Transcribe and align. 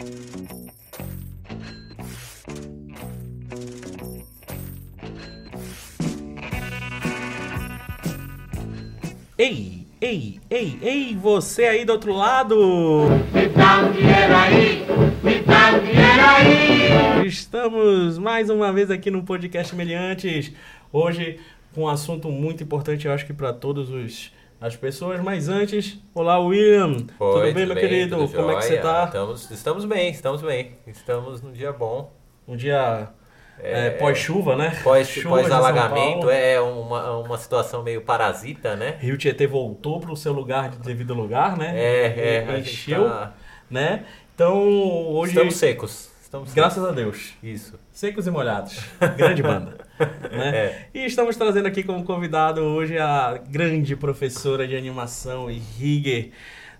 Ei, 0.00 0.06
ei, 10.00 10.40
ei, 10.48 10.78
ei, 10.80 11.16
você 11.16 11.64
aí 11.64 11.84
do 11.84 11.94
outro 11.94 12.12
lado! 12.12 12.56
Me 13.34 13.48
dá 13.48 13.80
um 13.80 13.90
dinheiro 13.90 14.36
aí, 14.36 14.86
me 15.20 15.40
dá 15.40 15.72
um 15.72 15.80
dinheiro 15.80 16.22
aí. 16.36 17.26
Estamos 17.26 18.18
mais 18.18 18.48
uma 18.50 18.72
vez 18.72 18.92
aqui 18.92 19.10
no 19.10 19.24
podcast 19.24 19.74
Meliantes. 19.74 20.52
Hoje 20.92 21.40
com 21.74 21.82
um 21.82 21.88
assunto 21.88 22.30
muito 22.30 22.62
importante, 22.62 23.06
eu 23.06 23.12
acho 23.12 23.26
que 23.26 23.32
para 23.32 23.52
todos 23.52 23.90
os 23.90 24.32
as 24.60 24.76
pessoas, 24.76 25.20
mas 25.20 25.48
antes, 25.48 25.98
olá 26.12 26.38
William, 26.38 26.96
Oi, 26.96 27.06
tudo 27.18 27.54
bem 27.54 27.66
meu 27.66 27.76
querido? 27.76 28.16
Tudo 28.16 28.32
Como 28.34 28.50
é 28.50 28.56
que 28.56 28.62
você 28.62 28.68
jóia? 28.70 28.82
tá? 28.82 29.04
Estamos, 29.04 29.50
estamos 29.50 29.84
bem, 29.84 30.10
estamos 30.10 30.42
bem. 30.42 30.72
Estamos 30.86 31.42
num 31.42 31.52
dia 31.52 31.72
bom. 31.72 32.12
Um 32.46 32.56
dia 32.56 33.08
é, 33.60 33.86
É, 33.86 33.90
pós-chuva, 33.90 34.56
né? 34.56 34.76
Pós, 34.82 35.08
Chuva 35.08 35.42
de 35.42 35.48
pós 35.48 36.28
é 36.32 36.60
uma, 36.60 37.18
uma 37.18 37.38
situação 37.38 37.84
meio 37.84 38.00
parasita, 38.00 38.74
né? 38.74 38.96
Rio 38.98 39.16
Tietê 39.16 39.46
voltou 39.46 40.00
para 40.00 40.10
o 40.10 40.16
seu 40.16 40.32
lugar 40.32 40.70
de 40.70 40.78
devido 40.78 41.14
lugar, 41.14 41.56
né? 41.56 41.72
É, 41.76 42.44
é. 42.48 42.58
Encheu, 42.58 43.08
tá- 43.08 43.34
né? 43.70 44.06
Então, 44.34 44.56
hoje, 44.58 45.32
Estamos 45.32 45.56
secos. 45.56 46.10
Estamos 46.20 46.52
graças 46.52 46.84
a 46.84 46.90
Deus, 46.90 47.34
Isso. 47.42 47.78
secos 47.90 48.26
e 48.26 48.30
molhados. 48.30 48.78
Grande 49.16 49.42
banda. 49.42 49.78
né? 50.30 50.56
É. 50.56 50.88
E 50.94 51.04
estamos 51.06 51.36
trazendo 51.36 51.66
aqui 51.66 51.82
como 51.82 52.04
convidado 52.04 52.60
hoje 52.62 52.98
a 52.98 53.38
grande 53.48 53.96
professora 53.96 54.66
de 54.66 54.76
animação 54.76 55.50
e 55.50 55.58
rigger, 55.58 56.32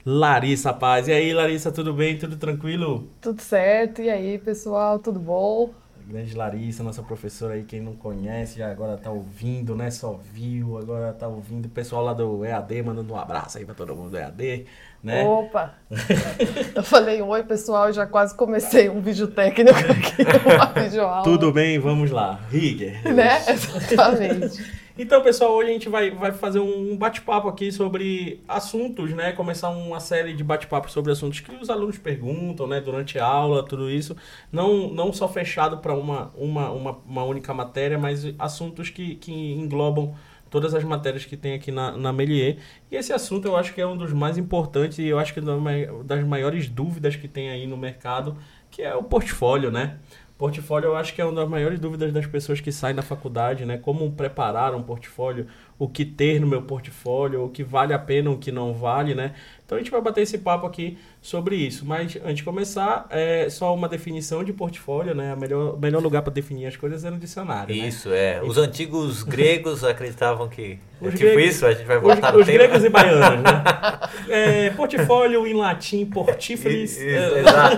Larissa 0.04 0.72
Paz. 0.72 1.08
E 1.08 1.12
aí, 1.12 1.32
Larissa, 1.32 1.72
tudo 1.72 1.92
bem? 1.92 2.18
Tudo 2.18 2.36
tranquilo? 2.36 3.08
Tudo 3.20 3.40
certo? 3.40 4.00
E 4.02 4.10
aí, 4.10 4.38
pessoal, 4.38 4.98
tudo 4.98 5.18
bom? 5.20 5.74
Grande 6.08 6.34
Larissa, 6.34 6.82
nossa 6.82 7.02
professora 7.02 7.52
aí, 7.52 7.64
quem 7.64 7.82
não 7.82 7.94
conhece, 7.94 8.58
já 8.58 8.70
agora 8.70 8.96
tá 8.96 9.10
ouvindo, 9.10 9.76
né? 9.76 9.90
Só 9.90 10.18
viu, 10.32 10.78
agora 10.78 11.12
tá 11.12 11.28
ouvindo. 11.28 11.66
O 11.66 11.68
pessoal 11.68 12.02
lá 12.02 12.14
do 12.14 12.46
EAD 12.46 12.82
mandando 12.82 13.12
um 13.12 13.18
abraço 13.18 13.58
aí 13.58 13.66
pra 13.66 13.74
todo 13.74 13.94
mundo 13.94 14.12
do 14.12 14.16
EAD, 14.16 14.64
né? 15.04 15.22
Opa! 15.22 15.74
Eu 16.74 16.82
falei 16.82 17.20
oi, 17.20 17.42
pessoal, 17.42 17.92
já 17.92 18.06
quase 18.06 18.34
comecei 18.34 18.88
um 18.88 19.02
vídeo 19.02 19.26
técnico 19.26 19.78
aqui, 19.78 20.22
uma 20.56 20.82
videoaula. 20.82 21.24
Tudo 21.24 21.52
bem, 21.52 21.78
vamos 21.78 22.10
lá. 22.10 22.40
Rigger. 22.50 23.12
Né? 23.12 23.44
Exatamente. 23.46 24.77
Então, 25.00 25.22
pessoal, 25.22 25.52
hoje 25.52 25.70
a 25.70 25.72
gente 25.72 25.88
vai, 25.88 26.10
vai 26.10 26.32
fazer 26.32 26.58
um 26.58 26.96
bate-papo 26.96 27.46
aqui 27.46 27.70
sobre 27.70 28.42
assuntos, 28.48 29.12
né? 29.12 29.30
Começar 29.30 29.70
uma 29.70 30.00
série 30.00 30.32
de 30.34 30.42
bate-papos 30.42 30.90
sobre 30.90 31.12
assuntos 31.12 31.38
que 31.38 31.54
os 31.54 31.70
alunos 31.70 31.96
perguntam, 31.98 32.66
né? 32.66 32.80
Durante 32.80 33.16
a 33.16 33.24
aula, 33.24 33.64
tudo 33.64 33.88
isso. 33.88 34.16
Não, 34.50 34.88
não 34.92 35.12
só 35.12 35.28
fechado 35.28 35.78
para 35.78 35.94
uma, 35.94 36.32
uma, 36.34 36.70
uma, 36.72 36.98
uma 37.06 37.22
única 37.22 37.54
matéria, 37.54 37.96
mas 37.96 38.24
assuntos 38.40 38.90
que, 38.90 39.14
que 39.14 39.32
englobam 39.52 40.16
todas 40.50 40.74
as 40.74 40.82
matérias 40.82 41.24
que 41.24 41.36
tem 41.36 41.54
aqui 41.54 41.70
na, 41.70 41.96
na 41.96 42.12
Melier. 42.12 42.56
E 42.90 42.96
esse 42.96 43.12
assunto 43.12 43.46
eu 43.46 43.56
acho 43.56 43.72
que 43.74 43.80
é 43.80 43.86
um 43.86 43.96
dos 43.96 44.12
mais 44.12 44.36
importantes 44.36 44.98
e 44.98 45.06
eu 45.06 45.20
acho 45.20 45.32
que 45.32 45.38
é 45.38 45.42
uma 45.44 46.02
das 46.02 46.24
maiores 46.26 46.68
dúvidas 46.68 47.14
que 47.14 47.28
tem 47.28 47.50
aí 47.50 47.68
no 47.68 47.76
mercado, 47.76 48.36
que 48.68 48.82
é 48.82 48.96
o 48.96 49.04
portfólio, 49.04 49.70
né? 49.70 49.98
Portfólio 50.38 50.88
eu 50.88 50.96
acho 50.96 51.14
que 51.14 51.20
é 51.20 51.24
uma 51.24 51.34
das 51.34 51.48
maiores 51.48 51.80
dúvidas 51.80 52.12
das 52.12 52.26
pessoas 52.26 52.60
que 52.60 52.70
saem 52.70 52.94
da 52.94 53.02
faculdade, 53.02 53.64
né? 53.66 53.76
Como 53.76 54.10
preparar 54.12 54.74
um 54.74 54.82
portfólio, 54.82 55.48
o 55.78 55.88
que 55.88 56.04
ter 56.04 56.40
no 56.40 56.46
meu 56.46 56.62
portfólio, 56.62 57.44
o 57.44 57.50
que 57.50 57.64
vale 57.64 57.92
a 57.92 57.98
pena, 57.98 58.30
o 58.30 58.38
que 58.38 58.52
não 58.52 58.72
vale, 58.72 59.14
né? 59.14 59.34
Então 59.68 59.76
a 59.76 59.82
gente 59.82 59.90
vai 59.90 60.00
bater 60.00 60.22
esse 60.22 60.38
papo 60.38 60.66
aqui 60.66 60.96
sobre 61.20 61.54
isso. 61.54 61.84
Mas 61.84 62.16
antes 62.24 62.36
de 62.38 62.42
começar, 62.42 63.06
é 63.10 63.50
só 63.50 63.74
uma 63.74 63.86
definição 63.86 64.42
de 64.42 64.50
portfólio, 64.50 65.14
né? 65.14 65.34
O 65.34 65.36
melhor, 65.38 65.78
melhor 65.78 66.02
lugar 66.02 66.22
para 66.22 66.32
definir 66.32 66.64
as 66.64 66.74
coisas 66.74 67.04
é 67.04 67.10
no 67.10 67.18
dicionário, 67.18 67.76
né? 67.76 67.86
Isso, 67.86 68.10
é. 68.10 68.40
Os 68.42 68.56
antigos 68.56 69.22
gregos 69.28 69.84
acreditavam 69.84 70.48
que. 70.48 70.78
É 71.02 71.06
Os 71.06 71.12
tipo 71.12 71.24
gregos- 71.34 71.54
isso, 71.56 71.66
a 71.66 71.72
gente 71.72 71.84
vai 71.84 71.98
Os, 71.98 72.02
voltar 72.02 72.34
os 72.34 72.46
tempo. 72.46 72.58
gregos 72.58 72.82
e 72.82 72.88
baianos, 72.88 73.42
né? 73.42 73.62
É, 74.30 74.70
portfólio 74.70 75.46
em 75.46 75.52
latim, 75.54 76.08
é, 76.16 77.38
Exato. 77.40 77.76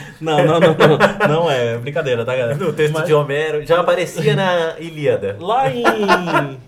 não, 0.20 0.38
não, 0.44 0.60
não, 0.60 0.76
não. 0.76 1.28
Não 1.28 1.50
é, 1.50 1.76
brincadeira, 1.78 2.24
tá, 2.26 2.36
galera? 2.36 2.58
No 2.58 2.72
texto 2.74 2.92
Mas- 2.94 3.06
de 3.06 3.14
Homero, 3.14 3.64
já 3.66 3.80
aparecia 3.80 4.36
na 4.36 4.78
Ilíada. 4.78 5.36
Lá 5.40 5.70
em 5.70 6.58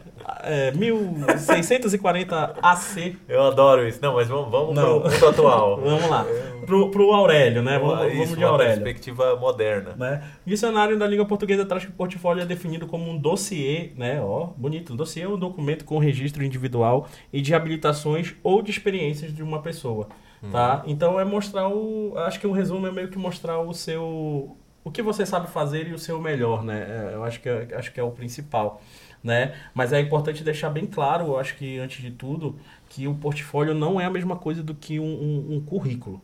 é, 0.42 0.70
1640 0.72 2.56
AC, 2.62 3.16
Eu 3.28 3.42
adoro 3.42 3.86
isso. 3.86 3.98
Não, 4.02 4.14
mas 4.14 4.28
vamos, 4.28 4.50
vamos 4.50 4.74
Não. 4.74 5.00
pro 5.00 5.28
atual. 5.28 5.76
vamos 5.82 6.08
lá, 6.08 6.26
pro, 6.66 6.90
pro 6.90 7.12
Aurélio, 7.12 7.62
né? 7.62 7.78
Vamos, 7.78 8.06
Isso, 8.06 8.16
vamos 8.16 8.38
de 8.38 8.44
Aurélio. 8.44 8.82
perspectiva 8.82 9.36
moderna. 9.36 9.94
Né? 9.96 10.22
Dicionário 10.44 10.98
da 10.98 11.06
língua 11.06 11.26
portuguesa 11.26 11.64
traz 11.64 11.84
que 11.84 11.90
o 11.90 11.94
portfólio 11.94 12.42
é 12.42 12.46
definido 12.46 12.86
como 12.86 13.10
um 13.10 13.18
dossiê, 13.18 13.92
né? 13.96 14.20
Ó, 14.20 14.48
bonito. 14.56 14.92
Um 14.92 14.96
dossiê 14.96 15.22
é 15.22 15.28
um 15.28 15.38
documento 15.38 15.84
com 15.84 15.98
registro 15.98 16.44
individual 16.44 17.08
e 17.32 17.40
de 17.40 17.54
habilitações 17.54 18.34
ou 18.42 18.62
de 18.62 18.70
experiências 18.70 19.34
de 19.34 19.42
uma 19.42 19.60
pessoa, 19.60 20.08
tá? 20.50 20.82
Então 20.86 21.18
é 21.20 21.24
mostrar 21.24 21.68
o, 21.68 22.14
acho 22.18 22.40
que 22.40 22.46
o 22.46 22.52
resumo 22.52 22.86
é 22.86 22.92
meio 22.92 23.08
que 23.08 23.18
mostrar 23.18 23.58
o 23.60 23.72
seu, 23.72 24.56
o 24.84 24.90
que 24.90 25.02
você 25.02 25.24
sabe 25.24 25.48
fazer 25.48 25.88
e 25.88 25.92
o 25.92 25.98
seu 25.98 26.20
melhor, 26.20 26.64
né? 26.64 27.10
É, 27.12 27.14
eu 27.14 27.24
acho 27.24 27.40
que 27.40 27.48
é, 27.48 27.68
acho 27.74 27.92
que 27.92 28.00
é 28.00 28.02
o 28.02 28.10
principal, 28.10 28.80
né? 29.22 29.54
Mas 29.74 29.92
é 29.92 30.00
importante 30.00 30.42
deixar 30.44 30.70
bem 30.70 30.86
claro, 30.86 31.26
eu 31.26 31.38
acho 31.38 31.56
que 31.56 31.78
antes 31.78 32.00
de 32.02 32.10
tudo, 32.10 32.58
que 32.88 33.06
o 33.08 33.14
portfólio 33.14 33.74
não 33.74 34.00
é 34.00 34.04
a 34.04 34.10
mesma 34.10 34.36
coisa 34.36 34.62
do 34.62 34.74
que 34.74 34.98
um, 35.00 35.04
um- 35.04 35.56
um 35.56 35.60
currículo. 35.64 36.20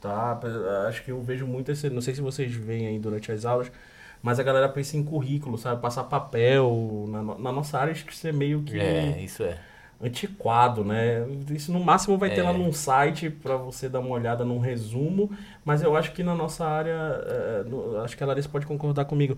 Tá, 0.00 0.38
acho 0.88 1.02
que 1.04 1.10
eu 1.10 1.20
vejo 1.22 1.46
muito 1.46 1.72
esse. 1.72 1.90
Não 1.90 2.00
sei 2.00 2.14
se 2.14 2.20
vocês 2.20 2.54
veem 2.54 2.86
aí 2.86 2.98
durante 3.00 3.32
as 3.32 3.44
aulas, 3.44 3.70
mas 4.22 4.38
a 4.38 4.42
galera 4.44 4.68
pensa 4.68 4.96
em 4.96 5.02
currículo, 5.04 5.58
sabe? 5.58 5.82
Passar 5.82 6.04
papel. 6.04 7.06
Na, 7.08 7.22
na 7.22 7.52
nossa 7.52 7.78
área, 7.78 7.92
acho 7.92 8.04
que 8.06 8.12
isso 8.12 8.26
é 8.28 8.32
meio 8.32 8.62
que 8.62 8.78
É, 8.78 9.20
isso 9.22 9.42
é. 9.42 9.58
antiquado, 10.00 10.84
né? 10.84 11.26
Isso 11.50 11.72
no 11.72 11.80
máximo 11.80 12.16
vai 12.16 12.30
ter 12.30 12.42
É. 12.42 12.42
lá 12.42 12.52
num 12.52 12.72
site 12.72 13.28
para 13.30 13.56
você 13.56 13.88
dar 13.88 13.98
uma 14.00 14.10
olhada 14.10 14.44
num 14.44 14.60
resumo, 14.60 15.30
mas 15.64 15.82
eu 15.82 15.96
acho 15.96 16.12
que 16.12 16.22
na 16.22 16.34
nossa 16.36 16.64
área, 16.66 16.92
é, 16.92 17.64
no- 17.64 17.98
acho 18.02 18.16
que 18.16 18.22
a 18.22 18.26
Larissa 18.26 18.48
pode 18.48 18.66
concordar 18.66 19.04
comigo. 19.06 19.36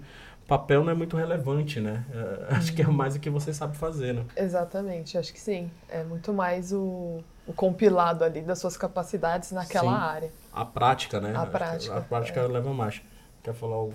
Papel 0.50 0.82
não 0.82 0.90
é 0.90 0.94
muito 0.96 1.16
relevante, 1.16 1.78
né? 1.78 2.04
É, 2.50 2.54
acho 2.58 2.74
que 2.74 2.82
é 2.82 2.86
mais 2.86 3.14
o 3.14 3.20
que 3.20 3.30
você 3.30 3.54
sabe 3.54 3.76
fazer, 3.76 4.14
né? 4.14 4.24
Exatamente, 4.36 5.16
acho 5.16 5.32
que 5.32 5.38
sim. 5.40 5.70
É 5.88 6.02
muito 6.02 6.32
mais 6.32 6.72
o, 6.72 7.20
o 7.46 7.52
compilado 7.54 8.24
ali 8.24 8.40
das 8.42 8.58
suas 8.58 8.76
capacidades 8.76 9.52
naquela 9.52 9.92
Sim. 9.92 10.04
área. 10.04 10.30
A 10.52 10.64
prática, 10.64 11.20
né? 11.20 11.32
A 11.36 11.46
prática, 11.46 11.96
A 11.96 12.00
prática 12.00 12.40
é. 12.40 12.46
leva 12.48 12.74
mais. 12.74 13.00
Quer 13.44 13.54
falar 13.54 13.76
o. 13.80 13.94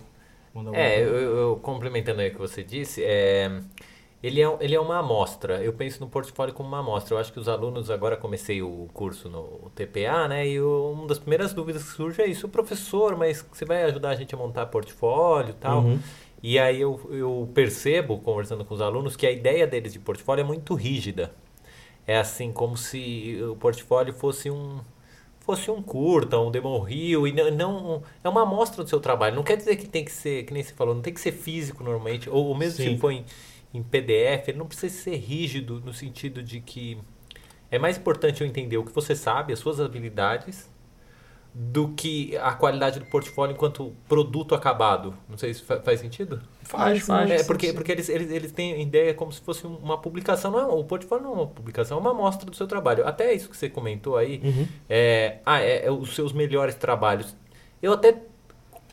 Mandar 0.53 0.69
alguma 0.69 0.85
É, 0.85 0.95
coisa? 1.03 1.09
eu, 1.11 1.35
eu- 1.38 1.55
complementando 1.57 2.21
aí 2.21 2.29
o 2.29 2.31
que 2.31 2.39
você 2.39 2.63
disse, 2.63 3.03
é, 3.03 3.51
ele, 4.23 4.41
é, 4.41 4.57
ele 4.61 4.73
é 4.73 4.79
uma 4.79 4.99
amostra. 4.99 5.61
Eu 5.61 5.73
penso 5.73 5.99
no 5.99 6.07
portfólio 6.07 6.53
como 6.53 6.69
uma 6.69 6.79
amostra. 6.79 7.15
Eu 7.15 7.19
acho 7.19 7.33
que 7.33 7.39
os 7.39 7.49
alunos, 7.49 7.91
agora 7.91 8.15
comecei 8.15 8.61
o 8.61 8.88
curso 8.94 9.27
no 9.29 9.69
TPA, 9.75 10.29
né? 10.29 10.47
E 10.47 10.61
o- 10.61 10.91
uma 10.94 11.07
das 11.07 11.19
primeiras 11.19 11.53
dúvidas 11.53 11.83
que 11.83 11.89
surge 11.89 12.21
é 12.21 12.27
isso, 12.27 12.47
professor, 12.47 13.17
mas 13.17 13.45
você 13.51 13.65
vai 13.65 13.83
ajudar 13.83 14.11
a 14.11 14.15
gente 14.15 14.33
a 14.33 14.38
montar 14.38 14.65
portfólio 14.67 15.49
e 15.49 15.53
tal? 15.53 15.81
Uhum. 15.81 15.99
E 16.47 16.59
aí 16.59 16.79
eu, 16.79 17.01
eu 17.11 17.50
percebo, 17.56 18.19
conversando 18.19 18.63
com 18.63 18.75
os 18.75 18.79
alunos, 18.79 19.16
que 19.16 19.25
a 19.25 19.31
ideia 19.31 19.66
deles 19.66 19.94
de 19.94 20.00
portfólio 20.00 20.44
é 20.44 20.45
muito 20.45 20.75
rígida. 20.75 21.33
É 22.07 22.17
assim, 22.17 22.51
como 22.51 22.78
se 22.78 23.39
o 23.44 23.56
portfólio 23.56 24.13
fosse 24.13 24.51
um 24.51 24.79
fosse 25.41 25.72
um 25.72 25.81
curta, 25.81 26.39
um 26.39 26.51
demo 26.51 26.79
reel, 26.79 27.28
e 27.28 27.33
não, 27.33 27.51
não- 27.51 28.03
é 28.23 28.29
uma 28.29 28.44
amostra 28.44 28.83
do 28.83 28.89
seu 28.89 29.00
trabalho. 29.00 29.35
Não 29.35 29.44
quer 29.44 29.57
dizer 29.57 29.75
que 29.78 29.88
tem 29.88 30.06
que 30.06 30.11
ser, 30.11 30.45
que 30.45 30.53
nem 30.53 30.63
você 30.63 30.73
falou, 30.73 30.95
não 30.95 31.01
tem 31.01 31.13
que 31.13 31.22
ser 31.22 31.31
físico 31.33 31.83
normalmente, 31.83 32.29
ou, 32.29 32.45
ou 32.47 32.56
mesmo 32.56 32.77
Sim. 32.77 32.95
se 32.95 32.97
for 33.00 33.12
em, 33.12 33.25
em 33.73 33.83
PDF, 33.83 34.50
ele 34.51 34.59
não 34.59 34.67
precisa 34.67 34.94
ser 34.94 35.17
rígido 35.17 35.81
no 35.85 35.94
sentido 35.94 36.44
de 36.44 36.62
que 36.62 36.97
é 37.72 37.79
mais 37.79 37.97
importante 37.97 38.41
eu 38.41 38.47
entender 38.47 38.77
o 38.77 38.85
que 38.85 38.91
você 38.94 39.16
sabe, 39.16 39.53
as 39.53 39.59
suas 39.59 39.79
habilidades, 39.79 40.69
do 41.57 41.88
que 41.93 42.35
a 42.35 42.51
qualidade 42.51 43.00
do 43.00 43.06
portfólio 43.06 43.53
enquanto 43.53 43.94
produto 44.09 44.53
acabado. 44.53 45.13
Não 45.30 45.38
sei 45.38 45.53
se 45.53 45.63
fa- 45.63 45.80
faz 45.80 46.01
sentido. 46.01 46.41
Faz, 46.63 47.03
Faz 47.03 47.31
É, 47.31 47.44
porque, 47.45 47.71
porque 47.71 47.94
eles, 47.94 48.09
eles, 48.09 48.30
eles 48.30 48.51
têm 48.51 48.81
ideia 48.81 49.13
como 49.13 49.31
se 49.31 49.39
fosse 49.39 49.65
uma 49.65 49.97
publicação. 49.97 50.51
Não 50.51 50.59
é, 50.59 50.65
o 50.65 50.83
portfólio 50.83 51.24
não 51.24 51.31
é 51.31 51.35
uma 51.35 51.47
publicação, 51.47 51.97
é 51.97 52.01
uma 52.01 52.12
amostra 52.12 52.50
do 52.50 52.53
seu 52.57 52.68
trabalho. 52.68 53.07
Até 53.07 53.31
isso 53.33 53.50
que 53.50 53.56
você 53.56 53.69
comentou 53.69 54.18
aí, 54.18 54.41
Uhum. 54.44 54.68
é, 54.89 55.38
ah, 55.45 55.62
é, 55.62 55.85
é 55.85 55.91
os 55.91 56.13
seus 56.13 56.33
melhores 56.33 56.75
trabalhos. 56.75 57.33
Eu 57.81 57.94
até 57.94 58.18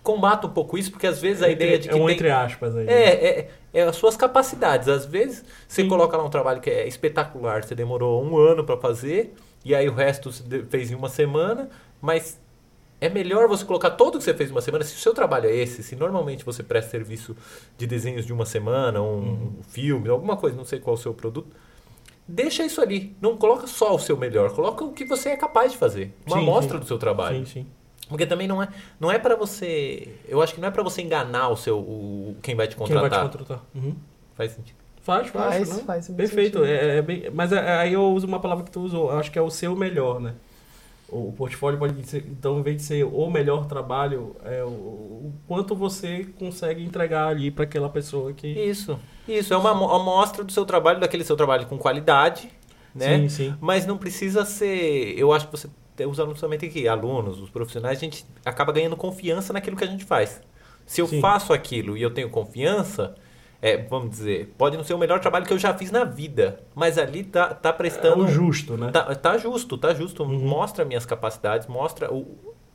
combato 0.03 0.47
um 0.47 0.51
pouco 0.51 0.79
isso, 0.79 0.91
porque 0.93 1.07
às 1.09 1.21
vezes 1.21 1.43
a 1.43 1.49
ideia 1.49 1.79
de 1.81 1.89
que 1.89 1.95
é 1.95 2.01
um 2.01 2.07
tem... 2.07 2.15
entre 2.15 2.31
aspas 2.31 2.77
aí. 2.77 2.85
né? 2.85 2.93
É, 2.93 3.27
é, 3.41 3.51
é 3.75 3.83
as 3.83 3.97
suas 3.97 4.17
capacidades. 4.17 4.87
Às 4.89 5.05
vezes 5.05 5.45
você 5.67 5.83
Sim. 5.83 5.89
coloca 5.89 6.17
lá 6.17 6.25
um 6.25 6.31
trabalho 6.31 6.61
que 6.61 6.71
é 6.71 6.87
espetacular, 6.87 7.65
você 7.65 7.75
demorou 7.75 8.23
um 8.25 8.37
ano 8.37 8.63
para 8.65 8.77
fazer, 8.77 9.35
e 9.65 9.75
aí 9.75 9.89
o 9.89 9.95
resto 9.95 10.31
você 10.31 10.65
fez 10.71 10.91
em 10.91 10.95
uma 10.95 11.09
semana, 11.09 11.69
mas 12.01 12.41
é 13.05 13.09
melhor 13.09 13.49
você 13.49 13.65
colocar 13.65 13.91
tudo 13.91 14.19
que 14.19 14.25
você 14.25 14.33
fez 14.33 14.49
em 14.49 14.53
uma 14.53 14.61
semana. 14.61 14.85
Se 14.85 14.95
o 14.95 14.99
seu 14.99 15.13
trabalho 15.13 15.49
é 15.49 15.55
esse, 15.55 15.83
se 15.83 15.97
normalmente 15.97 16.45
você 16.45 16.63
presta 16.63 16.91
serviço 16.91 17.37
de 17.77 17.87
desenhos 17.87 18.25
de 18.25 18.33
uma 18.33 18.47
semana, 18.47 19.01
um, 19.03 19.05
Uhum. 19.19 19.53
um 19.59 19.63
filme, 19.65 20.09
alguma 20.09 20.37
coisa, 20.37 20.57
não 20.57 20.65
sei 20.65 20.79
qual 20.79 20.95
é 20.95 20.99
o 20.99 21.03
seu 21.03 21.13
produto, 21.13 21.55
deixa 22.27 22.65
isso 22.65 22.81
ali. 22.81 23.17
Não 23.21 23.37
coloca 23.37 23.67
só 23.67 23.95
o 23.95 23.99
seu 23.99 24.17
melhor, 24.17 24.53
coloca 24.55 24.85
o 24.85 24.93
que 24.93 25.05
você 25.05 25.31
é 25.31 25.37
capaz 25.37 25.73
de 25.73 25.79
fazer. 25.79 26.15
Uma 26.27 26.37
Sim, 26.37 26.43
amostra 26.43 26.75
sim. 26.75 26.81
do 26.81 26.87
seu 26.87 26.99
trabalho. 26.99 27.39
Sim, 27.39 27.45
sim. 27.63 27.67
Porque 28.09 28.27
também 28.27 28.47
não 28.47 28.63
é, 28.63 28.69
não 29.01 29.11
é 29.11 29.19
para 29.19 29.35
você. 29.37 30.09
Eu 30.29 30.43
acho 30.43 30.55
que 30.55 30.61
não 30.61 30.69
é 30.69 30.71
para 30.71 30.83
você 30.83 31.01
enganar 31.03 31.49
o 31.49 31.57
seu 31.57 31.79
o, 31.79 32.37
quem 32.43 32.55
vai 32.55 32.67
te 32.69 32.77
Quem 32.77 32.87
vai 32.87 32.95
contratar. 33.03 33.29
te 33.31 33.39
contratar? 33.39 33.65
Uhum. 33.75 33.95
Faz 34.35 34.53
sentido. 34.53 34.77
Faz, 35.03 35.29
faz. 35.29 35.55
Faz, 35.69 35.77
né? 35.79 35.83
faz 35.85 36.09
Perfeito. 36.11 36.63
É, 36.65 36.99
é 36.99 37.03
bem- 37.03 37.31
mas 37.33 37.53
é- 37.53 37.79
aí 37.79 37.95
eu 37.95 38.03
uso 38.13 38.27
uma 38.27 38.39
palavra 38.39 38.65
que 38.65 38.71
tu 38.71 38.81
usou. 38.81 39.11
Eu 39.11 39.19
acho 39.19 39.31
que 39.33 39.39
é 39.39 39.43
o 39.43 39.51
seu 39.51 39.75
melhor, 39.75 40.21
né? 40.21 40.35
O 41.15 41.31
portfólio 41.37 41.79
pode 41.79 42.03
ser, 42.07 42.25
então, 42.27 42.59
em 42.59 42.63
vez 42.63 42.77
de 42.79 42.83
ser 42.85 43.05
o 43.05 43.31
melhor 43.31 43.67
trabalho, 43.67 44.35
é 44.45 44.65
o, 44.65 44.69
o 44.69 45.35
quanto 45.47 45.75
você 45.77 46.27
consegue 46.39 46.83
entregar 46.83 47.29
ali 47.29 47.51
para 47.51 47.65
aquela 47.65 47.91
pessoa 47.91 48.33
que. 48.33 48.47
Isso. 48.49 48.99
Isso 49.29 49.53
é 49.53 49.57
uma 49.59 49.75
mo- 49.75 49.91
amostra 49.91 50.43
do 50.43 50.51
seu 50.51 50.65
trabalho, 50.65 50.99
daquele 51.01 51.23
seu 51.23 51.37
trabalho 51.37 51.67
com 51.67 51.77
qualidade, 51.77 52.49
né? 52.95 53.19
Sim, 53.19 53.29
sim. 53.29 53.55
Mas 53.61 53.85
não 53.85 53.99
precisa 53.99 54.45
ser. 54.47 55.15
Eu 55.19 55.33
acho 55.35 55.47
que 55.49 55.53
você. 55.53 55.69
Os 56.09 56.19
alunos 56.19 56.41
também 56.41 56.59
têm 56.59 56.71
que. 56.71 56.89
Alunos, 56.89 57.41
os 57.43 57.51
profissionais, 57.51 57.99
a 57.99 58.01
gente 58.01 58.25
acaba 58.45 58.73
ganhando 58.73 58.97
confiança 58.97 59.53
naquilo 59.53 59.77
que 59.77 59.85
a 59.85 59.87
gente 59.89 60.07
faz. 60.07 60.41
Se 60.87 61.03
eu 61.03 61.07
Sim. 61.07 61.21
faço 61.21 61.53
aquilo 61.53 61.95
e 61.97 62.03
eu 62.03 62.11
tenho 62.11 62.31
confiança, 62.31 63.15
é, 63.63 63.77
vamos 63.77 64.11
dizer, 64.11 64.53
pode 64.59 64.77
não 64.77 64.83
ser 64.83 64.93
o 64.93 64.99
melhor 64.99 65.21
trabalho 65.21 65.47
que 65.47 65.53
eu 65.53 65.59
já 65.59 65.73
fiz 65.73 65.91
na 65.93 66.03
vida, 66.05 66.61
mas 66.75 66.99
ali 66.99 67.23
tá, 67.23 67.55
tá 67.55 67.69
É 67.69 67.73
prestando. 67.73 68.25
o 68.25 68.29
justo, 68.29 68.77
né? 68.77 68.91
Tá, 68.91 69.15
tá 69.15 69.39
justo, 69.39 69.79
tá 69.79 69.95
justo. 69.95 70.25
Uhum. 70.25 70.37
Mostra 70.41 70.85
minhas 70.85 71.07
capacidades, 71.07 71.69
mostra 71.69 72.13
o, 72.13 72.27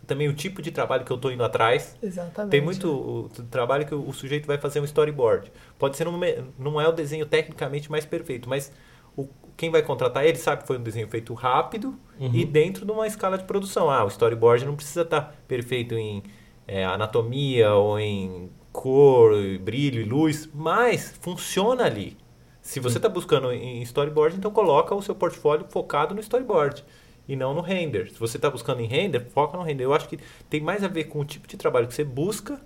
também 0.07 0.29
o 0.29 0.33
tipo 0.33 0.61
de 0.61 0.71
trabalho 0.71 1.03
que 1.03 1.11
eu 1.11 1.17
tô 1.17 1.29
indo 1.29 1.43
atrás. 1.43 1.97
Exatamente. 2.01 2.51
Tem 2.51 2.61
muito 2.61 2.89
o, 2.89 3.29
trabalho 3.51 3.85
que 3.85 3.93
o, 3.93 4.07
o 4.07 4.13
sujeito 4.13 4.47
vai 4.47 4.57
fazer 4.57 4.79
um 4.79 4.85
storyboard. 4.85 5.51
Pode 5.77 5.97
ser 5.97 6.07
um, 6.07 6.17
me- 6.17 6.41
não 6.57 6.79
é 6.79 6.87
o 6.87 6.93
desenho 6.93 7.25
tecnicamente 7.25 7.91
mais 7.91 8.05
perfeito, 8.05 8.47
mas 8.47 8.71
o, 9.17 9.27
quem 9.57 9.69
vai 9.69 9.81
contratar 9.81 10.23
ele 10.25 10.37
sabe 10.37 10.61
que 10.61 10.67
foi 10.67 10.77
um 10.77 10.83
desenho 10.83 11.09
feito 11.09 11.33
rápido 11.33 11.95
Uhum. 12.19 12.31
e 12.33 12.45
dentro 12.45 12.85
de 12.85 12.91
uma 12.93 13.05
escala 13.05 13.37
de 13.37 13.43
produção. 13.43 13.91
Ah, 13.91 14.05
o 14.05 14.07
storyboard 14.07 14.65
não 14.65 14.75
precisa 14.75 15.01
estar 15.01 15.35
perfeito 15.47 15.95
em 15.95 16.23
é, 16.65 16.85
anatomia 16.85 17.73
ou 17.73 17.99
em 17.99 18.49
cor, 18.77 19.33
brilho 19.59 19.99
e 19.99 20.05
luz, 20.05 20.47
mas 20.53 21.17
funciona 21.19 21.83
ali. 21.83 22.15
Se 22.61 22.79
você 22.79 22.97
está 22.97 23.09
buscando 23.09 23.51
em 23.51 23.81
storyboard, 23.81 24.37
então 24.37 24.51
coloca 24.51 24.93
o 24.93 25.01
seu 25.01 25.15
portfólio 25.15 25.65
focado 25.67 26.13
no 26.13 26.21
storyboard 26.21 26.85
e 27.27 27.35
não 27.35 27.55
no 27.55 27.61
render. 27.61 28.11
Se 28.11 28.19
você 28.19 28.37
está 28.37 28.51
buscando 28.51 28.81
em 28.81 28.85
render, 28.85 29.21
foca 29.33 29.57
no 29.57 29.63
render. 29.63 29.85
Eu 29.85 29.93
acho 29.95 30.07
que 30.07 30.19
tem 30.47 30.61
mais 30.61 30.83
a 30.83 30.87
ver 30.87 31.05
com 31.05 31.19
o 31.19 31.25
tipo 31.25 31.47
de 31.47 31.57
trabalho 31.57 31.87
que 31.87 31.93
você 31.95 32.03
busca 32.03 32.61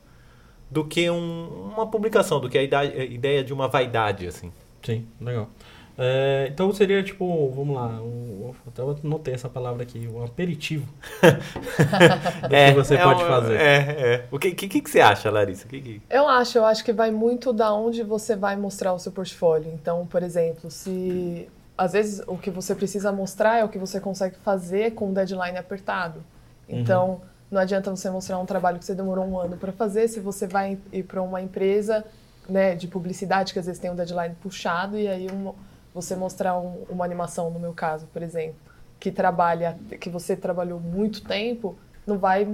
do 0.70 0.84
que 0.84 1.10
um- 1.10 1.72
uma 1.74 1.88
publicação, 1.88 2.42
do 2.42 2.50
que 2.50 2.58
a 2.58 2.64
ideia 2.64 3.42
de 3.42 3.54
uma 3.54 3.70
vaidade, 3.70 4.28
assim. 4.28 4.52
Sim, 4.84 5.08
legal. 5.20 5.50
É, 5.98 6.48
então 6.52 6.72
seria 6.74 7.04
tipo, 7.04 7.50
vamos 7.52 7.76
lá, 7.76 7.88
um, 8.02 8.54
até 8.68 8.82
eu 8.82 8.98
notei 9.04 9.34
essa 9.34 9.50
palavra 9.50 9.84
aqui, 9.84 10.08
um 10.08 10.24
aperitivo 10.24 10.88
do 11.22 12.50
que 12.50 12.74
você 12.74 12.98
pode 12.98 13.24
um- 13.24 13.28
fazer. 13.28 13.56
É, 13.60 13.76
é. 14.14 14.26
O 14.32 14.40
que, 14.40 14.52
que, 14.52 14.68
que 14.82 14.90
você 14.90 15.00
acha, 15.02 15.30
Larissa? 15.30 15.66
O 15.66 15.70
que 15.70 15.82
que- 15.82 16.02
Eu 16.10 16.28
acho, 16.28 16.58
eu 16.58 16.66
acho 16.66 16.84
que 16.84 16.94
vai 16.94 17.12
muito 17.12 17.52
da 17.54 17.74
onde 17.74 18.04
você 18.04 18.36
vai 18.36 18.56
mostrar 18.56 18.94
o 18.94 19.00
seu 19.00 19.12
portfólio. 19.12 19.72
Então, 19.74 20.06
por 20.08 20.24
exemplo, 20.24 20.72
se 20.72 21.48
às 21.78 21.94
vezes 21.94 22.22
o 22.28 22.38
que 22.38 22.50
você 22.50 22.76
precisa 22.76 23.12
mostrar 23.12 23.58
é 23.60 23.64
o 23.64 23.70
que 23.70 23.78
você 23.78 24.00
consegue 24.00 24.36
fazer 24.44 24.92
com 24.92 25.10
um 25.10 25.14
deadline 25.14 25.58
apertado. 25.58 26.24
Então, 26.70 27.22
não 27.50 27.60
adianta 27.60 27.90
você 27.92 28.10
mostrar 28.10 28.40
um 28.40 28.46
trabalho 28.46 28.80
que 28.80 28.86
você 28.86 28.96
demorou 28.96 29.26
um 29.26 29.38
ano 29.38 29.58
para 29.58 29.72
fazer 29.74 30.08
se 30.08 30.20
você 30.20 30.48
vai 30.48 30.78
ir 30.94 31.04
para 31.04 31.22
uma 31.22 31.42
empresa 31.42 32.06
né, 32.48 32.76
de 32.76 32.88
publicidade 32.88 33.52
que 33.54 33.60
às 33.60 33.66
vezes 33.66 33.80
tem 33.80 33.92
um 33.92 33.96
deadline 33.96 34.36
puxado 34.42 34.98
e 34.98 35.08
aí 35.08 35.28
um- 35.32 35.54
você 35.94 36.16
mostrar 36.16 36.58
um- 36.58 36.84
uma 36.90 37.06
animação, 37.06 37.50
no 37.50 37.60
meu 37.60 37.74
caso, 37.74 38.08
por 38.14 38.22
exemplo, 38.22 38.56
que 39.00 39.12
trabalha, 39.12 39.78
que 40.00 40.10
você 40.10 40.36
trabalhou 40.36 40.80
muito 40.80 41.24
tempo, 41.24 41.76
não 42.06 42.18
vai 42.18 42.48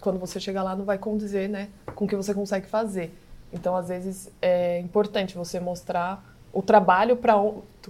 quando 0.00 0.18
você 0.18 0.40
chegar 0.40 0.62
lá 0.62 0.74
não 0.74 0.84
vai 0.84 0.98
condizer, 0.98 1.48
né, 1.48 1.68
com 1.94 2.04
o 2.04 2.08
que 2.08 2.16
você 2.16 2.32
consegue 2.34 2.66
fazer. 2.66 3.12
Então, 3.52 3.74
às 3.76 3.88
vezes 3.88 4.30
é 4.42 4.78
importante 4.80 5.34
você 5.36 5.58
mostrar 5.58 6.22
o 6.52 6.62
trabalho 6.62 7.16
para 7.16 7.34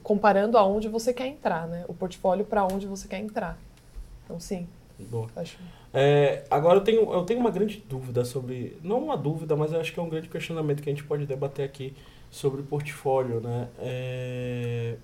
comparando 0.02 0.56
aonde 0.56 0.88
você 0.88 1.12
quer 1.12 1.26
entrar, 1.26 1.66
né? 1.66 1.84
O 1.88 1.94
portfólio 1.94 2.44
para 2.44 2.64
onde 2.64 2.86
você 2.86 3.08
quer 3.08 3.18
entrar. 3.18 3.58
Então, 4.24 4.38
sim, 4.38 4.66
Boa. 4.98 5.26
acho. 5.36 5.58
É, 5.92 6.44
agora 6.50 6.78
eu 6.78 6.84
tenho, 6.84 7.12
eu 7.12 7.24
tenho 7.24 7.40
uma 7.40 7.50
grande 7.50 7.82
dúvida 7.88 8.24
sobre. 8.24 8.78
Não 8.82 9.02
uma 9.02 9.16
dúvida, 9.16 9.56
mas 9.56 9.72
eu 9.72 9.80
acho 9.80 9.92
que 9.92 9.98
é 9.98 10.02
um 10.02 10.08
grande 10.08 10.28
questionamento 10.28 10.82
que 10.82 10.88
a 10.88 10.92
gente 10.92 11.04
pode 11.04 11.24
debater 11.26 11.64
aqui 11.64 11.96
sobre 12.30 12.62
portfólio, 12.62 13.40
né? 13.40 13.68
É, 13.78 14.96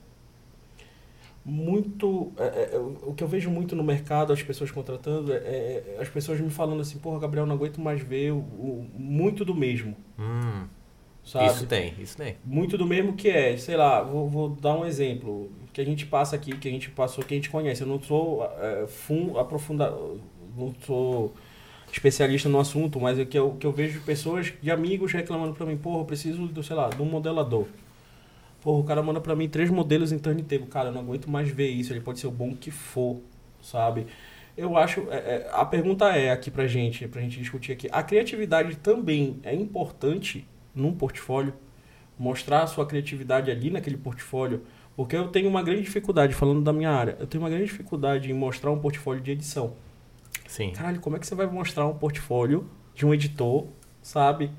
muito. 1.45 2.33
é, 2.39 2.71
é, 2.75 2.79
o 2.79 3.11
o 3.11 3.15
que 3.15 3.23
eu 3.23 3.29
vejo 3.29 3.51
muito 3.51 3.77
no 3.77 3.85
mercado, 3.85 4.33
as 4.33 4.43
pessoas 4.43 4.71
contratando, 4.71 5.33
é, 5.33 5.37
é, 5.37 5.99
as 6.01 6.09
pessoas 6.09 6.41
me 6.41 6.51
falando 6.51 6.81
assim, 6.81 6.99
porra, 6.99 7.19
Gabriel, 7.21 7.47
não 7.47 7.55
aguento 7.55 7.81
mais 7.81 8.01
ver 8.03 8.33
o, 8.33 8.39
o- 8.39 8.91
muito 8.95 9.45
do 9.45 9.55
mesmo. 9.55 9.95
Hum, 10.19 10.65
isso 11.47 11.67
tem, 11.67 11.95
isso 11.99 12.17
tem. 12.17 12.37
muito 12.45 12.77
do 12.79 12.87
mesmo 12.87 13.15
que 13.15 13.29
é, 13.29 13.57
sei 13.57 13.77
lá, 13.77 14.03
vou, 14.03 14.29
vou 14.29 14.49
dar 14.51 14.75
um 14.77 14.85
exemplo 14.85 15.51
que 15.73 15.81
a 15.81 15.85
gente 15.85 16.07
passa 16.07 16.37
aqui, 16.37 16.57
que 16.57 16.69
a 16.69 16.71
gente 16.71 16.91
passou, 16.91 17.25
que 17.25 17.35
a 17.35 17.37
gente 17.37 17.51
conhece. 17.51 17.83
Eu 17.83 17.87
não 17.89 18.01
sou 18.01 18.45
é, 18.45 18.87
fun, 18.87 19.39
aprofundado, 19.39 20.21
não 20.57 20.75
sou 20.87 21.33
especialista 21.95 22.49
no 22.49 22.59
assunto, 22.59 23.01
mas 23.01 23.19
é 23.19 23.25
que 23.25 23.39
eu, 23.39 23.53
que 23.53 23.65
eu 23.65 23.73
vejo 23.73 24.01
pessoas 24.01 24.53
de 24.61 24.71
amigos 24.71 25.13
reclamando 25.13 25.55
pra 25.55 25.65
mim, 25.65 25.77
porra, 25.77 26.01
eu 26.01 26.05
preciso 26.05 26.47
do, 26.47 26.63
sei 26.63 26.75
lá, 26.75 26.89
de 26.89 27.01
um 27.01 27.05
modelador. 27.05 27.67
Porra, 28.61 28.81
o 28.81 28.85
cara 28.85 29.03
manda 29.03 29.21
pra 29.21 29.37
mim 29.37 29.49
três 29.49 29.71
modelos 29.71 30.11
em 30.11 30.19
turntable. 30.19 30.67
Cara, 30.67 30.89
eu 30.89 30.93
não 30.93 31.03
aguento 31.03 31.31
mais 31.31 31.49
ver 31.49 31.69
isso. 31.69 31.93
Ele 31.93 32.01
pode 32.01 32.19
ser 32.19 32.27
o 32.27 32.31
bom 32.33 32.55
que 32.55 32.71
for, 32.71 33.21
sabe? 33.63 34.07
Eu 34.57 34.77
acho. 34.77 35.07
é, 35.11 35.17
é, 35.17 35.51
a 35.53 35.65
pergunta 35.65 36.07
é 36.07 36.31
aqui 36.31 36.51
pra 36.51 36.67
gente, 36.67 37.07
pra 37.07 37.21
gente 37.21 37.39
discutir 37.39 37.73
aqui. 37.73 37.89
A 37.93 38.03
criatividade 38.03 38.77
também 38.77 39.39
é 39.45 39.55
importante 39.55 40.47
num 40.75 40.93
portfólio? 40.93 41.55
Mostrar 42.19 42.63
a 42.63 42.67
sua 42.67 42.87
criatividade 42.87 43.51
ali 43.51 43.71
naquele 43.71 43.97
portfólio? 43.97 44.63
Porque 44.97 45.15
eu 45.15 45.29
tenho 45.29 45.49
uma 45.49 45.63
grande 45.63 45.83
dificuldade, 45.83 46.35
falando 46.35 46.63
da 46.63 46.73
minha 46.73 46.91
área, 46.91 47.17
eu 47.21 47.27
tenho 47.27 47.43
uma 47.43 47.51
grande 47.51 47.67
dificuldade 47.67 48.31
em 48.31 48.35
mostrar 48.35 48.71
um 48.71 48.79
portfólio 48.79 49.21
de 49.21 49.33
edição. 49.33 49.75
Sim. 50.47 50.71
Caralho, 50.73 51.01
como 51.01 51.17
é 51.17 51.19
que 51.19 51.27
você 51.27 51.35
vai 51.35 51.47
mostrar 51.47 51.87
um 51.87 51.95
portfólio 51.95 52.69
de 52.95 53.05
um 53.07 53.13
editor, 53.15 53.67
sabe? 54.03 54.51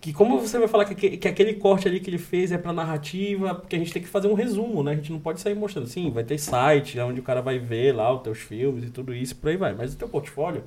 Que 0.00 0.12
como 0.12 0.38
você 0.38 0.58
vai 0.58 0.68
falar 0.68 0.84
que, 0.84 1.16
que 1.16 1.26
aquele 1.28 1.54
corte 1.54 1.88
ali 1.88 1.98
que 1.98 2.10
ele 2.10 2.18
fez 2.18 2.52
é 2.52 2.58
pra 2.58 2.74
narrativa, 2.74 3.54
porque 3.54 3.74
a 3.74 3.78
gente 3.78 3.90
tem 3.90 4.02
que 4.02 4.08
fazer 4.08 4.28
um 4.28 4.34
resumo, 4.34 4.82
né? 4.82 4.92
A 4.92 4.96
gente 4.96 5.10
não 5.10 5.18
pode 5.18 5.40
sair 5.40 5.54
mostrando. 5.54 5.86
Sim, 5.86 6.10
vai 6.10 6.22
ter 6.22 6.36
site 6.36 7.00
onde 7.00 7.20
o 7.20 7.22
cara 7.22 7.40
vai 7.40 7.58
ver 7.58 7.94
lá 7.94 8.14
os 8.14 8.20
teus 8.22 8.38
filmes 8.38 8.84
e 8.84 8.90
tudo 8.90 9.14
isso, 9.14 9.34
por 9.36 9.48
aí 9.48 9.56
vai. 9.56 9.72
Mas 9.74 9.94
o 9.94 9.96
teu 9.96 10.06
portfólio, 10.06 10.62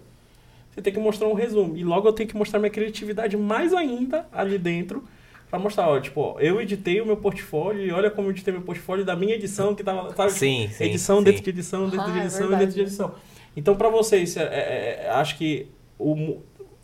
você 0.72 0.82
tem 0.82 0.92
que 0.92 1.00
mostrar 1.00 1.28
um 1.28 1.36
resumo. 1.36 1.78
E 1.78 1.84
logo 1.84 2.08
eu 2.08 2.14
tenho 2.14 2.28
que 2.28 2.36
mostrar 2.36 2.60
minha 2.60 2.72
criatividade 2.72 3.38
mais 3.38 3.74
ainda 3.76 4.26
ali 4.32 4.58
dentro 4.58 5.04
pra 5.52 5.60
mostrar, 5.60 5.88
ó, 5.88 6.00
tipo, 6.00 6.20
ó, 6.20 6.40
eu 6.40 6.60
editei 6.60 7.00
o 7.00 7.06
meu 7.06 7.18
portfólio 7.18 7.86
e 7.86 7.92
olha 7.92 8.10
como 8.12 8.28
eu 8.28 8.32
editei 8.32 8.52
meu 8.52 8.64
portfólio 8.64 9.06
da 9.06 9.16
minha 9.16 9.36
edição 9.36 9.74
que 9.76 9.84
tava, 9.84 10.12
tava 10.14 10.30
Sim, 10.30 10.68
sim, 10.72 10.86
edição 10.86 11.20
sim. 11.20 11.24
dentro 11.24 11.44
de 11.44 11.50
edição, 11.52 11.86
dentro 11.90 12.02
Ah, 12.02 12.12
de 12.12 12.20
é 12.20 12.22
edição 12.24 12.40
verdade, 12.42 12.66
dentro 12.66 12.76
de 12.76 12.82
edição. 12.82 13.16
Então, 13.58 13.76
pra 13.76 13.90
vocês, 13.90 14.38
é, 14.38 14.44
é, 14.44 15.06
é, 15.06 15.10
acho 15.10 15.36
que 15.38 15.68
o, 16.00 16.38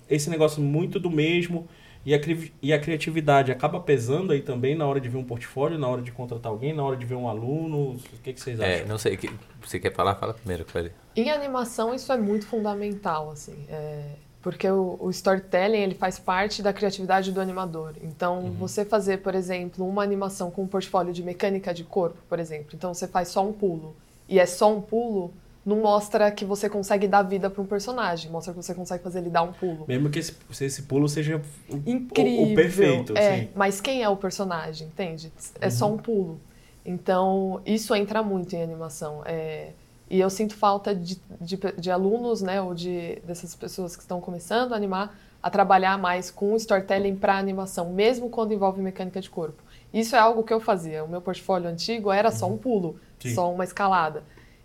esse 0.10 0.30
negócio 0.30 0.62
muito 0.62 1.00
do 1.00 1.10
mesmo 1.10 1.68
e 2.06 2.14
a, 2.14 2.20
e 2.62 2.74
a 2.74 2.80
criatividade 2.80 3.52
acaba 3.52 3.80
pesando 3.80 4.34
aí 4.34 4.42
também 4.42 4.76
na 4.76 4.86
hora 4.86 5.00
de 5.00 5.08
ver 5.08 5.18
um 5.18 5.24
portfólio, 5.24 5.78
na 5.78 5.88
hora 5.88 6.02
de 6.02 6.12
contratar 6.12 6.52
alguém, 6.52 6.74
na 6.74 6.84
hora 6.84 6.98
de 6.98 7.06
ver 7.06 7.16
um 7.16 7.30
aluno. 7.30 7.92
O 7.92 8.00
que, 8.24 8.34
que 8.34 8.42
vocês 8.42 8.60
É, 8.60 8.78
acham? 8.78 8.88
não 8.88 8.98
sei, 8.98 9.16
que- 9.16 9.30
você 9.62 9.80
quer 9.80 9.94
falar? 9.94 10.16
Fala 10.16 10.34
primeiro, 10.34 10.66
Clélia. 10.66 10.92
Em 11.16 11.30
animação 11.30 11.94
isso 11.94 12.12
é 12.12 12.18
muito 12.18 12.46
fundamental, 12.48 13.30
assim, 13.32 13.56
é, 13.70 14.04
porque 14.42 14.68
o, 14.68 14.98
o 15.00 15.10
storytelling 15.12 15.78
ele 15.78 15.96
faz 15.96 16.18
parte 16.20 16.62
da 16.64 16.74
criatividade 16.74 17.32
do 17.32 17.40
animador. 17.40 17.94
Então, 18.02 18.52
você 18.60 18.84
fazer, 18.84 19.20
por 19.20 19.36
exemplo, 19.36 19.88
uma 19.88 20.02
animação 20.04 20.50
com 20.52 20.64
um 20.64 20.68
portfólio 20.68 21.14
de 21.14 21.22
mecânica 21.24 21.72
de 21.74 21.84
corpo, 21.84 22.18
por 22.28 22.40
exemplo, 22.40 22.72
então 22.74 22.94
você 22.94 23.08
faz 23.08 23.28
só 23.30 23.48
um 23.48 23.54
pulo 23.54 23.96
e 24.28 24.40
é 24.40 24.46
só 24.48 24.74
um 24.76 24.82
pulo, 24.82 25.32
não 25.66 25.78
mostra 25.78 26.30
que 26.32 26.44
você 26.44 26.70
consegue 26.70 27.08
dar 27.08 27.22
vida 27.24 27.50
para 27.50 27.62
um 27.62 27.66
personagem, 27.66 28.30
mostra 28.30 28.54
que 28.54 28.62
você 28.62 28.74
consegue 28.74 29.02
fazer 29.04 29.20
ele 29.20 29.30
dar 29.30 29.44
um 29.44 29.54
pulo. 29.54 29.86
Mesmo 29.88 30.10
que 30.10 30.20
esse, 30.20 30.36
se 30.52 30.66
esse 30.66 30.82
pulo 30.84 31.08
seja 31.08 31.42
o, 31.70 31.76
o- 31.76 31.82
Incrível. 31.86 32.52
o 32.52 32.56
perfeito. 32.56 33.18
É, 33.18 33.34
assim. 33.36 33.50
mas 33.56 33.80
quem 33.80 34.04
é 34.04 34.10
o 34.10 34.18
personagem, 34.18 34.88
entende? 34.88 35.32
É 35.62 35.70
só 35.70 35.88
Uhum. 35.88 35.94
um 35.94 35.98
pulo. 35.98 36.40
Então, 36.86 37.62
isso 37.66 37.96
entra 37.96 38.22
muito 38.22 38.54
em 38.56 38.62
animação. 38.62 39.22
É, 39.26 39.72
e 40.10 40.20
eu 40.20 40.30
sinto 40.30 40.54
falta 40.56 40.94
de, 40.94 41.20
de, 41.40 41.58
de 41.78 41.90
alunos, 41.92 42.42
né, 42.42 42.62
ou 42.62 42.74
de 42.74 43.20
dessas 43.26 43.56
pessoas 43.56 43.96
que 43.96 44.02
estão 44.02 44.20
começando 44.20 44.74
a 44.74 44.76
animar, 44.76 45.18
a 45.42 45.50
trabalhar 45.50 45.98
mais 45.98 46.30
com 46.30 46.56
storytelling 46.56 47.16
para 47.16 47.38
animação, 47.38 47.92
mesmo 47.92 48.30
quando 48.30 48.54
envolve 48.54 48.82
mecânica 48.82 49.20
de 49.22 49.30
corpo. 49.30 49.64
Isso 49.94 50.16
é 50.16 50.20
algo 50.20 50.44
que 50.44 50.54
eu 50.54 50.60
fazia. 50.60 51.04
O 51.04 51.08
meu 51.08 51.22
portfólio 51.22 51.70
antigo 51.70 52.12
era 52.12 52.32
só 52.32 52.48
um 52.50 52.58
pulo, 52.58 52.90
Uhum. 52.90 52.96
Sim. 53.20 53.34
só 53.36 53.52
uma 53.52 53.64
escalada. 53.64 54.24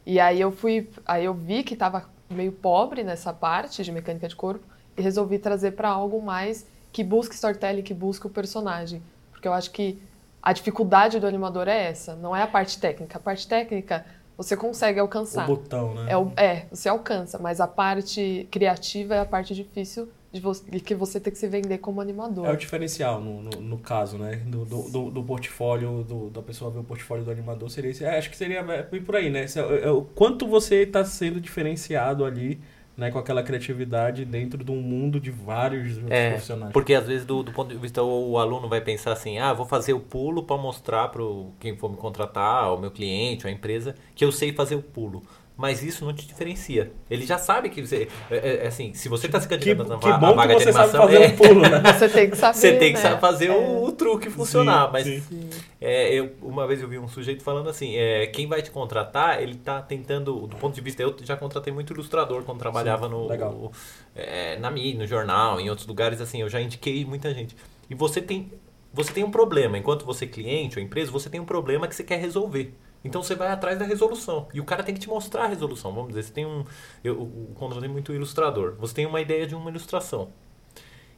E 0.09 0.19
aí 0.19 0.41
eu 0.41 0.51
fui, 0.51 0.89
aí 1.05 1.27
eu 1.27 1.35
vi 1.35 1.63
que 1.63 1.75
estava 1.75 2.09
meio 2.31 2.51
pobre 2.51 3.05
nessa 3.05 3.31
parte 3.31 3.85
de 3.85 3.93
mecânica 3.93 4.27
de 4.27 4.35
corpo 4.35 4.65
e 4.97 5.03
resolvi 5.03 5.39
trazer 5.39 5.73
para 5.73 5.91
algo 5.91 6.23
mais 6.23 6.67
que 6.91 7.05
busque 7.05 7.35
storytelling, 7.35 7.83
que 7.83 7.93
busque 7.93 8.27
o 8.27 8.31
personagem, 8.31 9.03
porque 9.31 9.47
eu 9.47 9.53
acho 9.53 9.71
que 9.71 10.01
a 10.43 10.55
dificuldade 10.55 11.21
do 11.21 11.27
animador 11.27 11.69
é 11.69 11.91
essa, 11.91 12.17
não 12.17 12.35
é 12.35 12.41
a 12.43 12.47
parte 12.47 12.81
técnica. 12.81 13.19
A 13.19 13.21
parte 13.21 13.47
técnica 13.47 14.07
você 14.35 14.57
consegue 14.57 14.99
O 14.99 15.03
alcançar. 15.03 15.47
botão, 15.47 15.93
né? 15.93 16.07
É, 16.11 16.17
o- 16.17 16.33
é, 16.39 16.65
você 16.71 16.89
alcança, 16.89 17.39
mas 17.39 17.61
a 17.61 17.67
parte 17.67 18.49
criativa 18.51 19.15
é 19.15 19.21
a 19.21 19.27
parte 19.27 19.55
difícil 19.55 20.09
de, 20.33 20.41
vo 20.41 20.53
de 20.53 20.81
que 20.81 20.95
você 20.95 21.19
tem 21.21 21.33
que 21.33 21.39
se 21.39 21.49
vender 21.49 21.79
como 21.79 22.01
animador. 22.01 22.47
É 22.47 22.53
o 22.53 22.57
diferencial 22.57 23.21
no, 23.21 23.43
no, 23.43 23.51
no 23.61 23.79
caso, 23.79 24.19
né? 24.19 24.37
Do, 24.47 24.65
do, 24.65 24.83
do, 24.91 25.11
do 25.11 25.23
portfólio, 25.25 26.05
do, 26.05 26.31
da 26.31 26.43
pessoa 26.43 26.71
ver 26.71 26.81
o 26.81 26.85
portfólio 26.85 27.25
do 27.25 27.31
animador, 27.31 27.71
seria 27.71 27.91
esse. 27.91 28.05
É, 28.05 28.19
acho 28.19 28.31
que 28.31 28.37
seria 28.37 28.59
é, 28.61 28.83
bem 28.83 29.03
por 29.03 29.17
aí, 29.17 29.31
né? 29.31 29.45
Esse 29.45 29.59
é- 29.59 29.85
é 29.85 29.91
o 29.91 30.03
quanto 30.03 30.47
você 30.47 30.83
está 30.83 31.05
sendo 31.05 31.41
diferenciado 31.41 32.25
ali, 32.25 32.61
né? 32.97 33.11
Com 33.11 33.19
aquela 33.19 33.43
criatividade 33.43 34.25
dentro 34.25 34.63
de 34.63 34.71
um 34.71 34.81
mundo 34.83 35.19
de 35.19 35.31
vários 35.31 35.99
É, 36.11 36.31
profissionais. 36.31 36.73
porque 36.73 36.95
às 36.95 37.07
vezes 37.07 37.25
do, 37.25 37.43
do 37.43 37.53
ponto 37.53 37.73
de 37.73 37.79
vista 37.81 38.03
o, 38.03 38.33
o 38.33 38.39
aluno 38.39 38.69
vai 38.69 38.81
pensar 38.81 39.13
assim, 39.13 39.39
ah, 39.39 39.53
vou 39.53 39.65
fazer 39.67 39.93
o 39.95 40.01
pulo 40.01 40.43
para 40.43 40.57
mostrar 40.57 41.09
para 41.09 41.23
quem 41.59 41.77
for 41.77 41.91
me 41.91 41.97
contratar, 41.97 42.75
o 42.75 42.79
meu 42.79 42.91
cliente, 42.91 43.47
a 43.47 43.51
empresa, 43.51 43.95
que 44.15 44.25
eu 44.25 44.33
sei 44.33 44.53
fazer 44.53 44.75
o 44.75 44.83
pulo. 44.83 45.23
Mas 45.61 45.83
isso 45.83 46.05
não 46.05 46.15
te 46.15 46.25
diferencia. 46.25 46.93
Ele 47.11 47.27
já 47.27 47.37
sabe 47.37 47.69
que 47.69 47.85
você, 47.85 48.07
é, 48.31 48.37
é, 48.37 48.65
é 48.65 48.67
assim, 48.69 48.95
se 48.95 49.09
você 49.09 49.27
está 49.27 49.41
se 49.41 49.49
Que, 49.49 49.55
candidatando 49.59 49.95
a 49.95 49.99
que 49.99 50.09
va- 50.09 50.15
a 50.15 50.19
bom 50.19 50.31
que 50.31 50.37
vaga 50.37 50.55
de 50.55 50.63
você 50.63 50.73
sabe 50.73 50.85
animação, 50.85 51.03
fazer 51.09 51.23
é, 51.25 51.27
um 51.27 51.37
pulo, 51.37 51.61
né? 51.63 51.83
Você 51.99 52.09
tem 52.09 52.31
que 52.31 52.37
saber. 52.37 52.55
você 52.59 52.73
tem 52.77 52.93
que 52.93 52.99
né? 52.99 53.03
saber 53.03 53.21
fazer 53.21 53.47
É. 53.49 53.51
o, 53.51 53.85
o 53.87 53.91
truque 53.91 54.31
funcionar. 54.31 54.87
Sim, 54.87 54.93
mas 54.93 55.05
sim. 55.25 55.51
é, 55.81 56.15
eu, 56.15 56.31
uma 56.43 56.65
vez 56.65 56.81
eu 56.81 56.89
vi 56.89 56.97
um 56.97 57.09
sujeito 57.09 57.43
falando 57.43 57.69
assim, 57.69 57.97
é, 57.97 58.29
quem 58.29 58.47
vai 58.47 58.63
te 58.63 58.71
contratar, 58.71 59.43
ele 59.43 59.55
está 59.55 59.83
tentando, 59.83 60.47
do 60.47 60.55
ponto 60.57 60.73
de 60.77 60.81
vista, 60.81 61.03
eu 61.03 61.13
já 61.25 61.37
contratei 61.37 61.73
muito 61.73 61.93
ilustrador 61.93 62.45
quando 62.45 62.61
trabalhava 62.61 63.09
no, 63.09 63.27
legal. 63.27 63.73
é, 64.15 64.57
na 64.61 64.71
mídia, 64.71 65.01
no 65.01 65.07
jornal, 65.09 65.59
em 65.61 65.69
outros 65.69 65.89
lugares, 65.89 66.21
assim, 66.21 66.41
eu 66.41 66.49
já 66.49 66.61
indiquei 66.61 67.05
muita 67.05 67.35
gente. 67.35 67.57
E 67.91 67.97
você 67.97 68.23
tem, 68.23 68.53
você 68.95 69.13
tem 69.13 69.25
um 69.25 69.31
problema, 69.33 69.77
enquanto 69.77 70.05
você 70.05 70.25
é 70.25 70.29
cliente 70.29 70.79
ou 70.79 70.85
empresa, 70.85 71.11
você 71.11 71.29
tem 71.29 71.41
um 71.41 71.45
problema 71.45 71.89
que 71.89 71.97
você 71.97 72.05
quer 72.05 72.21
resolver. 72.21 72.73
Então 73.09 73.23
você 73.23 73.35
vai 73.35 73.49
atrás 73.49 73.79
da 73.79 73.85
resolução. 73.85 74.47
E 74.53 74.61
o 74.61 74.65
cara 74.65 74.83
tem 74.83 74.95
que 74.95 75.01
te 75.01 75.09
mostrar 75.09 75.45
a 75.45 75.47
resolução. 75.47 75.93
Vamos 75.93 76.09
dizer, 76.09 76.23
você 76.23 76.33
tem 76.33 76.47
um. 76.47 76.65
Eu, 77.03 77.15
eu 77.15 77.53
contratei 77.55 77.89
muito 77.89 78.13
ilustrador. 78.13 78.75
Você 78.79 78.95
tem 78.95 79.07
uma 79.07 79.21
ideia 79.21 79.47
de 79.47 79.55
uma 79.55 79.71
ilustração. 79.71 80.31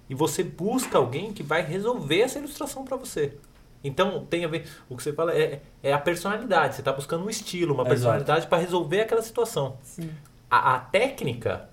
E 0.09 0.14
você 0.14 0.42
busca 0.42 0.99
alguém 0.99 1.32
que 1.32 1.42
vai 1.42 1.62
resolver 1.62 2.20
essa 2.20 2.38
ilustração 2.38 2.85
para 2.85 2.97
você. 2.97 3.37
Então 3.82 4.25
tem 4.26 4.44
a 4.44 4.49
ver. 4.49 4.66
O 4.88 4.97
que 4.97 5.02
você 5.02 5.12
fala 5.12 5.32
é, 5.35 5.62
é 5.82 5.92
a 5.92 5.99
personalidade. 5.99 6.75
Você 6.75 6.80
está 6.80 6.92
buscando 6.92 7.25
um 7.25 7.30
estilo, 7.30 7.75
uma 7.75 7.85
personalidade 7.85 8.47
para 8.47 8.59
resolver 8.59 9.00
aquela 9.00 9.23
situação. 9.23 9.78
Sim. 9.82 10.11
A, 10.50 10.75
a 10.75 10.78
técnica, 10.80 11.68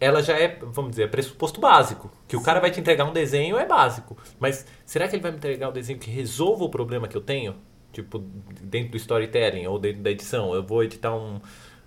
ela 0.00 0.22
já 0.22 0.38
é, 0.38 0.58
vamos 0.60 0.90
dizer, 0.90 1.04
é 1.04 1.06
pressuposto 1.06 1.60
básico. 1.60 2.10
Que 2.28 2.36
o 2.36 2.42
cara 2.42 2.60
vai 2.60 2.70
te 2.70 2.80
entregar 2.80 3.04
um 3.04 3.12
desenho 3.12 3.56
é 3.58 3.66
básico. 3.66 4.16
Mas 4.38 4.66
será 4.84 5.08
que 5.08 5.16
ele 5.16 5.22
vai 5.22 5.30
me 5.30 5.38
entregar 5.38 5.68
um 5.68 5.72
desenho 5.72 5.98
que 5.98 6.10
resolva 6.10 6.64
o 6.64 6.68
problema 6.68 7.08
que 7.08 7.16
eu 7.16 7.22
tenho? 7.22 7.56
Tipo, 7.94 8.18
dentro 8.60 8.90
do 8.90 8.96
storytelling 8.96 9.66
ou 9.66 9.78
dentro 9.78 10.02
da 10.02 10.10
edição. 10.10 10.52
Eu 10.54 10.62
vou 10.62 10.82
editar 10.84 11.14
um, 11.14 11.40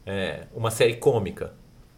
é, 0.05 0.47
uma 0.55 0.71
série 0.71 0.95
cômica. 0.95 1.53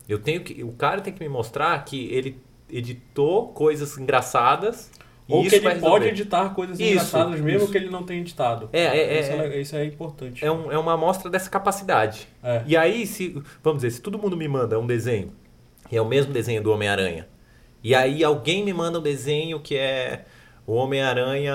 Eu 0.08 0.18
tenho 0.20 0.42
que, 0.42 0.64
o 0.64 0.72
cara 0.72 1.00
tem 1.00 1.14
que 1.14 1.20
me 1.22 1.30
mostrar 1.30 1.86
que 1.86 2.12
ele 2.12 2.42
editou 2.70 3.50
coisas 3.50 3.96
engraçadas. 3.98 4.90
e 5.28 5.34
Ou 5.34 5.44
que 5.44 5.54
ele 5.56 5.76
pode 5.76 6.08
editar 6.08 6.50
coisas 6.56 6.80
Isso, 6.80 6.90
engraçadas 6.92 7.40
mesmo 7.40 7.64
isso. 7.64 7.72
que 7.72 7.78
ele 7.78 7.90
não 7.92 8.02
tenha 8.04 8.20
editado. 8.20 8.68
É, 8.74 8.82
é, 8.82 8.98
é, 9.18 9.20
isso, 9.22 9.32
é. 9.32 9.62
isso 9.62 9.76
é 9.76 9.86
importante. 9.86 10.44
É, 10.44 10.52
um- 10.52 10.72
é 10.72 10.78
uma 10.80 10.94
amostra 10.94 11.30
dessa 11.30 11.50
capacidade. 11.50 12.28
É. 12.44 12.64
E 12.66 12.76
aí, 12.76 13.06
se, 13.06 13.40
vamos 13.64 13.84
dizer, 13.84 13.92
se 13.92 14.02
todo 14.02 14.18
mundo 14.18 14.36
me 14.36 14.48
manda 14.48 14.80
um 14.80 14.88
desenho, 14.88 15.32
e 15.92 15.96
é 15.96 16.02
o 16.02 16.06
mesmo 16.06 16.34
desenho 16.34 16.64
do 16.64 16.72
Homem-Aranha, 16.72 17.28
e 17.84 17.94
aí 17.94 18.24
alguém 18.24 18.64
me 18.66 18.74
manda 18.74 18.98
um 18.98 19.02
desenho 19.04 19.60
que 19.60 19.76
é 19.78 20.26
o 20.66 20.74
Homem-Aranha, 20.74 21.54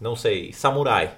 não 0.00 0.16
sei, 0.16 0.52
samurai. 0.52 1.12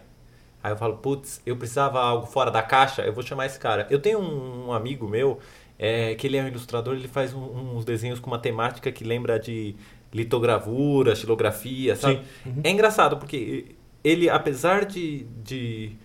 Aí 0.64 0.72
eu 0.72 0.78
falo, 0.78 0.96
putz, 0.98 1.42
eu 1.46 1.56
precisava 1.58 2.00
algo 2.00 2.26
fora 2.26 2.50
da 2.50 2.62
caixa, 2.62 3.02
eu 3.02 3.12
vou 3.12 3.22
chamar 3.22 3.46
esse 3.46 3.58
cara. 3.60 3.86
Eu 3.90 4.00
tenho 4.00 4.18
um, 4.20 4.68
um 4.68 4.72
amigo 4.72 5.06
meu, 5.08 5.38
é, 5.78 6.14
que 6.16 6.26
ele 6.26 6.38
é 6.38 6.42
um 6.44 6.48
ilustrador, 6.48 6.94
ele 6.96 7.08
faz 7.08 7.34
um- 7.34 7.76
uns 7.76 7.84
desenhos 7.84 8.20
com 8.20 8.28
uma 8.30 8.38
temática 8.38 8.90
que 8.92 9.04
lembra 9.04 9.38
de 9.38 9.76
litogravura, 10.12 11.14
xilografia, 11.14 11.96
sabe? 11.96 12.22
Uhum. 12.46 12.60
É 12.64 12.70
engraçado, 12.70 13.18
porque 13.18 13.76
ele, 14.02 14.30
apesar 14.30 14.86
de, 14.86 15.24
de 15.44 15.96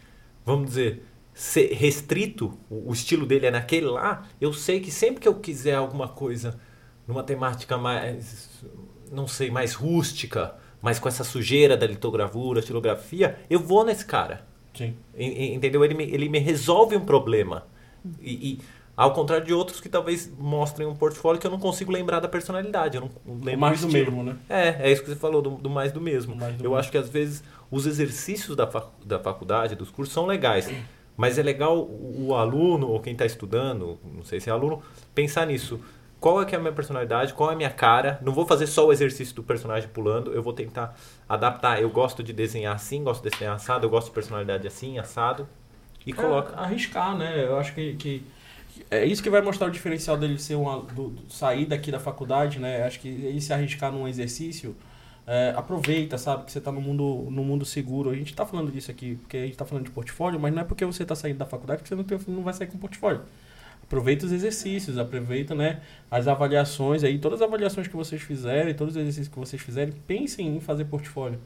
vamos 0.45 0.69
dizer, 0.69 1.03
ser 1.33 1.73
restrito, 1.73 2.57
o, 2.69 2.89
o 2.89 2.93
estilo 2.93 3.25
dele 3.25 3.47
é 3.47 3.51
naquele 3.51 3.85
lá, 3.87 4.27
eu 4.41 4.53
sei 4.53 4.79
que 4.79 4.91
sempre 4.91 5.21
que 5.21 5.27
eu 5.27 5.35
quiser 5.35 5.75
alguma 5.75 6.07
coisa 6.07 6.59
numa 7.07 7.23
temática 7.23 7.77
mais, 7.77 8.63
não 9.11 9.27
sei, 9.27 9.49
mais 9.51 9.73
rústica, 9.73 10.55
mas 10.81 10.99
com 10.99 11.07
essa 11.09 11.23
sujeira 11.23 11.75
da 11.75 11.87
litogravura, 11.87 12.61
xilografia, 12.61 13.39
eu 13.49 13.59
vou 13.59 13.83
nesse 13.85 14.05
cara. 14.05 14.47
Sim. 14.73 14.93
En- 15.17 15.31
en- 15.51 15.55
Entendeu? 15.55 15.83
Ele 15.83 15.93
me, 15.93 16.03
ele 16.03 16.29
me 16.29 16.39
resolve 16.39 16.95
um 16.95 17.05
problema. 17.05 17.65
E, 18.21 18.51
e 18.53 18.59
ao 18.95 19.13
contrário 19.13 19.45
de 19.45 19.53
outros 19.53 19.79
que 19.79 19.87
talvez 19.89 20.29
mostrem 20.37 20.87
um 20.87 20.95
portfólio 20.95 21.39
que 21.39 21.47
eu 21.47 21.51
não 21.51 21.59
consigo 21.59 21.91
lembrar 21.91 22.19
da 22.19 22.27
personalidade. 22.27 22.97
Eu 22.97 23.09
não 23.25 23.35
lembro 23.43 23.59
mais 23.61 23.81
do 23.81 23.87
estilo. 23.87 24.11
mesmo, 24.11 24.23
né? 24.23 24.37
É, 24.49 24.89
é 24.89 24.91
isso 24.91 25.01
que 25.03 25.09
você 25.09 25.15
falou, 25.15 25.41
do, 25.41 25.51
do 25.51 25.69
mais 25.69 25.91
do 25.91 26.01
mesmo. 26.01 26.33
Do 26.33 26.39
mais 26.39 26.53
do 26.55 26.59
eu 26.59 26.69
mesmo. 26.71 26.75
acho 26.77 26.91
que 26.91 26.97
às 26.97 27.09
vezes 27.09 27.43
os 27.71 27.85
exercícios 27.85 28.55
da, 28.55 28.67
fac- 28.67 28.89
da 29.05 29.19
faculdade, 29.19 29.75
dos 29.75 29.89
cursos, 29.89 30.13
são 30.13 30.25
legais. 30.25 30.69
Mas 31.15 31.37
é 31.37 31.43
legal 31.43 31.77
o, 31.77 32.27
o 32.29 32.35
aluno, 32.35 32.87
ou 32.87 32.99
quem 33.01 33.11
está 33.13 33.25
estudando, 33.25 33.97
não 34.15 34.23
sei 34.23 34.39
se 34.39 34.49
é 34.49 34.53
aluno, 34.53 34.81
pensar 35.13 35.45
nisso. 35.45 35.79
Qual 36.19 36.41
é 36.41 36.45
que 36.45 36.53
é 36.53 36.57
a 36.57 36.61
minha 36.61 36.73
personalidade? 36.73 37.33
Qual 37.33 37.49
é 37.49 37.53
a 37.53 37.55
minha 37.57 37.69
cara? 37.69 38.19
Não 38.21 38.33
vou 38.33 38.45
fazer 38.45 38.67
só 38.67 38.85
o 38.87 38.91
exercício 38.91 39.33
do 39.35 39.43
personagem 39.43 39.87
pulando, 39.89 40.33
eu 40.33 40.41
vou 40.43 40.51
tentar 40.53 40.97
adaptar. 41.29 41.81
Eu 41.81 41.89
gosto 41.91 42.23
de 42.23 42.33
desenhar 42.33 42.75
assim, 42.75 43.03
gosto 43.03 43.23
de 43.23 43.29
desenhar 43.31 43.55
assado, 43.55 43.85
eu 43.85 43.91
gosto 43.91 44.07
de 44.07 44.13
personalidade 44.13 44.67
assim, 44.67 44.99
assado. 44.99 45.47
E 46.05 46.13
coloca. 46.13 46.53
É, 46.55 46.59
arriscar, 46.59 47.17
né? 47.17 47.45
Eu 47.45 47.57
acho 47.57 47.73
que, 47.73 47.95
que 47.95 48.23
é 48.91 49.05
isso 49.05 49.21
que 49.23 49.29
vai 49.29 49.41
mostrar 49.41 49.67
o 49.67 49.71
diferencial 49.71 50.17
dele 50.17 50.39
ser 50.39 50.55
uma 50.55 50.81
do, 50.83 51.09
do- 51.09 51.31
sair 51.33 51.65
daqui 51.65 51.91
da 51.91 51.99
faculdade, 51.99 52.59
né? 52.59 52.83
Acho 52.83 52.99
que 52.99 53.07
ele 53.07 53.41
se 53.41 53.53
arriscar 53.53 53.91
num 53.91 54.07
exercício, 54.07 54.75
é, 55.27 55.53
aproveita, 55.55 56.17
sabe? 56.17 56.45
Que 56.45 56.51
você 56.51 56.59
está 56.59 56.71
no 56.71 56.81
mundo, 56.81 57.27
no 57.31 57.43
mundo 57.43 57.65
seguro. 57.65 58.09
A 58.09 58.15
gente 58.15 58.31
está 58.31 58.45
falando 58.45 58.71
disso 58.71 58.91
aqui 58.91 59.15
porque 59.17 59.37
a 59.37 59.41
gente 59.41 59.51
está 59.53 59.65
falando 59.65 59.85
de 59.85 59.91
portfólio, 59.91 60.39
mas 60.39 60.53
não 60.53 60.61
é 60.61 60.65
porque 60.65 60.85
você 60.85 61.03
está 61.03 61.15
saindo 61.15 61.37
da 61.37 61.45
faculdade 61.45 61.83
que 61.83 61.89
você 61.89 61.95
não, 61.95 62.03
tem, 62.03 62.19
não 62.27 62.43
vai 62.43 62.53
sair 62.53 62.67
com 62.67 62.77
portfólio. 62.77 63.21
Aproveita 63.89 64.27
os 64.27 64.31
exercícios, 64.31 64.99
aproveita 64.99 65.55
né, 65.55 65.81
as 66.11 66.27
avaliações 66.27 67.03
aí, 67.03 67.17
todas 67.17 67.41
as 67.41 67.47
avaliações 67.47 67.87
que 67.87 67.95
vocês 67.95 68.21
fizerem, 68.21 68.71
todos 68.75 68.95
os 68.95 69.01
exercícios 69.01 69.29
que 69.29 69.39
vocês 69.39 69.59
fizerem, 69.59 69.91
pensem 70.05 70.57
em 70.57 70.59
fazer 70.59 70.85
portfólio. 70.85 71.39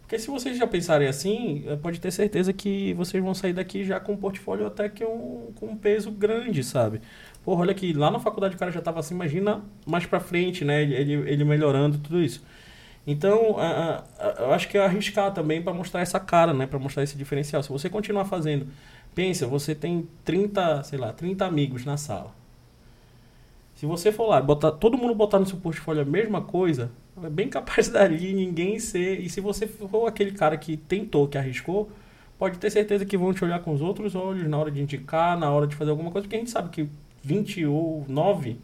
Porque 0.00 0.18
se 0.18 0.28
vocês 0.28 0.56
já 0.56 0.66
pensarem 0.66 1.06
assim, 1.06 1.64
eh, 1.66 1.76
pode 1.76 2.00
ter 2.00 2.10
certeza 2.10 2.50
que 2.50 2.94
vocês 2.94 3.22
vão 3.22 3.34
sair 3.34 3.52
daqui 3.52 3.84
já 3.84 4.00
com 4.00 4.12
um 4.12 4.16
portfólio 4.16 4.66
até 4.66 4.88
que 4.88 5.04
um, 5.04 5.52
com 5.54 5.66
um 5.66 5.76
peso 5.76 6.10
grande, 6.10 6.64
sabe? 6.64 7.02
Porra, 7.44 7.60
olha 7.60 7.72
aqui, 7.72 7.92
lá 7.92 8.10
na 8.10 8.18
faculdade 8.18 8.56
o 8.56 8.58
cara 8.58 8.70
já 8.70 8.78
estava 8.78 9.00
assim, 9.00 9.14
imagina 9.14 9.62
mais 9.86 10.06
pra 10.06 10.18
frente, 10.18 10.64
né? 10.64 10.82
Ele, 10.82 11.12
ele, 11.12 11.44
melhorando 11.44 11.98
tudo 11.98 12.22
isso. 12.22 12.42
Então, 13.06 13.56
eu 14.38 14.52
acho 14.52 14.66
que 14.68 14.78
é 14.78 14.84
arriscar 14.84 15.32
também 15.32 15.60
para 15.60 15.74
mostrar 15.74 16.00
essa 16.00 16.20
cara, 16.20 16.54
né? 16.54 16.66
Para 16.66 16.78
mostrar 16.78 17.02
esse 17.02 17.18
diferencial. 17.18 17.62
Se 17.62 17.68
você 17.68 17.90
continuar 17.90 18.24
fazendo, 18.24 18.66
pensa, 19.14 19.46
você 19.46 19.74
tem 19.74 20.08
30, 20.24 20.82
sei 20.84 20.98
lá, 20.98 21.12
30 21.12 21.44
amigos 21.44 21.84
na 21.84 21.96
sala. 21.96 22.34
Se 23.74 23.86
você 23.86 24.12
for 24.12 24.28
lá, 24.28 24.40
botar, 24.40 24.72
todo 24.72 24.96
mundo 24.96 25.14
botar 25.14 25.38
no 25.38 25.46
seu 25.46 25.58
portfólio 25.58 26.02
a 26.02 26.04
mesma 26.04 26.40
coisa, 26.40 26.90
é 27.22 27.28
bem 27.28 27.48
capaz 27.48 27.88
dali 27.90 28.32
ninguém 28.32 28.78
ser. 28.78 29.20
E 29.20 29.28
se 29.28 29.40
você 29.40 29.66
for 29.66 30.06
aquele 30.06 30.32
cara 30.32 30.56
que 30.56 30.76
tentou, 30.76 31.26
que 31.26 31.36
arriscou, 31.36 31.90
pode 32.38 32.58
ter 32.58 32.70
certeza 32.70 33.04
que 33.04 33.16
vão 33.16 33.32
te 33.32 33.44
olhar 33.44 33.60
com 33.60 33.72
os 33.72 33.80
outros 33.80 34.14
olhos 34.14 34.48
na 34.48 34.58
hora 34.58 34.70
de 34.70 34.80
indicar, 34.80 35.38
na 35.38 35.50
hora 35.50 35.66
de 35.66 35.74
fazer 35.74 35.90
alguma 35.90 36.10
coisa, 36.10 36.26
porque 36.26 36.36
a 36.36 36.38
gente 36.38 36.50
sabe 36.50 36.70
que 36.70 36.88
20 37.22 37.66
ou 37.66 38.04
9 38.08 38.58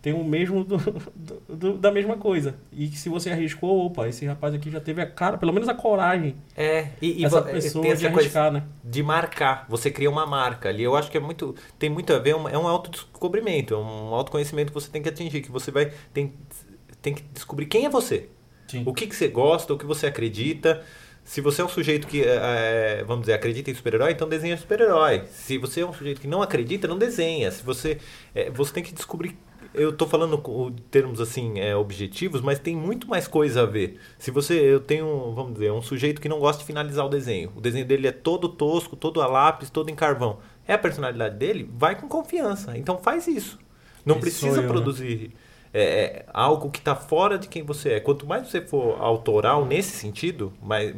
tem 0.00 0.12
o 0.12 0.22
mesmo 0.24 0.62
do, 0.64 0.76
do- 0.78 1.56
do- 1.56 1.78
da 1.78 1.90
mesma 1.90 2.16
coisa. 2.16 2.54
E 2.72 2.88
que 2.88 2.96
se 2.96 3.08
você 3.08 3.30
arriscou, 3.30 3.86
opa, 3.86 4.06
esse 4.08 4.24
rapaz 4.26 4.54
aqui 4.54 4.70
já 4.70 4.80
teve 4.80 5.02
a 5.02 5.06
cara, 5.06 5.36
pelo 5.36 5.52
menos 5.52 5.68
a 5.68 5.74
coragem, 5.74 6.36
É, 6.56 6.88
e, 7.02 7.20
e 7.20 7.24
essa 7.24 7.42
pessoa 7.42 7.82
tem 7.82 7.94
de 7.94 8.04
essa 8.06 8.12
coisa 8.12 8.28
arriscar, 8.28 8.52
né? 8.52 8.62
de 8.84 9.02
marcar. 9.02 9.66
Você 9.68 9.90
cria 9.90 10.08
uma 10.10 10.26
marca 10.26 10.68
ali. 10.68 10.82
Eu 10.82 10.94
acho 10.96 11.10
que 11.10 11.16
é 11.16 11.20
muito. 11.20 11.54
Tem 11.78 11.90
muito 11.90 12.12
a 12.12 12.18
ver, 12.18 12.30
é 12.30 12.36
um- 12.36 12.48
é 12.48 12.56
um 12.58 12.66
autodescobrimento, 12.68 13.74
é 13.74 13.76
um 13.78 14.14
autoconhecimento 14.14 14.72
que 14.72 14.74
você 14.80 14.90
tem 14.90 15.02
que 15.02 15.08
atingir, 15.08 15.40
que 15.40 15.50
você 15.50 15.70
vai. 15.70 15.92
Tem, 16.14 16.32
tem 17.02 17.14
que 17.14 17.22
descobrir 17.34 17.66
quem 17.66 17.84
é 17.86 17.90
você. 17.90 18.28
Sim. 18.68 18.82
O 18.86 18.92
que, 18.92 19.06
que 19.06 19.16
você 19.16 19.28
gosta, 19.28 19.72
o 19.72 19.78
que 19.78 19.86
você 19.86 20.06
acredita. 20.06 20.82
Se 21.24 21.42
você 21.42 21.60
é 21.60 21.64
um 21.64 21.68
sujeito 21.68 22.06
que, 22.06 22.22
é, 22.24 23.04
vamos 23.06 23.22
dizer, 23.22 23.34
acredita 23.34 23.70
em 23.70 23.74
super-herói, 23.74 24.12
então 24.12 24.26
desenha 24.26 24.56
super-herói. 24.56 25.24
Se 25.30 25.58
você 25.58 25.82
é 25.82 25.86
um 25.86 25.92
sujeito 25.92 26.22
que 26.22 26.26
não 26.26 26.40
acredita, 26.40 26.88
não 26.88 26.96
desenha. 26.96 27.50
Se 27.50 27.62
você, 27.62 27.98
é, 28.34 28.48
você 28.50 28.72
tem 28.72 28.82
que 28.82 28.94
descobrir. 28.94 29.36
Eu 29.74 29.90
estou 29.90 30.08
falando 30.08 30.38
com 30.38 30.72
termos 30.90 31.20
assim 31.20 31.60
é, 31.60 31.76
objetivos, 31.76 32.40
mas 32.40 32.58
tem 32.58 32.74
muito 32.74 33.08
mais 33.08 33.28
coisa 33.28 33.62
a 33.62 33.66
ver. 33.66 34.00
Se 34.18 34.30
você, 34.30 34.54
eu 34.54 34.80
tenho, 34.80 35.32
vamos 35.34 35.54
dizer, 35.54 35.70
um 35.70 35.82
sujeito 35.82 36.20
que 36.20 36.28
não 36.28 36.38
gosta 36.38 36.60
de 36.60 36.66
finalizar 36.66 37.04
o 37.04 37.08
desenho. 37.08 37.52
O 37.54 37.60
desenho 37.60 37.84
dele 37.84 38.08
é 38.08 38.12
todo 38.12 38.48
tosco, 38.48 38.96
todo 38.96 39.20
a 39.20 39.26
lápis, 39.26 39.70
todo 39.70 39.90
em 39.90 39.94
carvão. 39.94 40.38
É 40.66 40.74
a 40.74 40.78
personalidade 40.78 41.36
dele? 41.36 41.70
Vai 41.76 42.00
com 42.00 42.08
confiança. 42.08 42.76
Então 42.76 42.98
faz 42.98 43.26
isso. 43.28 43.58
Não 44.04 44.16
Esse 44.16 44.22
precisa 44.22 44.58
eu, 44.58 44.62
né? 44.62 44.68
produzir 44.68 45.32
é, 45.72 45.82
é 45.82 46.26
algo 46.32 46.70
que 46.70 46.78
está 46.78 46.94
fora 46.94 47.38
de 47.38 47.48
quem 47.48 47.62
você 47.62 47.94
é. 47.94 48.00
Quanto 48.00 48.26
mais 48.26 48.48
você 48.48 48.60
for 48.60 49.00
autoral 49.00 49.64
nesse 49.64 49.96
sentido, 49.96 50.52
mas 50.62 50.94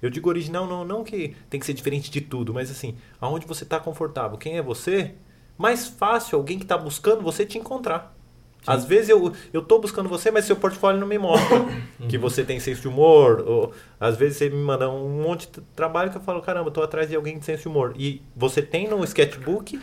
eu 0.00 0.10
digo 0.10 0.28
original 0.28 0.66
não, 0.66 0.84
não 0.84 1.04
que 1.04 1.36
tem 1.50 1.60
que 1.60 1.66
ser 1.66 1.74
diferente 1.74 2.10
de 2.10 2.20
tudo, 2.20 2.52
mas 2.52 2.70
assim, 2.70 2.96
aonde 3.20 3.46
você 3.46 3.64
está 3.64 3.78
confortável, 3.78 4.38
quem 4.38 4.56
é 4.56 4.62
você, 4.62 5.14
mais 5.56 5.86
fácil 5.86 6.38
alguém 6.38 6.58
que 6.58 6.64
está 6.64 6.76
buscando 6.76 7.22
você 7.22 7.44
te 7.44 7.58
encontrar. 7.58 8.14
Sim. 8.62 8.72
Às 8.72 8.84
vezes 8.84 9.08
eu, 9.08 9.32
eu 9.52 9.62
tô 9.62 9.78
buscando 9.78 10.08
você, 10.08 10.30
mas 10.30 10.44
seu 10.44 10.56
portfólio 10.56 11.00
não 11.00 11.06
me 11.06 11.18
mostra 11.18 11.64
que 12.08 12.18
você 12.18 12.44
tem 12.44 12.58
senso 12.58 12.82
de 12.82 12.88
humor. 12.88 13.44
Ou, 13.46 13.72
às 14.00 14.16
vezes 14.16 14.38
você 14.38 14.50
me 14.50 14.56
manda 14.56 14.90
um 14.90 15.22
monte 15.22 15.46
de 15.46 15.60
trabalho 15.74 16.10
que 16.10 16.16
eu 16.16 16.22
falo, 16.22 16.42
caramba, 16.42 16.70
tô 16.70 16.82
atrás 16.82 17.08
de 17.08 17.14
alguém 17.14 17.38
de 17.38 17.44
senso 17.44 17.62
de 17.62 17.68
humor. 17.68 17.94
E 17.96 18.22
você 18.34 18.60
tem 18.60 18.88
no 18.88 19.02
sketchbook, 19.04 19.80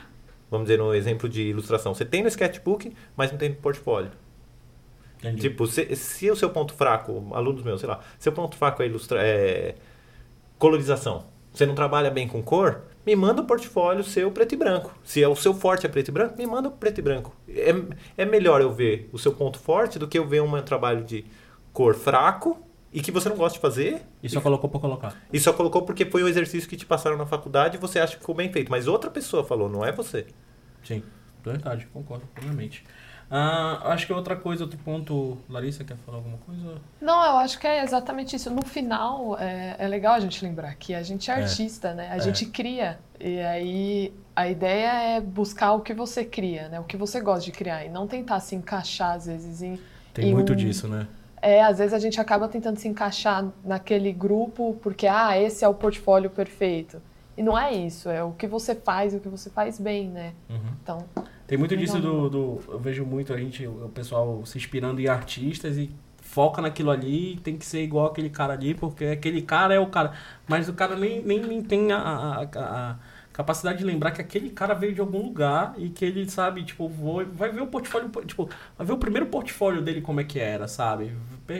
vamos 0.51 0.68
dizer, 0.68 0.77
no 0.77 0.94
exemplo 0.94 1.30
de 1.30 1.44
ilustração, 1.44 1.94
você 1.94 2.03
tem 2.03 2.22
no 2.22 2.27
sketchbook, 2.27 2.94
mas 3.15 3.32
não 3.32 3.38
tem 3.38 3.50
no 3.50 3.56
portfólio. 3.56 4.12
Entendi. 5.20 5.42
Tipo, 5.42 5.65
se, 5.65 5.96
se 5.96 6.30
o 6.30 6.36
seu 6.36 6.50
ponto 6.50 6.74
fraco, 6.74 7.32
alunos 7.32 7.63
meus, 7.63 7.80
sei 7.80 7.88
lá, 7.88 8.01
seu 8.20 8.34
ponto 8.34 8.58
fraco 8.58 8.84
é, 8.84 8.86
ilustra, 8.86 9.22
é 9.25 9.75
colorização. 10.58 11.25
Você 11.53 11.65
não 11.65 11.75
trabalha 11.75 12.12
bem 12.12 12.27
com 12.27 12.44
cor, 12.44 12.82
me 13.05 13.15
manda 13.15 13.41
o 13.41 13.45
portfólio 13.45 14.03
seu 14.03 14.31
preto 14.31 14.53
e 14.53 14.57
branco. 14.57 14.98
Se 15.03 15.22
é 15.22 15.27
o 15.27 15.36
seu 15.36 15.53
forte 15.53 15.86
é 15.86 15.89
preto 15.89 16.07
e 16.07 16.12
branco, 16.12 16.38
me 16.38 16.45
manda 16.45 16.69
o 16.69 16.72
preto 16.72 17.00
e 17.00 17.01
branco. 17.01 17.36
É, 17.48 17.74
é 18.17 18.25
melhor 18.25 18.62
eu 18.62 18.72
ver 18.72 19.10
o 19.12 19.19
seu 19.19 19.33
ponto 19.33 19.60
forte 19.60 20.00
do 20.00 20.07
que 20.07 20.17
eu 20.17 20.27
ver 20.27 20.41
um 20.41 20.62
trabalho 20.62 21.03
de 21.03 21.25
cor 21.72 21.95
fraco 21.95 22.62
e 22.91 23.01
que 23.01 23.12
você 23.12 23.27
não 23.27 23.36
gosta 23.36 23.57
de 23.57 23.62
fazer. 23.62 24.01
E 24.22 24.29
só 24.29 24.39
colocou 24.39 24.69
para 24.69 24.79
colocar. 24.79 25.24
E 25.31 25.39
só 25.39 25.51
colocou 25.51 25.81
porque 25.81 26.05
foi 26.05 26.24
um 26.24 26.27
exercício 26.27 26.69
que 26.69 26.77
te 26.77 26.86
passaram 26.86 27.17
na 27.17 27.25
faculdade 27.25 27.77
e 27.77 27.79
você 27.79 28.00
acha 28.00 28.13
que 28.13 28.19
ficou 28.19 28.36
bem 28.36 28.51
feito. 28.51 28.69
Mas 28.69 28.88
outra 28.88 29.10
pessoa 29.10 29.43
falou, 29.43 29.67
não 29.67 29.83
é 29.83 29.91
você. 29.91 30.27
Sim, 30.83 31.03
verdade, 31.43 31.88
concordo 31.91 32.25
plenamente. 32.36 32.83
Ah, 33.36 33.92
acho 33.94 34.06
que 34.06 34.13
outra 34.13 34.36
coisa, 34.36 34.63
outro 34.63 34.78
ponto. 34.78 35.40
Larissa, 35.50 35.84
quer 35.84 35.98
falar 36.06 36.20
alguma 36.20 36.38
coisa? 36.38 36.75
Não, 37.02 37.25
eu 37.25 37.38
acho 37.38 37.58
que 37.58 37.66
é 37.66 37.84
exatamente 37.84 38.36
isso. 38.36 38.52
No 38.52 38.63
final, 38.63 39.36
é, 39.40 39.75
é 39.80 39.88
legal 39.88 40.13
a 40.13 40.20
gente 40.20 40.46
lembrar 40.46 40.75
que 40.75 40.94
a 40.94 41.02
gente 41.02 41.32
é, 41.32 41.34
é. 41.34 41.38
artista, 41.42 41.96
né? 41.96 42.10
A 42.12 42.18
é. 42.18 42.20
gente 42.20 42.46
cria. 42.46 43.00
E 43.20 43.40
aí 43.40 44.13
a 44.36 44.48
ideia 44.48 45.16
é 45.16 45.20
buscar 45.20 45.74
o 45.74 45.82
que 45.82 45.96
você 45.96 46.24
cria, 46.24 46.70
né? 46.70 46.80
O 46.80 46.84
que 46.84 46.96
você 46.96 47.20
gosta 47.20 47.44
de 47.44 47.52
criar. 47.52 47.84
E 47.84 47.90
não 47.90 48.06
tentar 48.06 48.40
se 48.40 48.54
encaixar, 48.54 49.16
às 49.16 49.25
vezes, 49.25 49.63
em. 49.63 49.80
Tem 50.13 50.30
em 50.30 50.32
muito 50.32 50.54
um... 50.54 50.56
disso, 50.56 50.88
né? 50.88 51.08
É, 51.42 51.63
às 51.63 51.80
vezes 51.80 51.94
a 51.94 52.00
gente 52.00 52.22
acaba 52.22 52.48
tentando 52.48 52.78
se 52.78 52.88
encaixar 52.88 53.50
naquele 53.66 54.13
grupo 54.13 54.78
porque, 54.80 55.08
ah, 55.08 55.36
esse 55.42 55.66
é 55.66 55.68
o 55.68 55.74
portfólio 55.74 56.30
perfeito. 56.30 57.02
E 57.36 57.42
não 57.42 57.58
é 57.58 57.74
isso, 57.74 58.10
é 58.10 58.24
o 58.24 58.32
que 58.32 58.46
você 58.46 58.75
faz 58.75 59.13
e 59.13 59.18
o 59.18 59.20
que 59.20 59.28
você 59.28 59.50
faz 59.50 59.80
bem, 59.80 60.08
né? 60.08 60.34
Uhum. 60.48 60.60
Então, 60.82 61.06
tem 61.47 61.57
muito 61.57 61.75
disso 61.75 62.00
do, 62.00 62.29
do, 62.29 62.59
Eu 62.67 62.79
vejo 62.79 63.05
muito 63.05 63.33
a 63.33 63.38
gente, 63.38 63.67
o 63.67 63.89
pessoal 63.93 64.45
se 64.45 64.57
inspirando 64.57 65.01
em 65.01 65.07
artistas 65.07 65.77
e 65.77 65.91
foca 66.21 66.62
naquilo 66.62 66.89
ali 66.89 67.39
tem 67.43 67.57
que 67.57 67.65
ser 67.65 67.83
igual 67.83 68.07
aquele 68.07 68.29
cara 68.29 68.53
ali, 68.53 68.73
porque 68.73 69.05
aquele 69.05 69.41
cara 69.41 69.73
é 69.73 69.79
o 69.79 69.88
cara. 69.88 70.13
Mas 70.47 70.67
o 70.69 70.73
cara 70.73 70.95
nem, 70.95 71.21
nem, 71.21 71.39
nem 71.41 71.62
tem 71.62 71.91
a, 71.91 71.97
a, 71.97 72.43
a, 72.43 72.95
capacidade 73.31 73.79
de 73.79 73.83
lembrar 73.83 74.12
que 74.12 74.21
aquele 74.21 74.50
cara 74.50 74.73
veio 74.73 74.93
de 74.93 75.01
algum 75.01 75.21
lugar 75.21 75.73
e 75.77 75.89
que 75.89 76.05
ele, 76.05 76.29
sabe, 76.29 76.63
tipo, 76.63 76.88
vou, 76.88 77.25
vai 77.25 77.51
ver 77.51 77.62
o 77.62 77.67
portfólio, 77.67 78.09
tipo, 78.25 78.50
vai 78.77 78.88
ver 78.88 78.93
o 78.93 78.97
primeiro 78.97 79.27
portfólio 79.27 79.81
dele 79.81 80.01
como 80.01 80.21
é 80.21 80.23
que 80.23 80.39
era, 80.39 80.67
sabe? 80.67 81.12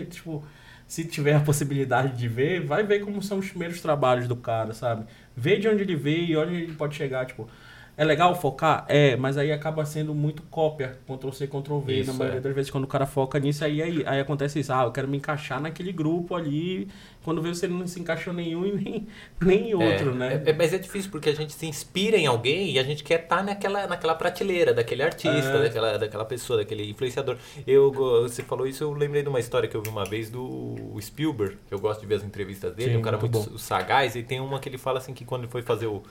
Tipo, 0.10 0.44
se 0.88 1.06
tiver 1.06 1.36
a 1.36 1.40
possibilidade 1.40 2.18
de 2.18 2.28
ver, 2.28 2.66
vai 2.66 2.84
ver 2.84 3.00
como 3.00 3.22
são 3.22 3.40
os 3.40 3.50
primeiros 3.50 3.82
trabalhos 3.82 4.28
do 4.28 4.36
cara, 4.36 4.74
sabe? 4.74 5.06
Vê 5.36 5.58
de 5.58 5.68
onde 5.68 5.84
ele 5.84 5.96
veio 5.96 6.26
e 6.26 6.38
onde 6.38 6.56
ele 6.56 6.74
pode 6.74 6.96
chegar, 6.96 7.26
tipo 7.26 7.50
é 7.96 8.04
legal 8.04 8.34
focar? 8.36 8.86
É, 8.88 9.16
mas 9.16 9.38
aí 9.38 9.52
acaba 9.52 9.86
sendo 9.86 10.16
muito 10.16 10.42
cópia, 10.44 10.98
Ctrl-C, 11.08 11.48
Ctrl-V, 11.48 12.04
na 12.06 12.14
maioria 12.14 12.40
é. 12.40 12.42
das 12.42 12.56
vezes 12.56 12.72
quando 12.72 12.86
o 12.86 12.88
cara 12.88 13.06
foca 13.06 13.40
nisso, 13.40 13.64
aí, 13.64 13.82
aí, 13.82 14.04
aí 14.06 14.20
acontece 14.20 14.60
isso, 14.60 14.74
ah, 14.74 14.84
eu 14.84 14.92
quero 14.92 15.08
me 15.08 15.18
encaixar 15.18 15.62
naquele 15.62 15.92
grupo 15.92 16.36
ali, 16.36 16.88
quando 17.24 17.42
vê 17.42 17.50
você 17.50 17.68
não 17.68 17.86
se 17.86 18.00
encaixou 18.00 18.34
nenhum 18.34 18.66
e 18.66 18.72
nem, 18.72 19.08
nem 19.42 19.76
outro, 19.76 20.12
é, 20.12 20.14
né? 20.14 20.44
É, 20.46 20.54
mas 20.54 20.74
é 20.74 20.80
difícil, 20.80 21.12
porque 21.12 21.30
a 21.30 21.36
gente 21.36 21.54
se 21.54 21.66
inspira 21.68 22.18
em 22.18 22.26
alguém 22.26 22.72
e 22.72 22.80
a 22.80 22.84
gente 22.84 23.04
quer 23.04 23.22
estar 23.22 23.38
tá 23.38 23.44
naquela, 23.44 23.86
naquela 23.86 24.16
prateleira, 24.16 24.74
daquele 24.74 25.04
artista, 25.04 25.58
é. 25.58 25.64
daquela, 25.64 25.98
daquela 25.98 26.26
pessoa, 26.26 26.58
daquele 26.58 26.90
influenciador. 26.90 27.38
Eu, 27.68 27.92
você 27.92 28.42
falou 28.42 28.66
isso, 28.66 28.84
eu 28.84 28.94
lembrei 28.94 29.22
de 29.22 29.30
uma 29.30 29.40
história 29.40 29.70
que 29.70 29.76
eu 29.76 29.84
vi 29.84 29.90
uma 29.90 30.06
vez 30.06 30.32
do 30.32 30.76
Spielberg, 31.00 31.58
eu 31.70 31.80
gosto 31.80 32.02
de 32.02 32.08
ver 32.08 32.16
as 32.16 32.24
entrevistas 32.24 32.74
dele, 32.74 32.94
Sim, 32.94 32.98
um 32.98 33.02
cara 33.02 33.18
muito, 33.18 33.38
muito 33.38 33.60
sagaz, 33.60 34.16
e 34.16 34.24
tem 34.24 34.40
uma 34.40 34.60
que 34.60 34.68
ele 34.68 34.80
fala 34.80 34.98
assim 34.98 35.14
que 35.14 35.24
quando 35.24 35.44
ele 35.44 35.52
foi 35.52 35.62
fazer 35.62 35.86
o 35.86 36.02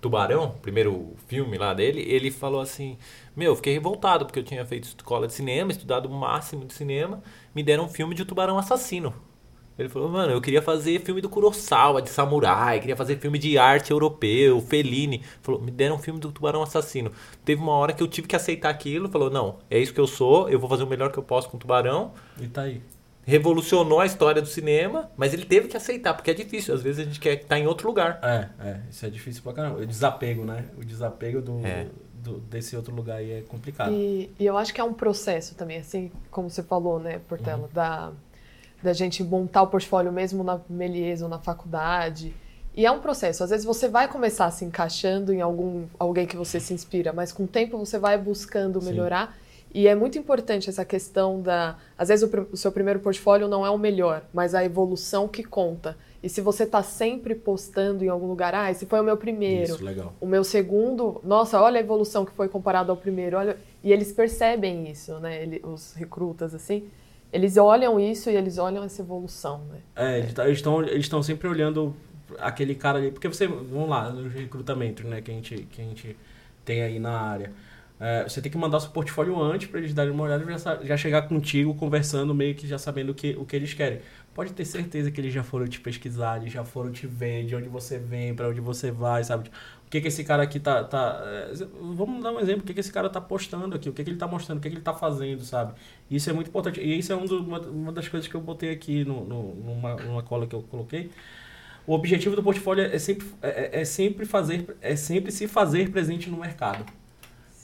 Tubarão, 0.00 0.54
primeiro 0.60 1.14
filme 1.28 1.56
lá 1.56 1.72
dele, 1.72 2.02
ele 2.06 2.30
falou 2.30 2.60
assim: 2.60 2.98
Meu, 3.34 3.56
fiquei 3.56 3.72
revoltado 3.72 4.26
porque 4.26 4.38
eu 4.38 4.44
tinha 4.44 4.64
feito 4.66 4.84
escola 4.84 5.26
de 5.26 5.32
cinema, 5.32 5.72
estudado 5.72 6.06
o 6.06 6.12
máximo 6.12 6.64
de 6.64 6.74
cinema, 6.74 7.22
me 7.54 7.62
deram 7.62 7.84
um 7.84 7.88
filme 7.88 8.14
de 8.14 8.24
tubarão 8.24 8.58
assassino. 8.58 9.14
Ele 9.76 9.88
falou, 9.88 10.08
mano, 10.08 10.32
eu 10.32 10.40
queria 10.40 10.62
fazer 10.62 11.00
filme 11.00 11.20
do 11.20 11.28
Kurosawa, 11.28 12.00
de 12.00 12.08
samurai, 12.08 12.78
queria 12.78 12.94
fazer 12.94 13.16
filme 13.18 13.40
de 13.40 13.58
arte 13.58 13.90
europeu, 13.90 14.60
Fellini. 14.60 15.22
Falou, 15.42 15.60
me 15.60 15.70
deram 15.70 15.96
um 15.96 15.98
filme 15.98 16.20
do 16.20 16.30
tubarão 16.30 16.62
assassino. 16.62 17.10
Teve 17.44 17.60
uma 17.60 17.72
hora 17.72 17.92
que 17.92 18.00
eu 18.00 18.06
tive 18.06 18.28
que 18.28 18.36
aceitar 18.36 18.68
aquilo, 18.70 19.08
falou, 19.08 19.30
não, 19.30 19.58
é 19.68 19.76
isso 19.76 19.92
que 19.92 20.00
eu 20.00 20.06
sou, 20.06 20.48
eu 20.48 20.60
vou 20.60 20.68
fazer 20.68 20.84
o 20.84 20.86
melhor 20.86 21.10
que 21.10 21.18
eu 21.18 21.24
posso 21.24 21.48
com 21.48 21.56
o 21.56 21.60
tubarão. 21.60 22.12
E 22.40 22.46
tá 22.46 22.62
aí 22.62 22.80
revolucionou 23.26 24.00
a 24.00 24.06
história 24.06 24.40
do 24.40 24.48
cinema, 24.48 25.10
mas 25.16 25.32
ele 25.32 25.44
teve 25.44 25.68
que 25.68 25.76
aceitar, 25.76 26.14
porque 26.14 26.30
é 26.30 26.34
difícil. 26.34 26.74
Às 26.74 26.82
vezes 26.82 27.00
a 27.00 27.04
gente 27.04 27.18
quer 27.18 27.34
estar 27.34 27.58
em 27.58 27.66
outro 27.66 27.88
lugar. 27.88 28.18
É, 28.22 28.48
é, 28.68 28.80
isso 28.90 29.04
é 29.04 29.10
difícil 29.10 29.42
pra 29.42 29.52
caramba. 29.52 29.80
O 29.80 29.86
desapego, 29.86 30.44
né? 30.44 30.66
O 30.76 30.84
desapego 30.84 31.40
do, 31.40 31.64
é. 31.64 31.86
do 32.14 32.38
desse 32.40 32.76
outro 32.76 32.94
lugar 32.94 33.16
aí 33.16 33.32
é 33.32 33.40
complicado. 33.42 33.92
E, 33.92 34.30
e, 34.38 34.44
eu 34.44 34.56
acho 34.56 34.72
que 34.74 34.80
é 34.80 34.84
um 34.84 34.92
processo 34.92 35.54
também, 35.54 35.78
assim, 35.78 36.10
como 36.30 36.50
você 36.50 36.62
falou, 36.62 37.00
né, 37.00 37.20
Portela, 37.26 37.62
uhum. 37.62 37.68
da, 37.72 38.12
da 38.82 38.92
gente 38.92 39.22
montar 39.24 39.62
o 39.62 39.66
portfólio 39.68 40.12
mesmo 40.12 40.44
na 40.44 40.60
Melies 40.68 41.22
ou 41.22 41.28
na 41.28 41.38
faculdade. 41.38 42.34
E 42.76 42.84
é 42.84 42.90
um 42.90 42.98
processo. 42.98 43.44
Às 43.44 43.50
vezes 43.50 43.64
você 43.64 43.88
vai 43.88 44.08
começar 44.08 44.50
se 44.50 44.64
encaixando 44.64 45.32
em 45.32 45.40
algum 45.40 45.86
alguém 45.98 46.26
que 46.26 46.36
você 46.36 46.58
se 46.58 46.74
inspira, 46.74 47.12
mas 47.12 47.32
com 47.32 47.44
o 47.44 47.46
tempo 47.46 47.78
você 47.78 47.98
vai 47.98 48.18
buscando 48.18 48.82
melhorar. 48.82 49.28
Sim. 49.28 49.43
E 49.74 49.88
é 49.88 49.94
muito 49.94 50.16
importante 50.16 50.70
essa 50.70 50.84
questão 50.84 51.42
da. 51.42 51.76
Às 51.98 52.06
vezes 52.06 52.30
o, 52.32 52.48
o 52.52 52.56
seu 52.56 52.70
primeiro 52.70 53.00
portfólio 53.00 53.48
não 53.48 53.66
é 53.66 53.70
o 53.70 53.76
melhor, 53.76 54.22
mas 54.32 54.54
a 54.54 54.64
evolução 54.64 55.26
que 55.26 55.42
conta. 55.42 55.96
E 56.22 56.28
se 56.28 56.40
você 56.40 56.62
está 56.62 56.80
sempre 56.80 57.34
postando 57.34 58.04
em 58.04 58.08
algum 58.08 58.28
lugar, 58.28 58.54
ah, 58.54 58.70
esse 58.70 58.86
foi 58.86 59.00
o 59.00 59.02
meu 59.02 59.16
primeiro. 59.16 59.74
Isso, 59.74 59.84
legal. 59.84 60.14
O 60.20 60.26
meu 60.26 60.44
segundo, 60.44 61.20
nossa, 61.24 61.60
olha 61.60 61.78
a 61.78 61.82
evolução 61.82 62.24
que 62.24 62.32
foi 62.32 62.48
comparado 62.48 62.92
ao 62.92 62.96
primeiro. 62.96 63.36
Olha... 63.36 63.58
E 63.82 63.92
eles 63.92 64.12
percebem 64.12 64.88
isso, 64.90 65.18
né? 65.18 65.42
Ele, 65.42 65.60
os 65.62 65.92
recrutas, 65.92 66.54
assim. 66.54 66.88
Eles 67.30 67.56
olham 67.56 68.00
isso 68.00 68.30
e 68.30 68.36
eles 68.36 68.56
olham 68.56 68.84
essa 68.84 69.02
evolução, 69.02 69.64
né? 69.70 69.80
É, 69.96 70.18
eles 70.20 70.58
estão 70.58 70.82
eles 70.82 71.10
sempre 71.26 71.48
olhando 71.48 71.94
aquele 72.38 72.74
cara 72.74 72.98
ali. 72.98 73.10
Porque 73.10 73.28
você, 73.28 73.46
vamos 73.46 73.88
lá, 73.88 74.08
no 74.08 74.28
recrutamento, 74.28 75.06
né, 75.06 75.20
que 75.20 75.30
a 75.30 75.34
gente, 75.34 75.68
que 75.70 75.82
a 75.82 75.84
gente 75.84 76.16
tem 76.64 76.80
aí 76.80 76.98
na 76.98 77.20
área 77.20 77.52
é, 78.00 78.24
você 78.24 78.42
tem 78.42 78.50
que 78.50 78.58
mandar 78.58 78.80
seu 78.80 78.90
portfólio 78.90 79.40
antes 79.40 79.68
para 79.68 79.78
eles 79.78 79.94
darem 79.94 80.12
uma 80.12 80.24
olhada 80.24 80.42
e 80.42 80.58
já, 80.58 80.82
já, 80.82 80.96
chegar 80.96 81.22
contigo 81.22 81.74
conversando, 81.74 82.34
meio 82.34 82.54
que 82.54 82.66
já 82.66 82.76
sabendo 82.76 83.10
o 83.10 83.14
que, 83.14 83.36
o 83.38 83.44
que 83.44 83.54
eles 83.54 83.72
querem. 83.72 84.00
Pode 84.34 84.52
ter 84.52 84.64
certeza 84.64 85.12
que 85.12 85.20
eles 85.20 85.32
já 85.32 85.44
foram 85.44 85.66
te 85.68 85.78
pesquisar, 85.80 86.40
eles 86.40 86.52
já 86.52 86.64
foram 86.64 86.90
te 86.90 87.06
ver, 87.06 87.46
de 87.46 87.54
onde 87.54 87.68
você 87.68 87.98
vem, 87.98 88.34
para 88.34 88.48
onde 88.48 88.60
você 88.60 88.90
vai, 88.90 89.22
sabe? 89.22 89.48
O 89.86 89.90
que, 89.90 90.00
que 90.00 90.08
esse 90.08 90.24
cara 90.24 90.42
aqui 90.42 90.58
tá. 90.58 90.82
tá 90.82 91.22
é, 91.24 91.52
vamos 91.94 92.20
dar 92.20 92.32
um 92.32 92.40
exemplo, 92.40 92.62
o 92.62 92.66
que, 92.66 92.74
que 92.74 92.80
esse 92.80 92.92
cara 92.92 93.08
tá 93.08 93.20
postando 93.20 93.76
aqui, 93.76 93.88
o 93.88 93.92
que, 93.92 94.02
que 94.02 94.10
ele 94.10 94.18
tá 94.18 94.26
mostrando, 94.26 94.58
o 94.58 94.60
que, 94.60 94.68
que 94.68 94.74
ele 94.74 94.82
tá 94.82 94.92
fazendo, 94.92 95.44
sabe? 95.44 95.74
Isso 96.10 96.28
é 96.28 96.32
muito 96.32 96.48
importante. 96.48 96.80
E 96.80 96.98
isso 96.98 97.12
é 97.12 97.16
um 97.16 97.26
do, 97.26 97.38
uma, 97.38 97.92
das 97.92 98.08
coisas 98.08 98.28
que 98.28 98.34
eu 98.34 98.40
botei 98.40 98.70
aqui 98.72 99.04
no, 99.04 99.24
no, 99.24 99.54
numa, 99.54 99.94
numa 99.94 100.22
cola 100.22 100.48
que 100.48 100.54
eu 100.54 100.62
coloquei. 100.62 101.10
O 101.86 101.92
objetivo 101.94 102.34
do 102.34 102.42
portfólio 102.42 102.84
é 102.84 102.98
sempre, 102.98 103.26
é, 103.40 103.82
é 103.82 103.84
sempre 103.84 104.26
fazer, 104.26 104.76
é 104.80 104.96
sempre 104.96 105.30
se 105.30 105.46
fazer 105.46 105.90
presente 105.90 106.28
no 106.28 106.38
mercado. 106.38 106.84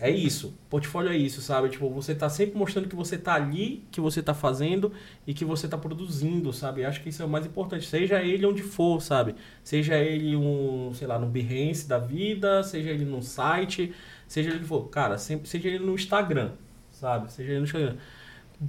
É 0.01 0.11
isso. 0.11 0.55
Portfólio 0.71 1.13
é 1.13 1.17
isso, 1.17 1.43
sabe? 1.43 1.69
Tipo, 1.69 1.91
você 1.91 2.15
tá 2.15 2.29
sempre 2.31 2.57
mostrando 2.57 2.89
que 2.89 2.97
você 2.97 3.19
tá 3.19 3.35
ali, 3.35 3.85
que 3.91 4.01
você 4.01 4.23
tá 4.23 4.33
fazendo 4.33 4.93
e 5.27 5.35
que 5.35 5.45
você 5.45 5.69
tá 5.69 5.77
produzindo, 5.77 6.53
sabe? 6.55 6.85
Acho 6.87 7.03
que 7.03 7.11
isso 7.11 7.23
é 7.23 7.25
o 7.27 7.29
mais 7.29 7.45
importante. 7.45 7.87
Seja 7.87 8.23
ele 8.23 8.47
onde 8.47 8.63
for, 8.63 9.03
sabe? 9.03 9.35
Seja 9.63 9.99
ele 9.99 10.35
um, 10.35 10.91
sei 10.95 11.07
lá, 11.07 11.19
no 11.19 11.27
Behance 11.27 11.87
da 11.87 11.99
vida, 11.99 12.63
seja 12.63 12.89
ele 12.89 13.05
num 13.05 13.21
site, 13.21 13.93
seja 14.27 14.49
ele 14.51 14.65
for. 14.65 14.89
Cara, 14.89 15.19
sempre, 15.19 15.47
seja 15.47 15.69
ele 15.69 15.85
no 15.85 15.95
Instagram, 15.95 16.53
sabe? 16.91 17.31
Seja 17.31 17.51
ele 17.51 17.59
no 17.59 17.65
Instagram. 17.65 17.97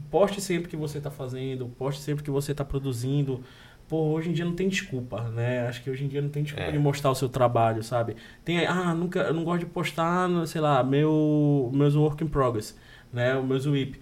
Poste 0.10 0.42
sempre 0.42 0.70
que 0.70 0.76
você 0.76 1.00
tá 1.00 1.12
fazendo, 1.12 1.68
poste 1.78 2.02
sempre 2.02 2.24
que 2.24 2.32
você 2.32 2.54
tá 2.54 2.64
produzindo 2.66 3.42
pô, 3.92 4.04
hoje 4.04 4.30
em 4.30 4.32
dia 4.32 4.46
não 4.46 4.54
tem 4.54 4.70
desculpa, 4.70 5.24
né? 5.32 5.68
Acho 5.68 5.84
que 5.84 5.90
hoje 5.90 6.06
em 6.06 6.08
dia 6.08 6.22
não 6.22 6.30
tem 6.30 6.44
desculpa 6.44 6.70
é. 6.70 6.72
de 6.72 6.80
mostrar 6.80 7.12
o 7.12 7.16
seu 7.16 7.28
trabalho, 7.28 7.84
sabe? 7.84 8.16
Tem, 8.46 8.66
ah, 8.66 8.96
nunca, 8.96 9.20
eu 9.20 9.34
não 9.34 9.44
gosto 9.44 9.60
de 9.60 9.66
postar, 9.66 10.30
sei 10.48 10.62
lá, 10.62 10.82
meu, 10.82 11.70
meus 11.74 11.94
work 11.94 12.24
in 12.24 12.28
progress, 12.30 12.74
né? 13.12 13.38
Os 13.38 13.46
meus 13.46 13.66
WIP. 13.66 14.00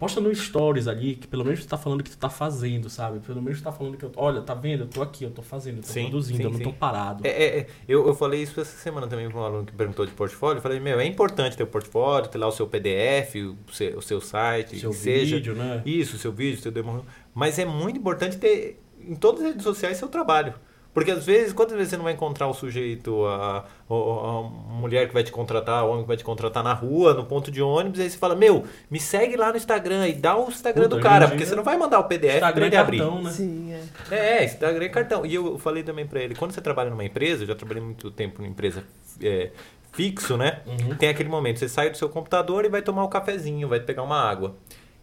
Posta 0.00 0.20
no 0.20 0.34
stories 0.34 0.88
ali, 0.88 1.14
que 1.14 1.28
pelo 1.28 1.44
menos 1.44 1.60
tu 1.60 1.68
tá 1.68 1.76
falando 1.76 2.02
que 2.02 2.10
tu 2.10 2.16
tá 2.16 2.28
fazendo, 2.28 2.90
sabe? 2.90 3.20
Pelo 3.20 3.40
menos 3.40 3.60
tu 3.60 3.64
tá 3.64 3.70
falando 3.70 3.96
que 3.96 4.04
eu. 4.04 4.10
Olha, 4.16 4.40
tá 4.40 4.54
vendo? 4.54 4.80
Eu 4.80 4.88
tô 4.88 5.00
aqui, 5.00 5.22
eu 5.22 5.30
tô 5.30 5.42
fazendo, 5.42 5.76
eu 5.76 5.82
tô 5.82 5.88
Sim, 5.90 6.04
produzindo, 6.04 6.38
sim, 6.38 6.44
eu 6.44 6.50
não 6.50 6.58
sim. 6.58 6.64
tô 6.64 6.72
parado. 6.72 7.24
É, 7.24 7.30
é, 7.30 7.58
é, 7.58 7.66
eu, 7.86 8.08
eu 8.08 8.14
falei 8.14 8.42
isso 8.42 8.60
essa 8.60 8.78
semana 8.78 9.06
também 9.06 9.28
para 9.28 9.38
um 9.38 9.44
aluno 9.44 9.64
que 9.64 9.72
perguntou 9.72 10.04
de 10.04 10.12
portfólio. 10.12 10.58
Eu 10.58 10.62
falei, 10.62 10.80
meu, 10.80 10.98
é 10.98 11.04
importante 11.04 11.56
ter 11.56 11.62
o 11.62 11.68
portfólio, 11.68 12.28
ter 12.28 12.38
lá 12.38 12.48
o 12.48 12.52
seu 12.52 12.66
PDF, 12.66 13.36
o 13.36 13.72
seu, 13.72 13.98
o 13.98 14.02
seu 14.02 14.20
site, 14.20 14.80
Seu 14.80 14.90
que 14.90 14.96
seja. 14.96 15.36
vídeo, 15.36 15.54
né? 15.54 15.82
Isso, 15.86 16.18
seu 16.18 16.32
vídeo, 16.32 16.60
seu 16.60 16.72
demo. 16.72 17.04
Mas 17.32 17.60
é 17.60 17.64
muito 17.64 17.96
importante 17.96 18.36
ter 18.38 18.80
em 19.08 19.14
todas 19.14 19.40
as 19.40 19.48
redes 19.48 19.62
sociais 19.62 19.96
seu 19.96 20.08
trabalho. 20.08 20.54
Porque 20.92 21.10
às 21.12 21.24
vezes, 21.24 21.52
quantas 21.52 21.76
vezes 21.76 21.90
você 21.90 21.96
não 21.96 22.02
vai 22.02 22.14
encontrar 22.14 22.48
o 22.48 22.54
sujeito, 22.54 23.24
a, 23.24 23.58
a, 23.58 23.94
a 23.94 24.42
mulher 24.72 25.06
que 25.06 25.14
vai 25.14 25.22
te 25.22 25.30
contratar, 25.30 25.84
o 25.84 25.90
homem 25.90 26.02
que 26.02 26.08
vai 26.08 26.16
te 26.16 26.24
contratar 26.24 26.64
na 26.64 26.72
rua, 26.72 27.14
no 27.14 27.24
ponto 27.24 27.48
de 27.48 27.62
ônibus, 27.62 28.00
e 28.00 28.02
aí 28.02 28.10
você 28.10 28.18
fala, 28.18 28.34
meu, 28.34 28.64
me 28.90 28.98
segue 28.98 29.36
lá 29.36 29.50
no 29.50 29.56
Instagram 29.56 30.08
e 30.08 30.14
dá 30.14 30.36
o 30.36 30.48
Instagram 30.48 30.84
Puta, 30.84 30.96
do 30.96 31.02
cara, 31.02 31.28
porque 31.28 31.46
você 31.46 31.54
não 31.54 31.62
vai 31.62 31.76
mandar 31.76 32.00
o 32.00 32.04
PDF 32.04 32.38
pra 32.38 32.48
Instagram 32.48 32.66
ele 32.66 32.74
é 32.74 32.78
abrir. 32.78 32.98
cartão, 32.98 33.22
né? 33.22 33.30
Sim, 33.30 33.72
é. 34.10 34.40
É, 34.40 34.44
Instagram 34.44 34.84
é 34.84 34.88
cartão. 34.88 35.24
E 35.24 35.32
eu 35.32 35.58
falei 35.58 35.84
também 35.84 36.06
pra 36.06 36.20
ele, 36.20 36.34
quando 36.34 36.52
você 36.52 36.60
trabalha 36.60 36.90
numa 36.90 37.04
empresa, 37.04 37.44
eu 37.44 37.46
já 37.46 37.54
trabalhei 37.54 37.82
muito 37.84 38.10
tempo 38.10 38.42
numa 38.42 38.50
empresa 38.50 38.82
é, 39.22 39.52
fixo, 39.92 40.36
né? 40.36 40.60
Uhum. 40.66 40.96
Tem 40.96 41.08
aquele 41.08 41.28
momento, 41.28 41.60
você 41.60 41.68
sai 41.68 41.90
do 41.90 41.96
seu 41.96 42.08
computador 42.08 42.64
e 42.64 42.68
vai 42.68 42.82
tomar 42.82 43.04
um 43.04 43.08
cafezinho, 43.08 43.68
vai 43.68 43.78
pegar 43.78 44.02
uma 44.02 44.20
água. 44.20 44.56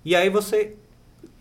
E 0.03 0.13
aí 0.17 0.29
você 0.29 0.75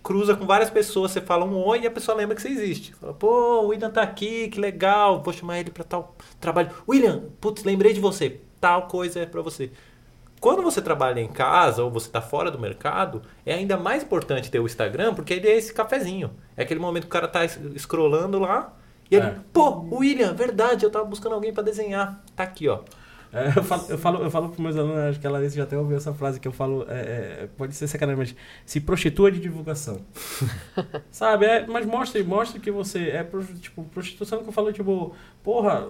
cruza 0.07 0.37
com 0.37 0.47
várias 0.47 0.71
pessoas, 0.71 1.11
você 1.11 1.21
fala 1.21 1.45
um 1.45 1.57
oi 1.66 1.81
e 1.81 1.87
a 1.87 1.90
pessoa 1.90 2.16
lembra 2.16 2.37
que 2.37 2.40
você 2.42 2.49
existe. 2.49 2.95
Fala, 2.95 3.12
pô, 3.12 3.62
o 3.62 3.66
William 3.69 3.90
tá 3.90 4.03
aqui, 4.03 4.47
que 4.49 4.61
legal, 4.61 5.21
vou 5.21 5.33
chamar 5.35 5.59
ele 5.59 5.71
pra 5.73 5.83
tal 5.83 6.14
trabalho. 6.40 6.71
William, 6.88 7.25
putz, 7.40 7.64
lembrei 7.64 7.92
de 7.92 7.99
você, 8.01 8.40
tal 8.61 8.87
coisa 8.87 9.19
é 9.21 9.27
pra 9.27 9.42
você. 9.42 9.73
Quando 10.40 10.62
você 10.62 10.81
trabalha 10.81 11.19
em 11.21 11.27
casa 11.27 11.83
ou 11.83 11.90
você 11.90 12.07
está 12.07 12.21
fora 12.21 12.51
do 12.53 12.59
mercado, 12.59 13.23
é 13.45 13.55
ainda 13.55 13.77
mais 13.77 14.05
importante 14.05 14.49
ter 14.51 14.61
o 14.61 14.66
Instagram, 14.66 15.12
porque 15.12 15.35
ele 15.35 15.49
é 15.49 15.57
esse 15.57 15.75
cafezinho. 15.75 16.31
É 16.57 16.62
aquele 16.62 16.79
momento 16.79 17.03
que 17.05 17.09
o 17.09 17.11
cara 17.11 17.27
tá 17.27 17.45
es- 17.45 17.59
scrollando 17.79 18.38
lá 18.38 18.75
e 19.11 19.16
ele, 19.16 19.27
É. 19.27 19.35
pô, 19.53 19.87
William, 19.90 20.35
verdade, 20.35 20.85
eu 20.85 20.90
tava 20.90 21.05
buscando 21.07 21.35
alguém 21.35 21.53
para 21.53 21.64
desenhar. 21.64 22.23
Tá 22.37 22.45
aqui, 22.45 22.69
ó. 22.69 22.81
É, 23.33 23.49
eu, 23.59 23.62
falo, 23.65 23.87
eu, 23.89 23.99
falo, 23.99 24.23
eu 24.25 24.31
falo 24.31 24.49
pros 24.49 24.61
meus 24.61 24.77
alunos, 24.77 24.97
acho 24.99 25.21
que 25.21 25.27
ela 25.27 25.47
já 25.49 25.65
até 25.65 25.77
ouviu 25.77 25.97
essa 25.97 26.15
frase 26.15 26.41
que 26.41 26.49
eu 26.49 26.53
falo, 26.53 26.87
é, 26.89 27.43
é, 27.43 27.49
pode 27.57 27.75
ser 27.75 27.87
sacanagem, 27.89 28.19
mas 28.19 28.35
se 28.65 28.81
prostitua 28.81 29.31
de 29.31 29.41
divulgação. 29.41 30.01
Sabe? 31.11 31.47
É, 31.47 31.67
mas 31.67 31.85
mostre, 31.87 32.23
mostre 32.23 32.61
que 32.61 32.71
você 32.71 33.11
é, 33.11 33.23
pro- 33.25 33.45
tipo, 33.45 33.85
prostituição 33.85 34.43
que 34.43 34.49
eu 34.49 34.53
falo, 34.53 34.73
tipo, 34.73 35.15
porra, 35.43 35.87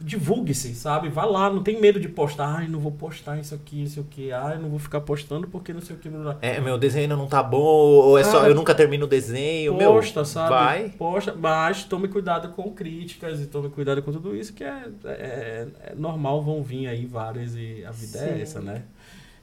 divulgue-se, 0.00 0.74
sabe? 0.74 1.08
Vá 1.08 1.24
lá, 1.24 1.50
não 1.50 1.62
tem 1.62 1.80
medo 1.80 1.98
de 1.98 2.08
postar, 2.08 2.58
ai, 2.58 2.68
não 2.68 2.78
vou 2.78 2.92
postar 2.92 3.38
isso 3.38 3.54
aqui, 3.54 3.82
isso 3.82 4.00
aqui, 4.00 4.30
ai, 4.32 4.56
não 4.58 4.68
vou 4.68 4.78
ficar 4.78 5.00
postando 5.00 5.48
porque 5.48 5.72
não 5.72 5.80
sei 5.80 5.96
o 5.96 5.98
que. 5.98 6.08
É, 6.40 6.60
meu 6.60 6.78
desenho 6.78 7.02
ainda 7.04 7.16
não 7.16 7.26
tá 7.26 7.42
bom, 7.42 7.58
ou 7.58 8.16
é 8.18 8.24
só 8.24 8.46
eu 8.46 8.54
nunca 8.54 8.74
termino 8.74 9.06
o 9.06 9.08
desenho, 9.08 9.76
Posta, 9.76 10.20
meu. 10.20 10.24
sabe? 10.24 10.50
Vai. 10.50 10.88
Posta, 10.90 11.34
mas 11.34 11.84
tome 11.84 12.08
cuidado 12.08 12.50
com 12.50 12.70
críticas 12.72 13.40
e 13.40 13.46
tome 13.46 13.68
cuidado 13.70 14.02
com 14.02 14.12
tudo 14.12 14.34
isso, 14.36 14.52
que 14.52 14.64
é, 14.64 14.84
é- 15.04 15.66
é 15.82 15.94
normal, 15.96 16.42
vão 16.42 16.62
vir 16.62 16.86
aí 16.86 17.04
várias 17.04 17.54
e 17.56 17.84
a 17.84 17.90
vida 17.90 18.18
é 18.18 18.34
Sim. 18.36 18.42
essa, 18.42 18.60
né? 18.60 18.82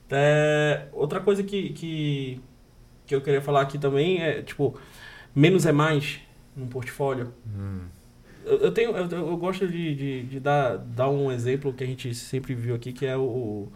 É, 0.09 0.85
outra 0.93 1.19
coisa 1.19 1.43
que, 1.43 1.69
que, 1.73 2.39
que 3.05 3.15
eu 3.15 3.21
queria 3.21 3.41
falar 3.41 3.61
aqui 3.61 3.77
também 3.77 4.21
é, 4.21 4.41
tipo, 4.41 4.77
menos 5.35 5.65
é 5.65 5.71
mais 5.71 6.19
num 6.55 6.67
portfólio. 6.67 7.33
Eu, 8.45 8.57
eu 8.59 8.71
tenho, 8.71 8.95
eu, 8.95 9.09
eu 9.09 9.37
gosto 9.37 9.67
de, 9.67 9.95
de, 9.95 10.23
de 10.23 10.39
dar, 10.39 10.77
dar 10.77 11.09
um 11.09 11.31
exemplo 11.31 11.73
que 11.73 11.83
a 11.83 11.87
gente 11.87 12.13
sempre 12.13 12.53
viu 12.53 12.75
aqui, 12.75 12.93
que 12.93 13.05
é 13.05 13.17
o, 13.17 13.67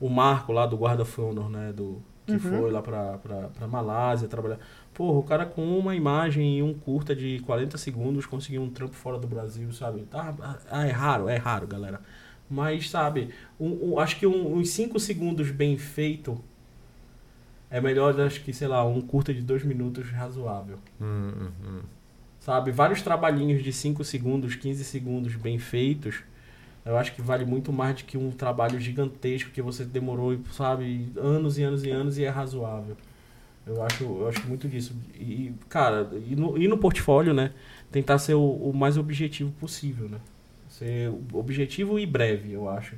o 0.00 0.08
Marco 0.08 0.52
lá 0.52 0.64
do 0.66 0.76
Guarda 0.76 1.04
Honor, 1.18 1.50
né? 1.50 1.72
Do, 1.72 2.00
que 2.24 2.32
Uhum. 2.34 2.38
foi 2.38 2.70
lá 2.70 2.80
pra, 2.80 3.18
pra, 3.18 3.48
pra 3.48 3.66
Malásia 3.66 4.28
trabalhar. 4.28 4.58
Porra, 4.94 5.18
o 5.18 5.22
cara 5.22 5.44
com 5.44 5.76
uma 5.78 5.94
imagem 5.96 6.58
e 6.58 6.62
um 6.62 6.72
curta 6.72 7.16
de 7.16 7.40
40 7.40 7.76
segundos 7.76 8.26
conseguiu 8.26 8.62
um 8.62 8.70
trampo 8.70 8.94
fora 8.94 9.18
do 9.18 9.26
Brasil, 9.26 9.72
sabe? 9.72 10.02
Tá, 10.02 10.32
ah, 10.70 10.86
é 10.86 10.90
raro, 10.90 11.28
é 11.28 11.36
raro, 11.36 11.66
galera. 11.66 12.00
Mas, 12.48 12.88
sabe, 12.90 13.30
um, 13.58 13.94
um- 13.94 13.98
acho 13.98 14.16
que 14.18 14.26
um- 14.26 14.54
uns 14.56 14.68
5 14.70 15.00
segundos 15.00 15.50
bem 15.50 15.76
feito 15.78 16.38
é 17.70 17.80
melhor, 17.80 18.18
acho 18.20 18.42
que, 18.44 18.52
sei 18.52 18.68
lá, 18.68 18.84
um 18.84 19.00
curta 19.00 19.32
de 19.32 19.40
2 19.40 19.64
minutos 19.64 20.10
razoável. 20.10 20.78
Hum, 21.00 21.32
hum, 21.40 21.50
hum. 21.66 21.80
Sabe? 22.42 22.72
Vários 22.72 23.00
trabalhinhos 23.02 23.62
de 23.62 23.72
5 23.72 24.02
segundos, 24.02 24.56
15 24.56 24.82
segundos 24.82 25.36
bem 25.36 25.60
feitos, 25.60 26.24
eu 26.84 26.96
acho 26.98 27.14
que 27.14 27.22
vale 27.22 27.44
muito 27.44 27.72
mais 27.72 27.94
do 27.98 28.04
que 28.04 28.18
um 28.18 28.32
trabalho 28.32 28.80
gigantesco 28.80 29.50
que 29.50 29.62
você 29.62 29.84
demorou, 29.84 30.36
sabe, 30.50 31.08
anos 31.16 31.56
e 31.56 31.62
anos 31.62 31.84
e 31.84 31.90
anos 31.90 32.18
e 32.18 32.24
é 32.24 32.28
razoável. 32.28 32.96
Eu 33.64 33.80
acho, 33.84 34.02
eu 34.02 34.28
acho 34.28 34.44
muito 34.48 34.68
disso. 34.68 34.92
E, 35.14 35.54
cara, 35.68 36.10
e 36.28 36.34
no, 36.34 36.58
e 36.58 36.66
no 36.66 36.76
portfólio, 36.76 37.32
né? 37.32 37.52
Tentar 37.92 38.18
ser 38.18 38.34
o, 38.34 38.44
o 38.44 38.74
mais 38.74 38.96
objetivo 38.96 39.52
possível, 39.52 40.08
né? 40.08 40.18
Ser 40.68 41.12
objetivo 41.32 41.96
e 41.96 42.04
breve, 42.04 42.52
eu 42.52 42.68
acho. 42.68 42.96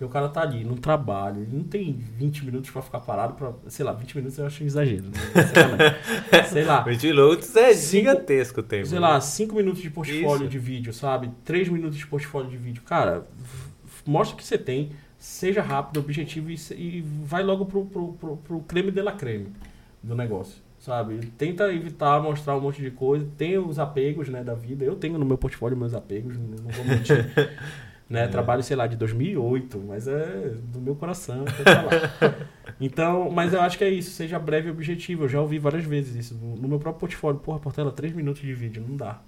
Porque 0.00 0.06
o 0.06 0.08
cara 0.08 0.30
tá 0.30 0.40
ali, 0.40 0.64
no 0.64 0.78
trabalho, 0.78 1.42
ele 1.42 1.54
não 1.54 1.62
tem 1.62 1.92
20 1.92 2.46
minutos 2.46 2.70
pra 2.70 2.80
ficar 2.80 3.00
parado 3.00 3.34
pra. 3.34 3.52
Sei 3.68 3.84
lá, 3.84 3.92
20 3.92 4.16
minutos 4.16 4.38
eu 4.38 4.46
acho 4.46 4.64
um 4.64 4.66
exagero. 4.66 5.04
Né? 5.04 5.12
Sei 5.52 5.62
lá. 5.62 6.44
sei 6.44 6.64
lá. 6.64 6.80
20 6.80 7.06
minutos 7.08 7.54
é 7.54 7.74
gigantesco 7.74 8.60
o 8.60 8.62
tempo. 8.62 8.86
Sei 8.86 8.98
né? 8.98 9.06
lá, 9.06 9.20
5 9.20 9.54
minutos 9.54 9.82
de 9.82 9.90
portfólio 9.90 10.44
Isso. 10.44 10.48
de 10.48 10.58
vídeo, 10.58 10.90
sabe? 10.94 11.30
3 11.44 11.68
minutos 11.68 11.98
de 11.98 12.06
portfólio 12.06 12.48
de 12.48 12.56
vídeo. 12.56 12.82
Cara, 12.82 13.26
mostra 14.06 14.34
o 14.34 14.38
que 14.38 14.44
você 14.46 14.56
tem, 14.56 14.92
seja 15.18 15.60
rápido, 15.60 16.00
objetivo 16.00 16.50
e, 16.50 16.56
e 16.76 17.04
vai 17.22 17.42
logo 17.42 17.66
pro, 17.66 17.84
pro, 17.84 18.14
pro, 18.14 18.36
pro 18.38 18.60
creme 18.60 18.90
de 18.90 19.02
la 19.02 19.12
creme 19.12 19.48
do 20.02 20.14
negócio, 20.14 20.62
sabe? 20.78 21.26
Tenta 21.36 21.70
evitar 21.70 22.22
mostrar 22.22 22.56
um 22.56 22.60
monte 22.62 22.80
de 22.80 22.90
coisa. 22.90 23.28
Tem 23.36 23.58
os 23.58 23.78
apegos, 23.78 24.30
né, 24.30 24.42
da 24.42 24.54
vida. 24.54 24.82
Eu 24.82 24.96
tenho 24.96 25.18
no 25.18 25.26
meu 25.26 25.36
portfólio 25.36 25.76
meus 25.76 25.92
apegos, 25.92 26.38
não 26.38 26.70
vou 26.70 26.84
mentir. 26.86 27.30
né? 28.10 28.26
Trabalho, 28.28 28.62
sei 28.62 28.76
lá, 28.76 28.86
de 28.86 28.96
2008, 28.96 29.82
mas 29.86 30.06
é 30.08 30.50
do 30.64 30.80
meu 30.80 30.94
coração. 30.96 31.44
Então, 32.82 33.30
mas 33.30 33.52
eu 33.52 33.60
acho 33.60 33.76
que 33.76 33.84
é 33.84 33.90
isso, 33.90 34.10
seja 34.10 34.38
breve 34.38 34.68
e 34.68 34.70
objetivo. 34.70 35.24
Eu 35.24 35.28
já 35.28 35.38
ouvi 35.38 35.58
várias 35.58 35.84
vezes 35.84 36.14
isso. 36.16 36.34
No, 36.34 36.56
no 36.56 36.66
meu 36.66 36.78
próprio 36.78 37.00
portfólio, 37.00 37.38
porra, 37.38 37.58
Portela, 37.58 37.92
3 37.92 38.14
minutos 38.14 38.40
de 38.40 38.54
vídeo, 38.54 38.82
não 38.88 38.96
dá. 38.96 39.18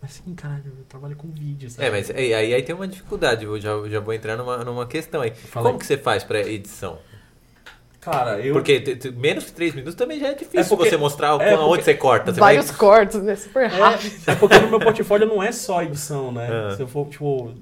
Mas 0.00 0.12
sim, 0.14 0.34
caralho, 0.34 0.64
eu 0.78 0.84
trabalho 0.88 1.14
com 1.14 1.28
vídeo, 1.28 1.68
sabe? 1.68 1.86
É, 1.86 1.90
mas 1.90 2.10
aí, 2.10 2.32
aí, 2.32 2.54
aí 2.54 2.62
tem 2.62 2.74
uma 2.74 2.88
dificuldade, 2.88 3.44
eu 3.44 3.60
já, 3.60 3.70
já 3.88 4.00
vou 4.00 4.14
entrar 4.14 4.36
numa, 4.38 4.64
numa 4.64 4.86
questão 4.86 5.20
aí. 5.20 5.30
Fala 5.32 5.66
Como 5.66 5.78
que 5.78 5.84
você 5.84 5.98
faz 5.98 6.24
pra 6.24 6.40
edição? 6.40 6.98
Cara, 8.00 8.38
eu. 8.40 8.54
Porque 8.54 8.80
t- 8.80 8.96
t- 8.96 9.10
menos 9.10 9.44
que 9.44 9.52
3 9.52 9.74
minutos 9.74 9.94
também 9.94 10.18
já 10.18 10.28
é 10.28 10.34
difícil 10.34 10.60
É 10.60 10.64
porque- 10.64 10.88
você 10.90 10.96
mostrar 10.96 11.36
o- 11.36 11.42
é 11.42 11.56
porque- 11.56 11.82
você 11.82 11.94
corta. 11.94 12.32
Você 12.32 12.40
Vários 12.40 12.66
vai... 12.68 12.76
cortes, 12.76 13.22
né? 13.22 13.34
Super 13.36 13.66
rápido. 13.66 14.12
É, 14.26 14.30
é 14.32 14.34
porque 14.36 14.58
no 14.58 14.70
meu 14.70 14.80
portfólio 14.80 15.26
não 15.26 15.42
é 15.42 15.52
só 15.52 15.82
edição, 15.82 16.32
né? 16.32 16.48
Ah. 16.50 16.76
Se 16.76 16.82
eu 16.82 16.86
for, 16.88 17.06
tipo, 17.08 17.50
é, 17.50 17.54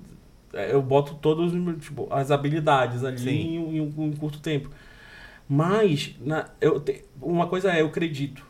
eu 0.52 0.82
boto 0.82 1.14
todas 1.14 1.52
tipo, 1.80 2.06
as 2.10 2.30
habilidades 2.30 3.04
ali 3.04 3.30
em, 3.56 3.58
um- 3.58 3.72
em 3.72 3.80
um, 3.80 3.92
em 4.04 4.08
um 4.10 4.12
curto 4.12 4.40
tempo. 4.40 4.70
Mas, 5.48 6.14
na, 6.20 6.48
eu 6.60 6.80
te- 6.80 7.04
uma 7.20 7.46
coisa 7.46 7.72
é, 7.72 7.80
eu 7.82 7.86
acredito. 7.86 8.44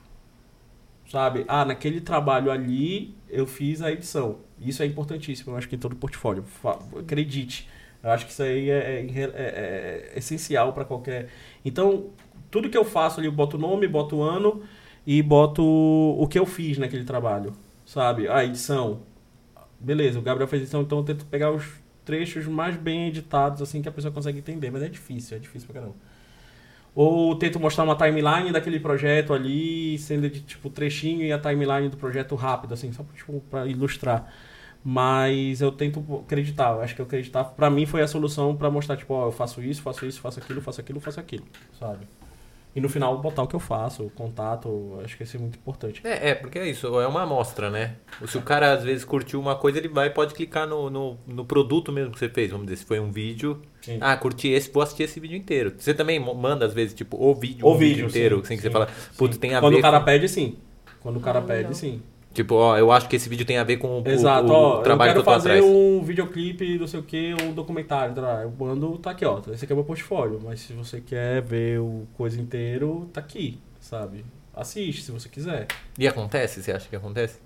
Sabe? 1.10 1.44
Ah, 1.46 1.64
naquele 1.64 2.00
trabalho 2.00 2.50
ali, 2.50 3.14
eu 3.28 3.46
fiz 3.46 3.82
a 3.82 3.90
edição. 3.92 4.38
Isso 4.60 4.82
é 4.82 4.86
importantíssimo, 4.86 5.52
eu 5.52 5.56
acho 5.58 5.68
que 5.68 5.76
em 5.76 5.78
todo 5.78 5.94
portfólio. 5.96 6.42
Fa- 6.44 6.78
Acredite. 6.98 7.68
Eu 8.02 8.10
acho 8.10 8.26
que 8.26 8.32
isso 8.32 8.42
aí 8.42 8.70
é, 8.70 9.00
é- 9.00 9.22
é- 9.22 10.10
é 10.14 10.18
essencial 10.18 10.72
para 10.72 10.84
qualquer. 10.84 11.28
Então, 11.64 12.06
tudo 12.50 12.70
que 12.70 12.76
eu 12.76 12.84
faço 12.84 13.20
ali, 13.20 13.28
eu 13.28 13.32
boto 13.32 13.56
o 13.56 13.60
nome, 13.60 13.86
boto 13.86 14.16
o 14.16 14.22
ano 14.22 14.62
e 15.06 15.22
boto 15.22 15.62
o 15.64 16.26
que 16.28 16.38
eu 16.38 16.46
fiz 16.46 16.78
naquele 16.78 17.04
trabalho. 17.04 17.52
Sabe? 17.84 18.28
A 18.28 18.44
edição. 18.44 19.00
Beleza, 19.78 20.18
o 20.18 20.22
Gabriel 20.22 20.48
fez 20.48 20.62
edição, 20.62 20.82
então 20.82 20.98
eu 20.98 21.04
tento 21.04 21.26
pegar 21.26 21.50
os 21.50 21.64
trechos 22.04 22.46
mais 22.46 22.76
bem 22.76 23.08
editados, 23.08 23.62
assim, 23.62 23.82
que 23.82 23.88
a 23.88 23.92
pessoa 23.92 24.12
consegue 24.12 24.38
entender. 24.38 24.70
Mas 24.70 24.82
é 24.82 24.88
difícil, 24.88 25.36
é 25.36 25.40
difícil 25.40 25.68
pra 25.68 25.80
caramba. 25.80 25.96
Ou 26.94 27.34
tento 27.36 27.58
mostrar 27.58 27.84
uma 27.84 27.96
timeline 27.96 28.52
daquele 28.52 28.78
projeto 28.78 29.32
ali, 29.32 29.98
sendo 29.98 30.28
de 30.28 30.40
tipo 30.40 30.68
trechinho 30.68 31.24
e 31.24 31.32
a 31.32 31.38
timeline 31.38 31.88
do 31.88 31.96
projeto 31.96 32.34
rápido, 32.34 32.74
assim, 32.74 32.92
só 32.92 33.02
tipo, 33.14 33.40
pra 33.50 33.66
ilustrar. 33.66 34.30
Mas 34.84 35.60
eu 35.60 35.72
tento 35.72 36.04
acreditar, 36.24 36.74
acho 36.80 36.94
que 36.94 37.02
acreditar, 37.02 37.44
pra 37.44 37.70
mim 37.70 37.86
foi 37.86 38.02
a 38.02 38.06
solução 38.08 38.56
pra 38.56 38.70
mostrar, 38.70 38.96
tipo, 38.96 39.14
ó, 39.14 39.28
eu 39.28 39.32
faço 39.32 39.62
isso, 39.62 39.80
faço 39.80 40.04
isso, 40.04 40.20
faço 40.20 40.40
aquilo, 40.40 40.60
faço 40.60 40.80
aquilo, 40.80 41.00
faço 41.00 41.20
aquilo, 41.20 41.46
sabe? 41.78 42.06
E 42.74 42.80
no 42.80 42.88
final 42.88 43.18
botar 43.20 43.42
o 43.42 43.46
que 43.46 43.54
eu 43.54 43.60
faço, 43.60 44.02
o 44.04 44.10
contato, 44.10 44.98
acho 45.04 45.14
que 45.16 45.22
isso 45.24 45.36
é 45.36 45.40
muito 45.40 45.58
importante. 45.58 46.00
É, 46.04 46.30
é, 46.30 46.34
porque 46.34 46.58
é 46.58 46.66
isso, 46.66 46.86
é 46.98 47.06
uma 47.06 47.22
amostra, 47.22 47.68
né? 47.68 47.96
Se 48.26 48.38
o 48.38 48.42
cara 48.42 48.72
às 48.72 48.82
vezes 48.82 49.04
curtiu 49.04 49.38
uma 49.38 49.54
coisa, 49.56 49.76
ele 49.78 49.88
vai 49.88 50.08
pode 50.08 50.32
clicar 50.32 50.66
no, 50.66 50.88
no, 50.88 51.18
no 51.26 51.44
produto 51.44 51.92
mesmo 51.92 52.12
que 52.12 52.18
você 52.18 52.30
fez. 52.30 52.50
Vamos 52.50 52.66
dizer, 52.66 52.76
se 52.78 52.84
foi 52.86 52.98
um 52.98 53.12
vídeo. 53.12 53.60
Sim. 53.82 53.98
Ah, 54.00 54.16
curti 54.16 54.48
esse, 54.48 54.70
vou 54.72 54.82
assistir 54.82 55.02
esse 55.02 55.20
vídeo 55.20 55.36
inteiro. 55.36 55.74
Você 55.76 55.92
também 55.92 56.18
manda, 56.18 56.64
às 56.64 56.72
vezes, 56.72 56.94
tipo, 56.94 57.22
o 57.22 57.34
vídeo, 57.34 57.66
O 57.66 57.74
um 57.74 57.76
vídeo, 57.76 57.94
vídeo 57.96 58.08
inteiro, 58.08 58.36
sim, 58.36 58.42
assim, 58.42 58.56
que 58.56 58.62
sim, 58.62 58.68
você 58.68 58.72
fala, 58.72 58.88
putz, 59.18 59.36
tem 59.36 59.54
a 59.54 59.60
Quando 59.60 59.74
ver 59.74 59.78
o 59.78 59.82
cara 59.82 59.98
com- 59.98 60.04
pede, 60.06 60.28
sim. 60.28 60.56
Quando 61.00 61.16
o 61.18 61.20
cara 61.20 61.40
Ah, 61.40 61.42
pede, 61.42 61.56
legal. 61.58 61.74
sim. 61.74 62.02
Tipo, 62.32 62.54
ó, 62.54 62.78
eu 62.78 62.90
acho 62.90 63.08
que 63.08 63.16
esse 63.16 63.28
vídeo 63.28 63.44
tem 63.44 63.58
a 63.58 63.64
ver 63.64 63.76
com 63.76 64.00
o, 64.00 64.08
Exato, 64.08 64.50
o, 64.50 64.50
o 64.50 64.54
ó, 64.54 64.82
trabalho 64.82 65.10
eu 65.10 65.14
que 65.14 65.20
eu 65.20 65.24
quero 65.24 65.24
tô 65.24 65.30
fazer 65.40 65.50
atrás. 65.58 65.64
um 65.64 66.02
videoclipe, 66.02 66.78
não 66.78 66.86
sei 66.86 67.00
o 67.00 67.02
que, 67.02 67.34
um 67.42 67.52
documentário, 67.52 68.14
tá? 68.14 68.40
eu 68.42 68.50
mando, 68.58 68.96
tá 68.98 69.10
aqui, 69.10 69.24
ó, 69.24 69.40
esse 69.52 69.64
aqui 69.64 69.72
é 69.72 69.74
o 69.74 69.76
meu 69.76 69.84
portfólio, 69.84 70.40
mas 70.42 70.60
se 70.60 70.72
você 70.72 71.00
quer 71.00 71.42
ver 71.42 71.78
o 71.80 72.06
coisa 72.16 72.40
inteiro, 72.40 73.08
tá 73.12 73.20
aqui, 73.20 73.58
sabe? 73.80 74.24
Assiste, 74.54 75.02
se 75.02 75.12
você 75.12 75.28
quiser. 75.28 75.66
E 75.98 76.08
acontece? 76.08 76.62
Você 76.62 76.72
acha 76.72 76.88
que 76.88 76.96
acontece? 76.96 77.38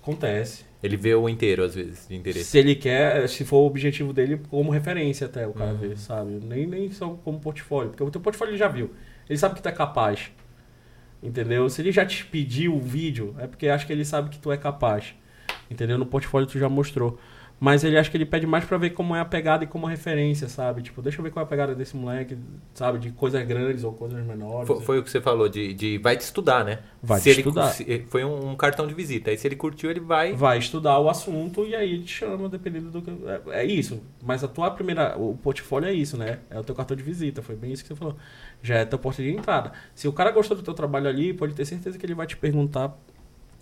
Acontece. 0.00 0.64
Ele 0.82 0.96
vê 0.96 1.14
o 1.14 1.28
inteiro, 1.28 1.62
às 1.62 1.74
vezes, 1.76 2.08
de 2.08 2.16
interesse. 2.16 2.44
Se 2.44 2.58
ele 2.58 2.74
quer, 2.74 3.28
se 3.28 3.44
for 3.44 3.58
o 3.58 3.66
objetivo 3.66 4.12
dele, 4.12 4.40
como 4.50 4.70
referência 4.72 5.26
até 5.26 5.46
o 5.46 5.52
cara 5.52 5.70
Uhum. 5.72 5.76
ver, 5.78 5.96
sabe? 5.98 6.40
Nem, 6.42 6.66
nem 6.66 6.90
só 6.90 7.08
como 7.24 7.38
portfólio, 7.38 7.90
porque 7.90 8.02
o 8.02 8.10
teu 8.10 8.20
portfólio 8.20 8.50
ele 8.52 8.58
já 8.58 8.66
viu. 8.66 8.90
Ele 9.28 9.38
sabe 9.38 9.54
que 9.54 9.62
tu 9.62 9.68
é 9.68 9.72
capaz. 9.72 10.32
Entendeu? 11.22 11.68
Se 11.68 11.80
ele 11.80 11.92
já 11.92 12.04
te 12.04 12.24
pediu 12.26 12.74
o 12.74 12.80
vídeo, 12.80 13.34
é 13.38 13.46
porque 13.46 13.68
acha 13.68 13.86
que 13.86 13.92
ele 13.92 14.04
sabe 14.04 14.30
que 14.30 14.38
tu 14.38 14.50
é 14.50 14.56
capaz. 14.56 15.14
Entendeu? 15.70 15.96
No 15.96 16.04
portfólio 16.04 16.46
tu 16.48 16.58
já 16.58 16.68
mostrou. 16.68 17.18
Mas 17.64 17.84
ele 17.84 17.96
acha 17.96 18.10
que 18.10 18.16
ele 18.16 18.26
pede 18.26 18.44
mais 18.44 18.64
pra 18.64 18.76
ver 18.76 18.90
como 18.90 19.14
é 19.14 19.20
a 19.20 19.24
pegada 19.24 19.62
e 19.62 19.68
como 19.68 19.86
a 19.86 19.90
referência, 19.90 20.48
sabe? 20.48 20.82
Tipo, 20.82 21.00
deixa 21.00 21.20
eu 21.20 21.22
ver 21.22 21.30
qual 21.30 21.44
é 21.44 21.46
a 21.46 21.48
pegada 21.48 21.76
desse 21.76 21.96
moleque, 21.96 22.36
sabe? 22.74 22.98
De 22.98 23.12
coisas 23.12 23.40
grandes 23.46 23.84
ou 23.84 23.92
coisas 23.92 24.20
menores. 24.26 24.66
Foi, 24.66 24.80
foi 24.80 24.98
o 24.98 25.02
que 25.04 25.08
você 25.08 25.20
falou, 25.20 25.48
de, 25.48 25.72
de 25.72 25.96
vai 25.98 26.16
te 26.16 26.22
estudar, 26.22 26.64
né? 26.64 26.80
Vai 27.00 27.18
Se 27.20 27.24
te 27.24 27.30
ele- 27.30 27.38
estudar. 27.42 27.68
se- 27.68 28.04
foi 28.08 28.24
um, 28.24 28.50
um 28.50 28.56
cartão 28.56 28.84
de 28.84 28.92
visita. 28.94 29.30
Aí 29.30 29.38
se 29.38 29.46
ele 29.46 29.54
curtiu, 29.54 29.88
ele 29.92 30.00
vai. 30.00 30.32
vai 30.32 30.58
estudar 30.58 30.98
o 30.98 31.08
assunto 31.08 31.64
e 31.64 31.76
aí 31.76 31.92
ele 31.92 32.02
te 32.02 32.12
chama, 32.14 32.48
dependendo 32.48 32.90
do 32.90 33.00
que. 33.00 33.10
É, 33.52 33.60
é 33.60 33.64
isso. 33.64 34.02
Mas 34.20 34.42
a 34.42 34.48
tua 34.48 34.68
primeira. 34.72 35.16
O 35.16 35.36
portfólio 35.36 35.88
é 35.88 35.92
isso, 35.92 36.16
né? 36.16 36.40
É 36.50 36.58
o 36.58 36.64
teu 36.64 36.74
cartão 36.74 36.96
de 36.96 37.02
visita. 37.04 37.42
Foi 37.42 37.54
bem 37.54 37.70
isso 37.72 37.84
que 37.84 37.90
você 37.90 37.94
falou. 37.94 38.16
Já 38.60 38.78
é 38.78 38.80
a 38.82 38.86
tua 38.86 38.98
porta 38.98 39.22
de 39.22 39.30
entrada. 39.30 39.70
Se 39.94 40.08
o 40.08 40.12
cara 40.12 40.32
gostou 40.32 40.56
do 40.56 40.64
teu 40.64 40.74
trabalho 40.74 41.06
ali, 41.08 41.32
pode 41.32 41.54
ter 41.54 41.64
certeza 41.64 41.96
que 41.96 42.04
ele 42.04 42.14
vai 42.14 42.26
te 42.26 42.36
perguntar 42.36 42.92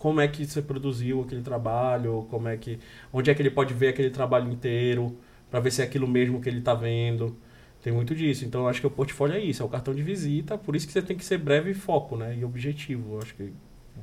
como 0.01 0.19
é 0.19 0.27
que 0.27 0.43
você 0.47 0.63
produziu 0.63 1.21
aquele 1.21 1.43
trabalho, 1.43 2.25
como 2.31 2.47
é 2.47 2.57
que. 2.57 2.79
onde 3.13 3.29
é 3.29 3.35
que 3.35 3.41
ele 3.41 3.51
pode 3.51 3.71
ver 3.71 3.89
aquele 3.89 4.09
trabalho 4.09 4.51
inteiro, 4.51 5.15
para 5.49 5.59
ver 5.59 5.71
se 5.71 5.79
é 5.79 5.85
aquilo 5.85 6.07
mesmo 6.07 6.41
que 6.41 6.49
ele 6.49 6.59
tá 6.59 6.73
vendo. 6.73 7.37
Tem 7.83 7.93
muito 7.93 8.15
disso. 8.15 8.43
Então 8.43 8.61
eu 8.61 8.67
acho 8.67 8.81
que 8.81 8.87
o 8.87 8.89
portfólio 8.89 9.35
é 9.35 9.39
isso, 9.39 9.61
é 9.61 9.65
o 9.65 9.69
cartão 9.69 9.93
de 9.93 10.01
visita, 10.01 10.57
por 10.57 10.75
isso 10.75 10.87
que 10.87 10.93
você 10.93 11.03
tem 11.03 11.15
que 11.15 11.23
ser 11.23 11.37
breve 11.37 11.69
e 11.69 11.73
foco, 11.75 12.17
né? 12.17 12.35
E 12.35 12.43
objetivo. 12.43 13.13
Eu 13.13 13.19
acho 13.19 13.35
que. 13.35 13.53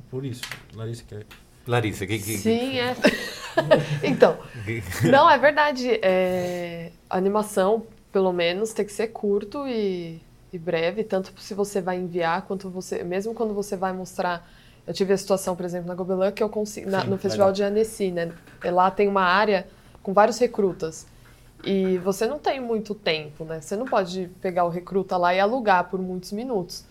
Por 0.09 0.25
isso. 0.25 0.41
Larissa 0.73 1.03
quer. 1.05 1.25
Larissa, 1.67 2.07
que, 2.07 2.17
que, 2.17 2.37
Sim, 2.37 2.79
é. 2.79 2.95
então, 4.01 4.37
não, 5.11 5.29
é 5.29 5.37
verdade. 5.37 5.99
É, 6.01 6.93
a 7.09 7.17
animação, 7.17 7.85
pelo 8.09 8.31
menos, 8.31 8.71
tem 8.71 8.85
que 8.85 8.93
ser 8.93 9.07
curto 9.07 9.67
e, 9.67 10.21
e 10.53 10.57
breve, 10.57 11.03
tanto 11.03 11.33
se 11.41 11.53
você 11.53 11.81
vai 11.81 11.97
enviar, 11.97 12.43
quanto 12.43 12.69
você. 12.69 13.03
Mesmo 13.03 13.33
quando 13.33 13.53
você 13.53 13.75
vai 13.75 13.91
mostrar. 13.91 14.49
Eu 14.89 14.93
tive 14.95 15.13
a 15.13 15.17
situação, 15.17 15.55
por 15.55 15.63
exemplo, 15.63 15.87
na 15.87 15.93
Gobelin, 15.93 16.31
que 16.31 16.41
eu 16.41 16.49
consigo. 16.49 16.89
na- 16.89 17.03
no 17.03 17.15
Festival 17.15 17.49
legal. 17.49 17.53
de 17.53 17.61
Annecy, 17.63 18.09
né? 18.09 18.31
Lá 18.65 18.89
tem 18.89 19.07
uma 19.07 19.21
área 19.21 19.67
com 20.01 20.13
vários 20.13 20.39
recrutas. 20.39 21.05
E 21.63 21.99
você 21.99 22.25
não 22.25 22.39
tem 22.39 22.59
muito 22.59 22.95
tempo, 22.95 23.43
né? 23.45 23.61
Você 23.61 23.75
não 23.75 23.85
pode 23.85 24.31
pegar 24.41 24.65
o 24.65 24.69
recruta 24.69 25.15
lá 25.15 25.31
e 25.31 25.39
alugar 25.39 25.83
por 25.91 26.01
muitos 26.01 26.31
minutos. 26.31 26.85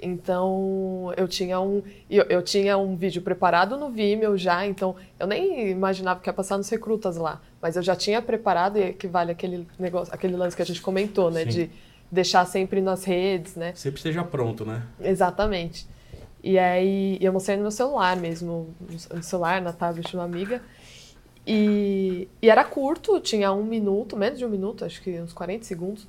Então, 0.00 1.10
eu 1.16 1.26
tinha 1.26 1.58
um 1.58 1.82
eu, 2.10 2.24
eu 2.28 2.42
tinha 2.42 2.76
um 2.76 2.94
vídeo 2.94 3.22
preparado 3.22 3.78
no 3.78 3.88
Vimeo 3.88 4.36
já, 4.36 4.66
então 4.66 4.94
eu 5.18 5.26
nem 5.26 5.70
imaginava 5.70 6.20
que 6.20 6.28
ia 6.28 6.32
passar 6.34 6.58
nos 6.58 6.68
recrutas 6.68 7.16
lá, 7.16 7.40
mas 7.62 7.76
eu 7.76 7.82
já 7.82 7.96
tinha 7.96 8.20
preparado 8.20 8.76
e 8.78 8.82
equivale 8.90 9.32
aquele 9.32 9.66
negócio, 9.78 10.12
aquele 10.12 10.36
lance 10.36 10.54
que 10.54 10.60
a 10.62 10.66
gente 10.66 10.82
comentou, 10.82 11.30
né, 11.30 11.44
Sim. 11.44 11.48
de 11.48 11.70
deixar 12.12 12.44
sempre 12.46 12.80
nas 12.82 13.04
redes, 13.04 13.56
né? 13.56 13.72
Sempre 13.74 13.98
esteja 13.98 14.22
pronto, 14.22 14.64
né? 14.66 14.82
Exatamente. 15.00 15.86
E 16.42 16.58
aí 16.58 17.18
eu 17.20 17.32
mostrei 17.32 17.56
no 17.56 17.62
meu 17.62 17.70
celular 17.70 18.16
mesmo, 18.16 18.68
no 19.12 19.22
celular, 19.22 19.60
na 19.60 19.72
tablet 19.72 20.08
de 20.10 20.16
uma 20.16 20.24
amiga. 20.24 20.62
E, 21.46 22.28
e 22.42 22.50
era 22.50 22.64
curto, 22.64 23.20
tinha 23.20 23.52
um 23.52 23.64
minuto, 23.64 24.16
menos 24.16 24.38
de 24.38 24.44
um 24.44 24.48
minuto, 24.48 24.84
acho 24.84 25.00
que 25.02 25.20
uns 25.20 25.32
40 25.32 25.64
segundos. 25.64 26.06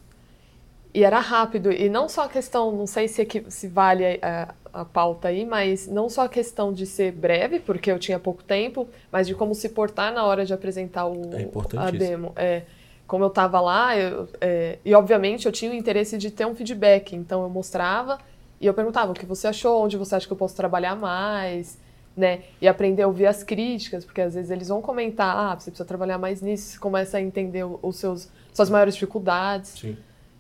E 0.93 1.03
era 1.03 1.19
rápido. 1.19 1.71
E 1.71 1.87
não 1.89 2.09
só 2.09 2.23
a 2.23 2.29
questão, 2.29 2.71
não 2.71 2.87
sei 2.87 3.07
se, 3.07 3.21
equi- 3.21 3.45
se 3.49 3.67
vale 3.67 4.19
a, 4.21 4.53
a 4.73 4.85
pauta 4.85 5.27
aí, 5.27 5.45
mas 5.45 5.87
não 5.87 6.09
só 6.09 6.23
a 6.23 6.29
questão 6.29 6.73
de 6.73 6.85
ser 6.85 7.11
breve, 7.11 7.59
porque 7.59 7.91
eu 7.91 7.99
tinha 7.99 8.19
pouco 8.19 8.43
tempo, 8.43 8.87
mas 9.11 9.27
de 9.27 9.35
como 9.35 9.53
se 9.53 9.69
portar 9.69 10.11
na 10.13 10.25
hora 10.25 10.45
de 10.45 10.53
apresentar 10.53 11.05
o, 11.05 11.13
É 11.35 11.45
a 11.77 11.91
demo. 11.99 12.33
É, 12.35 12.63
como 13.07 13.23
eu 13.23 13.29
estava 13.29 13.59
lá, 13.61 13.95
eu, 13.97 14.27
é, 14.41 14.77
e 14.83 14.93
obviamente 14.93 15.45
eu 15.45 15.51
tinha 15.51 15.71
o 15.71 15.73
interesse 15.75 16.17
de 16.17 16.31
ter 16.31 16.45
um 16.45 16.55
feedback, 16.55 17.15
então 17.15 17.43
eu 17.43 17.49
mostrava 17.49 18.19
e 18.59 18.65
eu 18.65 18.73
perguntava 18.73 19.11
o 19.11 19.15
que 19.15 19.25
você 19.25 19.47
achou, 19.47 19.83
onde 19.83 19.97
você 19.97 20.15
acha 20.15 20.27
que 20.27 20.33
eu 20.33 20.37
posso 20.37 20.55
trabalhar 20.55 20.95
mais, 20.95 21.77
né? 22.15 22.41
E 22.61 22.67
aprender 22.67 23.03
a 23.03 23.07
ouvir 23.07 23.25
as 23.25 23.43
críticas, 23.43 24.03
porque 24.03 24.21
às 24.21 24.35
vezes 24.35 24.51
eles 24.51 24.67
vão 24.67 24.81
comentar, 24.81 25.35
ah, 25.35 25.55
você 25.59 25.71
precisa 25.71 25.87
trabalhar 25.87 26.17
mais 26.17 26.41
nisso, 26.41 26.73
você 26.73 26.79
começa 26.79 27.17
a 27.17 27.21
entender 27.21 27.65
os 27.81 27.95
seus 27.95 28.29
suas 28.53 28.69
maiores 28.69 28.95
dificuldades, 28.95 29.71
Sim. 29.79 29.97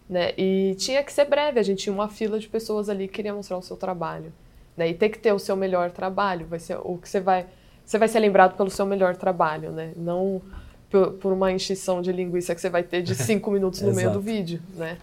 né? 0.09 0.33
E 0.37 0.75
tinha 0.77 1.01
que 1.03 1.13
ser 1.13 1.25
breve, 1.25 1.59
a 1.59 1.63
gente 1.63 1.83
tinha 1.83 1.93
uma 1.93 2.09
fila 2.09 2.37
de 2.39 2.47
pessoas 2.49 2.89
ali 2.89 3.07
que 3.07 3.13
queria 3.13 3.33
mostrar 3.33 3.57
o 3.57 3.61
seu 3.61 3.77
trabalho, 3.77 4.33
né? 4.75 4.89
E 4.89 4.93
tem 4.93 5.09
que 5.09 5.17
ter 5.19 5.31
o 5.31 5.39
seu 5.39 5.55
melhor 5.55 5.91
trabalho, 5.91 6.45
vai 6.45 6.59
ser 6.59 6.77
o 6.83 6.97
que 6.97 7.07
você 7.07 7.19
vai 7.19 7.45
você 7.85 7.97
vai 7.97 8.07
ser 8.07 8.19
lembrado 8.19 8.55
pelo 8.55 8.69
seu 8.69 8.85
melhor 8.85 9.15
trabalho, 9.15 9.71
né? 9.71 9.93
Não 9.95 10.41
por, 10.89 11.13
por 11.13 11.33
uma 11.33 11.51
enchição 11.51 12.01
de 12.01 12.11
linguiça 12.11 12.53
que 12.53 12.61
você 12.61 12.69
vai 12.69 12.83
ter 12.83 13.01
de 13.01 13.15
cinco 13.15 13.49
minutos 13.51 13.81
no 13.81 13.93
meio 13.93 14.11
do 14.11 14.19
vídeo, 14.19 14.61
né? 14.75 14.97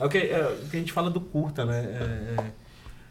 É 0.00 0.04
o 0.04 0.08
que, 0.08 0.18
é 0.18 0.46
o 0.46 0.68
que 0.68 0.76
a 0.76 0.80
gente 0.80 0.92
fala 0.92 1.10
do 1.10 1.20
curta, 1.20 1.66
né? 1.66 1.84
É, 1.84 2.40
é, 2.40 2.52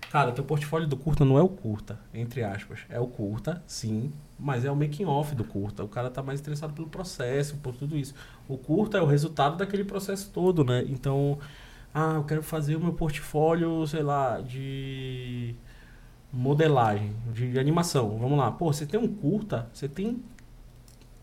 cara, 0.10 0.32
teu 0.32 0.44
portfólio 0.44 0.88
do 0.88 0.98
curta 0.98 1.24
não 1.24 1.38
é 1.38 1.42
o 1.42 1.48
curta, 1.48 2.00
entre 2.12 2.44
aspas. 2.44 2.80
É 2.90 3.00
o 3.00 3.06
curta, 3.06 3.64
sim, 3.68 4.12
mas 4.40 4.66
é 4.66 4.72
o 4.72 4.76
making 4.76 5.06
off 5.06 5.36
do 5.36 5.44
curta. 5.44 5.84
O 5.84 5.88
cara 5.88 6.10
tá 6.10 6.24
mais 6.24 6.40
interessado 6.40 6.74
pelo 6.74 6.88
processo, 6.88 7.58
por 7.58 7.76
tudo 7.76 7.96
isso. 7.96 8.16
O 8.48 8.58
curta 8.58 8.98
é 8.98 9.02
o 9.02 9.06
resultado 9.06 9.56
daquele 9.58 9.84
processo 9.84 10.32
todo, 10.34 10.64
né? 10.64 10.84
Então, 10.88 11.38
ah, 11.94 12.14
eu 12.16 12.24
quero 12.24 12.42
fazer 12.42 12.76
o 12.76 12.80
meu 12.80 12.94
portfólio, 12.94 13.86
sei 13.86 14.02
lá, 14.02 14.42
de 14.42 15.56
modelagem, 16.34 17.16
de, 17.32 17.52
de 17.52 17.60
animação. 17.60 18.18
Vamos 18.18 18.38
lá. 18.38 18.52
Pô, 18.52 18.74
você 18.74 18.88
tem 18.88 19.00
um 19.00 19.08
curta, 19.08 19.70
você 19.72 19.88
tem 19.88 20.24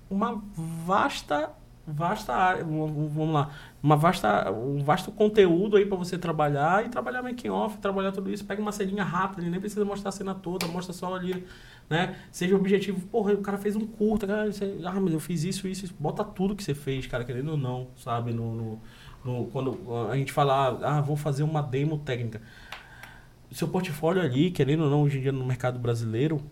uma 0.09 0.41
vasta 0.55 1.51
vasta 1.87 2.35
área, 2.35 2.65
vamos 2.65 3.13
vamos 3.13 3.33
lá, 3.33 3.51
uma 3.87 3.97
vasta 3.97 4.51
um 4.51 4.83
vasto 4.83 5.13
conteúdo 5.13 5.77
aí 5.77 5.87
para 5.87 5.97
você 5.97 6.19
trabalhar 6.19 6.85
e 6.85 6.89
trabalhar 6.89 7.23
making 7.23 7.51
off, 7.51 7.79
trabalhar 7.79 8.11
tudo 8.11 8.31
isso, 8.33 8.45
pega 8.45 8.61
uma 8.61 8.73
ceninha 8.73 9.05
rápida, 9.05 9.43
ele 9.43 9.51
nem 9.51 9.61
precisa 9.61 9.85
mostrar 9.85 10.09
a 10.09 10.13
cena 10.13 10.35
toda, 10.35 10.67
mostra 10.67 10.93
só 10.93 11.15
ali, 11.15 11.47
né? 11.89 12.17
Seja 12.33 12.55
o 12.57 12.59
objetivo, 12.59 13.01
porra, 13.07 13.33
o 13.35 13.39
cara 13.43 13.57
fez 13.59 13.77
um 13.77 13.87
curta, 13.87 14.27
cara, 14.27 14.51
você, 14.53 14.77
ah, 14.85 15.01
mas 15.01 15.13
eu 15.13 15.21
fiz 15.21 15.45
isso, 15.45 15.69
isso, 15.69 15.85
isso, 15.85 15.95
bota 16.01 16.25
tudo 16.25 16.57
que 16.57 16.65
você 16.65 16.75
fez, 16.75 17.07
cara, 17.07 17.25
querendo 17.25 17.53
ou 17.53 17.57
não, 17.57 17.87
sabe, 17.97 18.33
no, 18.33 18.55
no, 18.57 18.81
no- 19.25 19.45
quando 19.53 19.79
a 20.11 20.17
gente 20.17 20.33
fala, 20.33 20.79
ah, 20.83 21.01
vou 21.01 21.17
fazer 21.17 21.45
uma 21.45 21.63
demo 21.63 21.99
técnica. 21.99 22.43
Seu 23.53 23.69
portfólio 23.69 24.21
ali, 24.21 24.51
querendo 24.51 24.85
ou 24.85 24.91
não, 24.91 25.03
hoje 25.03 25.19
em 25.19 25.21
dia 25.23 25.33
no 25.33 25.47
mercado 25.47 25.79
brasileiro, 25.79 26.43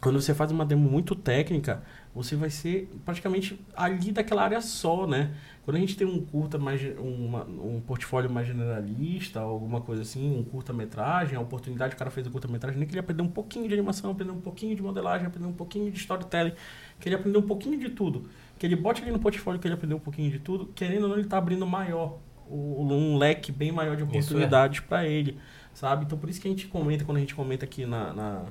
quando 0.00 0.20
você 0.20 0.34
faz 0.34 0.50
uma 0.50 0.64
demo 0.64 0.88
muito 0.90 1.14
técnica, 1.14 1.82
você 2.16 2.34
vai 2.34 2.48
ser 2.48 2.88
praticamente 3.04 3.60
ali 3.76 4.10
daquela 4.10 4.42
área 4.42 4.60
só, 4.62 5.06
né? 5.06 5.34
Quando 5.64 5.76
a 5.76 5.80
gente 5.80 5.96
tem 5.96 6.06
um 6.06 6.24
curta 6.24 6.56
mais 6.56 6.80
uma- 6.98 7.44
um 7.44 7.78
portfólio 7.86 8.30
mais 8.30 8.46
generalista, 8.46 9.40
alguma 9.40 9.82
coisa 9.82 10.00
assim, 10.00 10.38
um 10.38 10.42
curta-metragem, 10.42 11.36
a 11.36 11.40
oportunidade 11.40 11.94
o 11.94 11.98
cara 11.98 12.10
fez 12.10 12.26
o 12.26 12.30
curta-metragem, 12.30 12.78
nem 12.78 12.86
queria 12.88 13.00
aprender 13.00 13.22
um 13.22 13.28
pouquinho 13.28 13.68
de 13.68 13.74
animação, 13.74 14.12
aprender 14.12 14.32
um 14.32 14.40
pouquinho 14.40 14.74
de 14.74 14.80
modelagem, 14.82 15.26
aprender 15.26 15.46
um 15.46 15.52
pouquinho 15.52 15.90
de 15.90 15.98
storytelling, 15.98 16.52
queria 16.98 17.18
aprender 17.18 17.36
um 17.36 17.42
pouquinho 17.42 17.78
de 17.78 17.90
tudo. 17.90 18.28
Que 18.58 18.64
ele 18.64 18.76
bote 18.76 19.02
ali 19.02 19.10
no 19.10 19.18
portfólio 19.18 19.60
que 19.60 19.66
ele 19.66 19.74
aprendeu 19.74 19.98
um 19.98 20.00
pouquinho 20.00 20.30
de 20.30 20.38
tudo, 20.38 20.66
querendo 20.74 21.02
ou 21.02 21.08
não, 21.10 21.18
ele 21.18 21.28
tá 21.28 21.36
abrindo 21.36 21.66
maior, 21.66 22.18
um 22.50 23.18
leque 23.18 23.52
bem 23.52 23.70
maior 23.72 23.94
de 23.94 24.02
é. 24.02 24.06
oportunidades 24.06 24.80
para 24.80 25.06
ele, 25.06 25.38
sabe? 25.74 26.04
Então 26.06 26.16
por 26.16 26.30
isso 26.30 26.40
que 26.40 26.48
a 26.48 26.50
gente 26.50 26.66
comenta, 26.68 27.04
quando 27.04 27.18
a 27.18 27.20
gente 27.20 27.34
comenta 27.34 27.66
aqui 27.66 27.84
na- 27.84 28.12
na 28.14 28.44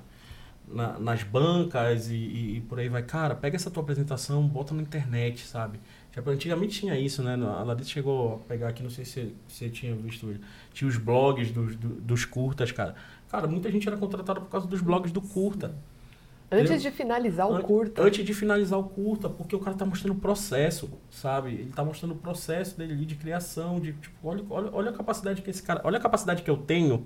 na- 0.68 0.98
nas 1.00 1.24
bancas 1.24 2.10
e, 2.10 2.16
e- 2.16 2.58
e 2.58 2.62
por 2.62 2.80
aí 2.80 2.90
vai. 2.90 3.04
Cara, 3.04 3.36
pega 3.36 3.56
essa 3.56 3.70
tua 3.72 3.84
apresentação, 3.84 4.48
bota 4.48 4.74
na 4.74 4.82
internet, 4.82 5.46
sabe? 5.46 5.80
Antigamente 6.28 6.80
tinha 6.80 6.98
isso, 6.98 7.22
né? 7.22 7.34
A 7.34 7.64
Larissa 7.64 7.90
chegou 7.90 8.36
a 8.36 8.38
pegar 8.48 8.70
aqui, 8.70 8.82
não 8.82 8.90
sei 8.90 9.04
se 9.04 9.36
você- 9.48 9.70
tinha 9.70 9.94
visto. 9.96 10.34
Tinha 10.74 10.88
os 10.88 10.98
blogs 10.98 11.52
dos, 11.52 11.76
do- 11.76 11.90
dos 12.02 12.24
curtas, 12.24 12.72
cara. 12.72 12.96
Cara, 13.30 13.48
muita 13.48 13.70
gente 13.70 13.86
era 13.88 13.98
contratada 13.98 14.40
por 14.40 14.50
causa 14.50 14.66
dos 14.66 14.82
blogs 14.82 15.12
do 15.12 15.20
curta. 15.22 15.76
Antes 16.50 16.70
Entendeu? 16.72 16.92
de 16.92 16.96
finalizar 16.98 17.50
o 17.50 17.56
An- 17.56 17.62
curta. 17.62 18.02
Antes 18.02 18.24
de 18.24 18.34
finalizar 18.34 18.80
o 18.80 18.84
curta, 18.84 19.28
porque 19.28 19.56
o 19.56 19.60
cara 19.60 19.76
tá 19.76 19.84
mostrando 19.86 20.16
o 20.16 20.20
processo, 20.22 20.90
sabe? 21.10 21.50
Ele 21.50 21.72
tá 21.76 21.84
mostrando 21.84 22.12
o 22.14 22.18
processo 22.18 22.78
dele 22.78 22.94
ali 22.94 23.06
de 23.06 23.16
criação, 23.16 23.80
de 23.80 23.92
tipo, 23.94 24.16
olha, 24.28 24.44
olha, 24.50 24.70
olha 24.72 24.90
a 24.92 24.94
capacidade 24.94 25.42
que 25.42 25.50
esse 25.50 25.62
cara. 25.64 25.82
Olha 25.84 25.98
a 25.98 26.02
capacidade 26.02 26.44
que 26.44 26.50
eu 26.50 26.56
tenho, 26.56 27.06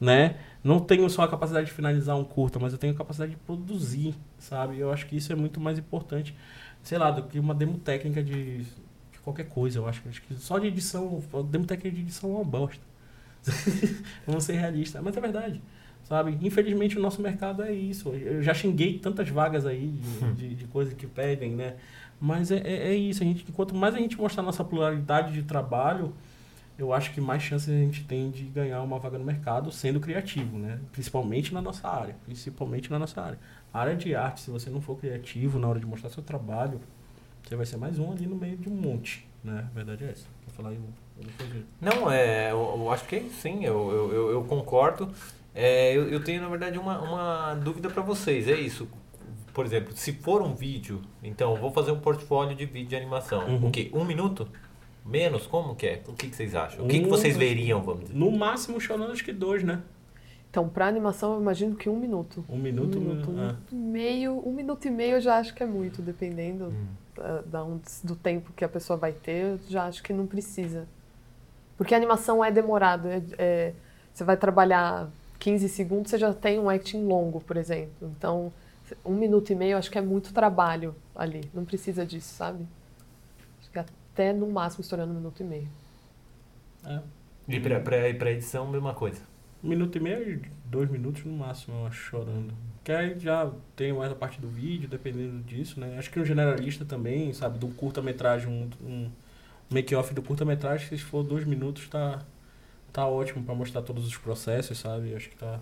né? 0.00 0.36
Não 0.64 0.80
tenho 0.80 1.08
só 1.10 1.22
a 1.22 1.28
capacidade 1.28 1.66
de 1.66 1.72
finalizar 1.72 2.16
um 2.16 2.24
curta, 2.24 2.58
mas 2.58 2.72
eu 2.72 2.78
tenho 2.78 2.92
a 2.92 2.96
capacidade 2.96 3.32
de 3.32 3.36
produzir, 3.38 4.14
sabe? 4.38 4.78
Eu 4.78 4.92
acho 4.92 5.06
que 5.06 5.16
isso 5.16 5.32
é 5.32 5.36
muito 5.36 5.60
mais 5.60 5.78
importante, 5.78 6.34
sei 6.82 6.98
lá, 6.98 7.10
do 7.10 7.22
que 7.24 7.38
uma 7.38 7.54
demo 7.54 7.78
técnica 7.78 8.22
de, 8.22 8.58
de 8.62 9.18
qualquer 9.22 9.48
coisa, 9.48 9.78
eu 9.78 9.86
acho. 9.88 10.02
Acho 10.08 10.22
que 10.22 10.34
só 10.34 10.58
de 10.58 10.66
edição, 10.68 11.22
demo 11.50 11.66
técnica 11.66 11.94
de 11.94 12.02
edição 12.02 12.30
é 12.30 12.34
uma 12.36 12.44
bosta. 12.44 12.82
Vamos 14.26 14.44
ser 14.44 14.54
realistas, 14.54 15.02
mas 15.02 15.16
é 15.16 15.20
verdade. 15.20 15.62
sabe? 16.04 16.36
Infelizmente 16.42 16.98
o 16.98 17.00
nosso 17.02 17.20
mercado 17.22 17.62
é 17.62 17.72
isso. 17.72 18.10
Eu 18.10 18.42
já 18.42 18.52
xinguei 18.54 18.98
tantas 18.98 19.28
vagas 19.28 19.64
aí 19.66 19.88
de, 19.88 20.24
Hum. 20.24 20.34
de, 20.34 20.54
de 20.54 20.64
coisas 20.66 20.92
que 20.94 21.06
pedem, 21.06 21.52
né? 21.52 21.76
Mas 22.20 22.50
é, 22.50 22.58
é, 22.58 22.88
é 22.88 22.94
isso, 22.94 23.22
a 23.22 23.26
gente, 23.26 23.44
quanto 23.52 23.74
mais 23.74 23.94
a 23.94 23.98
gente 23.98 24.16
mostrar 24.18 24.42
nossa 24.42 24.62
pluralidade 24.62 25.32
de 25.32 25.42
trabalho, 25.42 26.12
eu 26.80 26.94
acho 26.94 27.12
que 27.12 27.20
mais 27.20 27.42
chances 27.42 27.68
a 27.68 27.76
gente 27.76 28.04
tem 28.04 28.30
de 28.30 28.44
ganhar 28.44 28.80
uma 28.80 28.98
vaga 28.98 29.18
no 29.18 29.24
mercado 29.24 29.70
sendo 29.70 30.00
criativo, 30.00 30.58
né? 30.58 30.80
Principalmente 30.90 31.52
na 31.52 31.60
nossa 31.60 31.86
área. 31.86 32.16
Principalmente 32.24 32.90
na 32.90 32.98
nossa 32.98 33.20
área. 33.20 33.38
A 33.72 33.80
área 33.80 33.94
de 33.94 34.14
arte, 34.14 34.40
se 34.40 34.50
você 34.50 34.70
não 34.70 34.80
for 34.80 34.96
criativo 34.96 35.58
na 35.58 35.68
hora 35.68 35.78
de 35.78 35.84
mostrar 35.84 36.08
seu 36.08 36.22
trabalho, 36.22 36.80
você 37.42 37.54
vai 37.54 37.66
ser 37.66 37.76
mais 37.76 37.98
um 37.98 38.10
ali 38.10 38.26
no 38.26 38.34
meio 38.34 38.56
de 38.56 38.70
um 38.70 38.74
monte, 38.74 39.28
né? 39.44 39.68
A 39.70 39.74
verdade 39.74 40.04
é 40.04 40.10
essa. 40.10 40.26
Quer 40.46 40.52
falar 40.52 40.70
aí? 40.70 40.78
Não, 41.78 42.10
é, 42.10 42.50
eu, 42.50 42.74
eu 42.78 42.90
acho 42.90 43.04
que 43.04 43.28
sim, 43.28 43.62
eu, 43.62 44.10
eu, 44.12 44.30
eu, 44.30 44.44
concordo. 44.44 45.10
É, 45.54 45.94
eu, 45.94 46.08
eu 46.08 46.24
tenho, 46.24 46.40
na 46.40 46.48
verdade, 46.48 46.78
uma, 46.78 46.98
uma 46.98 47.54
dúvida 47.56 47.90
para 47.90 48.02
vocês. 48.02 48.48
É 48.48 48.58
isso. 48.58 48.88
Por 49.52 49.66
exemplo, 49.66 49.92
se 49.94 50.14
for 50.14 50.40
um 50.40 50.54
vídeo, 50.54 51.02
então 51.22 51.54
vou 51.56 51.70
fazer 51.70 51.90
um 51.90 52.00
portfólio 52.00 52.56
de 52.56 52.64
vídeo 52.64 52.88
de 52.88 52.96
animação. 52.96 53.46
Uhum. 53.46 53.68
O 53.68 53.70
quê? 53.70 53.90
Um 53.92 54.04
minuto? 54.04 54.48
Menos? 55.04 55.46
Como 55.46 55.74
que 55.74 55.86
é? 55.86 56.02
O 56.06 56.12
que, 56.12 56.28
que 56.28 56.36
vocês 56.36 56.54
acham? 56.54 56.84
O 56.84 56.88
que, 56.88 57.00
que 57.00 57.06
Um- 57.06 57.08
vocês 57.08 57.36
veriam, 57.36 57.82
vamos 57.82 58.02
dizer? 58.04 58.14
No 58.14 58.30
máximo, 58.30 58.80
chorando, 58.80 59.12
acho 59.12 59.24
que 59.24 59.32
dois, 59.32 59.62
né? 59.64 59.80
Então, 60.50 60.68
para 60.68 60.86
animação, 60.86 61.34
eu 61.34 61.40
imagino 61.40 61.76
que 61.76 61.88
um 61.88 61.96
minuto. 61.96 62.44
Um 62.48 62.58
minuto, 62.58 62.98
um 62.98 63.00
minuto, 63.00 63.30
ah. 63.38 63.54
um 63.72 63.76
meio, 63.90 64.42
um 64.46 64.52
minuto 64.52 64.84
e 64.86 64.90
meio 64.90 65.16
eu 65.16 65.20
já 65.20 65.38
acho 65.38 65.54
que 65.54 65.62
é 65.62 65.66
muito, 65.66 66.02
dependendo 66.02 66.66
Hum. 66.66 66.86
da, 67.16 67.40
da 67.42 67.64
onde- 67.64 67.82
do 68.02 68.16
tempo 68.16 68.52
que 68.52 68.64
a 68.64 68.68
pessoa 68.68 68.96
vai 68.96 69.12
ter, 69.12 69.44
eu 69.52 69.60
já 69.68 69.84
acho 69.86 70.02
que 70.02 70.12
não 70.12 70.26
precisa. 70.26 70.86
Porque 71.76 71.94
a 71.94 71.96
animação 71.96 72.44
é 72.44 72.50
demorado, 72.50 73.06
é- 73.08 73.22
é- 73.38 73.72
você 74.12 74.24
vai 74.24 74.36
trabalhar 74.36 75.08
15 75.38 75.68
segundos, 75.68 76.10
você 76.10 76.18
já 76.18 76.34
tem 76.34 76.58
um 76.58 76.68
acting 76.68 77.04
longo, 77.06 77.40
por 77.40 77.56
exemplo. 77.56 78.12
Então, 78.18 78.52
um 79.04 79.14
minuto 79.14 79.50
e 79.50 79.54
meio 79.54 79.72
eu 79.74 79.78
acho 79.78 79.90
que 79.90 79.98
é 79.98 80.02
muito 80.02 80.34
trabalho 80.34 80.94
ali, 81.14 81.48
não 81.54 81.64
precisa 81.64 82.04
disso, 82.04 82.34
sabe? 82.34 82.66
Acho 83.60 83.70
que 83.70 83.78
até 84.20 84.32
no 84.34 84.46
máximo 84.50 84.82
estourando 84.82 85.12
um 85.12 85.16
minuto 85.16 85.40
e 85.40 85.44
meio. 85.44 85.68
É. 86.84 87.00
E 87.48 87.58
pra, 87.58 87.80
pra, 87.80 87.96
pra 88.18 88.30
edição, 88.30 88.66
mesma 88.70 88.92
coisa. 88.92 89.22
Um 89.64 89.68
minuto 89.68 89.96
e 89.96 90.00
meio, 90.00 90.42
dois 90.66 90.90
minutos 90.90 91.24
no 91.24 91.32
máximo, 91.32 91.76
eu 91.78 91.86
acho, 91.86 91.98
chorando. 92.02 92.54
Que 92.84 92.92
aí 92.92 93.18
já 93.18 93.50
tem 93.74 93.92
mais 93.92 94.12
a 94.12 94.14
parte 94.14 94.40
do 94.40 94.48
vídeo, 94.48 94.88
dependendo 94.88 95.42
disso, 95.42 95.80
né? 95.80 95.96
Acho 95.98 96.10
que 96.10 96.20
um 96.20 96.24
generalista 96.24 96.84
também, 96.84 97.32
sabe, 97.32 97.58
do 97.58 97.68
curta-metragem, 97.68 98.48
um, 98.48 98.70
um 98.86 99.10
make-off 99.70 100.14
do 100.14 100.22
curta-metragem, 100.22 100.86
se 100.88 100.98
for 100.98 101.22
dois 101.22 101.44
minutos, 101.44 101.88
tá, 101.88 102.22
tá 102.92 103.06
ótimo 103.06 103.44
pra 103.44 103.54
mostrar 103.54 103.82
todos 103.82 104.06
os 104.06 104.16
processos, 104.16 104.78
sabe? 104.78 105.14
Acho 105.14 105.28
que 105.28 105.36
tá, 105.36 105.60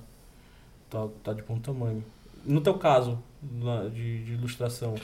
tá, 0.90 1.08
tá 1.24 1.32
de 1.32 1.42
bom 1.42 1.58
tamanho. 1.58 2.04
No 2.44 2.60
teu 2.60 2.74
caso, 2.74 3.18
na- 3.42 3.88
de, 3.88 4.24
de 4.24 4.32
ilustração, 4.34 4.94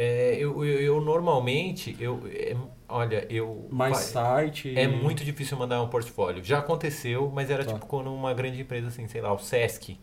É, 0.00 0.36
eu, 0.38 0.64
eu, 0.64 0.80
eu 0.80 1.00
normalmente, 1.00 1.96
eu, 1.98 2.22
é, 2.32 2.56
olha, 2.88 3.26
eu... 3.28 3.66
mais 3.68 3.96
site... 3.98 4.72
É 4.78 4.86
muito 4.86 5.24
difícil 5.24 5.58
mandar 5.58 5.82
um 5.82 5.88
portfólio. 5.88 6.42
Já 6.44 6.58
aconteceu, 6.60 7.30
mas 7.34 7.50
era 7.50 7.64
Tá. 7.64 7.72
tipo 7.74 7.84
quando 7.86 8.14
uma 8.14 8.32
grande 8.32 8.60
empresa, 8.60 8.86
assim, 8.88 9.08
sei 9.08 9.20
lá, 9.20 9.32
o 9.32 9.38
Sesc. 9.38 9.98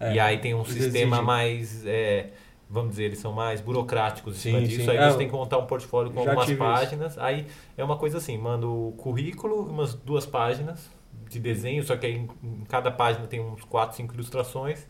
É, 0.00 0.14
e 0.14 0.18
aí 0.20 0.38
tem 0.38 0.54
um 0.54 0.64
sistema 0.64 1.16
exigem. 1.16 1.24
mais, 1.24 1.86
é, 1.86 2.30
vamos 2.68 2.90
dizer, 2.92 3.04
eles 3.04 3.18
são 3.18 3.32
mais 3.32 3.60
burocráticos 3.60 4.36
em 4.36 4.40
cima 4.40 4.58
Sim, 4.60 4.64
disso. 4.66 4.84
sim. 4.84 4.90
Aí 4.90 4.96
É, 4.96 5.10
você 5.10 5.18
tem 5.18 5.26
que 5.28 5.34
montar 5.34 5.58
um 5.58 5.66
portfólio 5.66 6.10
com 6.12 6.20
algumas 6.20 6.50
páginas. 6.52 7.18
Aí 7.18 7.46
é 7.76 7.84
uma 7.84 7.98
coisa 7.98 8.16
assim, 8.18 8.38
manda 8.38 8.66
o 8.66 8.92
currículo, 8.96 9.68
umas 9.68 9.94
duas 9.94 10.24
páginas 10.26 10.90
de 11.28 11.38
desenho, 11.38 11.82
só 11.82 11.96
que 11.96 12.06
aí 12.06 12.14
em, 12.16 12.28
em 12.42 12.64
cada 12.64 12.90
página 12.90 13.26
tem 13.26 13.40
uns 13.40 13.64
quatro, 13.64 13.96
cinco 13.96 14.14
ilustrações 14.14 14.86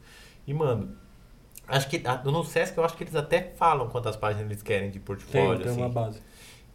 e 0.46 0.54
mando. 0.54 0.96
Acho 1.68 1.88
que 1.88 2.00
no 2.24 2.44
Sesc 2.44 2.76
eu 2.78 2.84
acho 2.84 2.96
que 2.96 3.02
eles 3.04 3.14
até 3.16 3.52
falam 3.56 3.88
quantas 3.88 4.16
páginas 4.16 4.46
eles 4.50 4.62
querem 4.62 4.88
de 4.88 4.98
Tem, 4.98 5.02
portfólio. 5.02 5.58
tem 5.60 5.68
assim. 5.70 5.80
uma 5.80 5.88
base. 5.88 6.20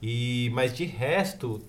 E, 0.02 0.50
mas 0.54 0.76
de 0.76 0.84
resto, 0.86 1.62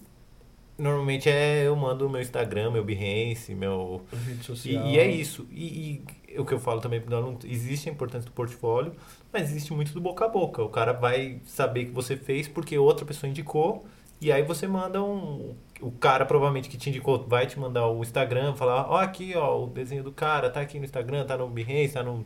normalmente 0.79 1.29
é 1.29 1.67
eu 1.67 1.77
mando 1.77 2.07
o 2.07 2.11
meu 2.11 2.21
Instagram, 2.21 2.71
meu 2.71 2.85
Behance, 2.85 3.55
meu. 3.55 4.03
Rede 4.27 4.41
E, 4.41 4.45
social. 4.45 4.87
e 4.87 4.99
é 4.99 5.07
isso. 5.11 5.47
E, 5.51 6.03
e 6.31 6.39
o 6.39 6.45
que 6.45 6.53
eu 6.55 6.59
falo 6.59 6.81
também 6.81 7.01
para 7.01 7.17
aluno, 7.17 7.39
existe 7.45 7.89
a 7.89 7.93
importância 7.93 8.29
do 8.29 8.33
portfólio, 8.35 8.93
mas 9.33 9.51
existe 9.51 9.73
muito 9.73 9.93
do 9.93 10.01
boca 10.01 10.25
a 10.25 10.29
boca. 10.29 10.63
O 10.63 10.69
cara 10.69 10.93
vai 10.93 11.41
saber 11.45 11.85
que 11.87 11.91
você 11.93 12.17
fez 12.17 12.49
porque 12.49 12.77
outra 12.79 13.05
pessoa 13.05 13.29
indicou, 13.31 13.85
e 14.21 14.33
aí 14.33 14.43
você 14.43 14.67
manda 14.67 15.03
um. 15.03 15.55
O 15.81 15.91
cara 15.91 16.25
provavelmente 16.25 16.69
que 16.69 16.77
te 16.79 16.89
indicou 16.91 17.25
vai 17.29 17.47
te 17.47 17.59
mandar 17.59 17.89
o 17.89 18.01
Instagram, 18.03 18.55
falar, 18.55 18.89
ó, 18.89 18.97
aqui, 18.99 19.35
ó, 19.37 19.65
o 19.65 19.67
desenho 19.67 20.03
do 20.05 20.13
cara, 20.13 20.49
tá 20.49 20.61
aqui 20.61 20.79
no 20.79 20.85
Instagram, 20.85 21.25
tá 21.27 21.37
no 21.37 21.49
Behance, 21.49 21.95
tá 21.95 22.03
no 22.05 22.25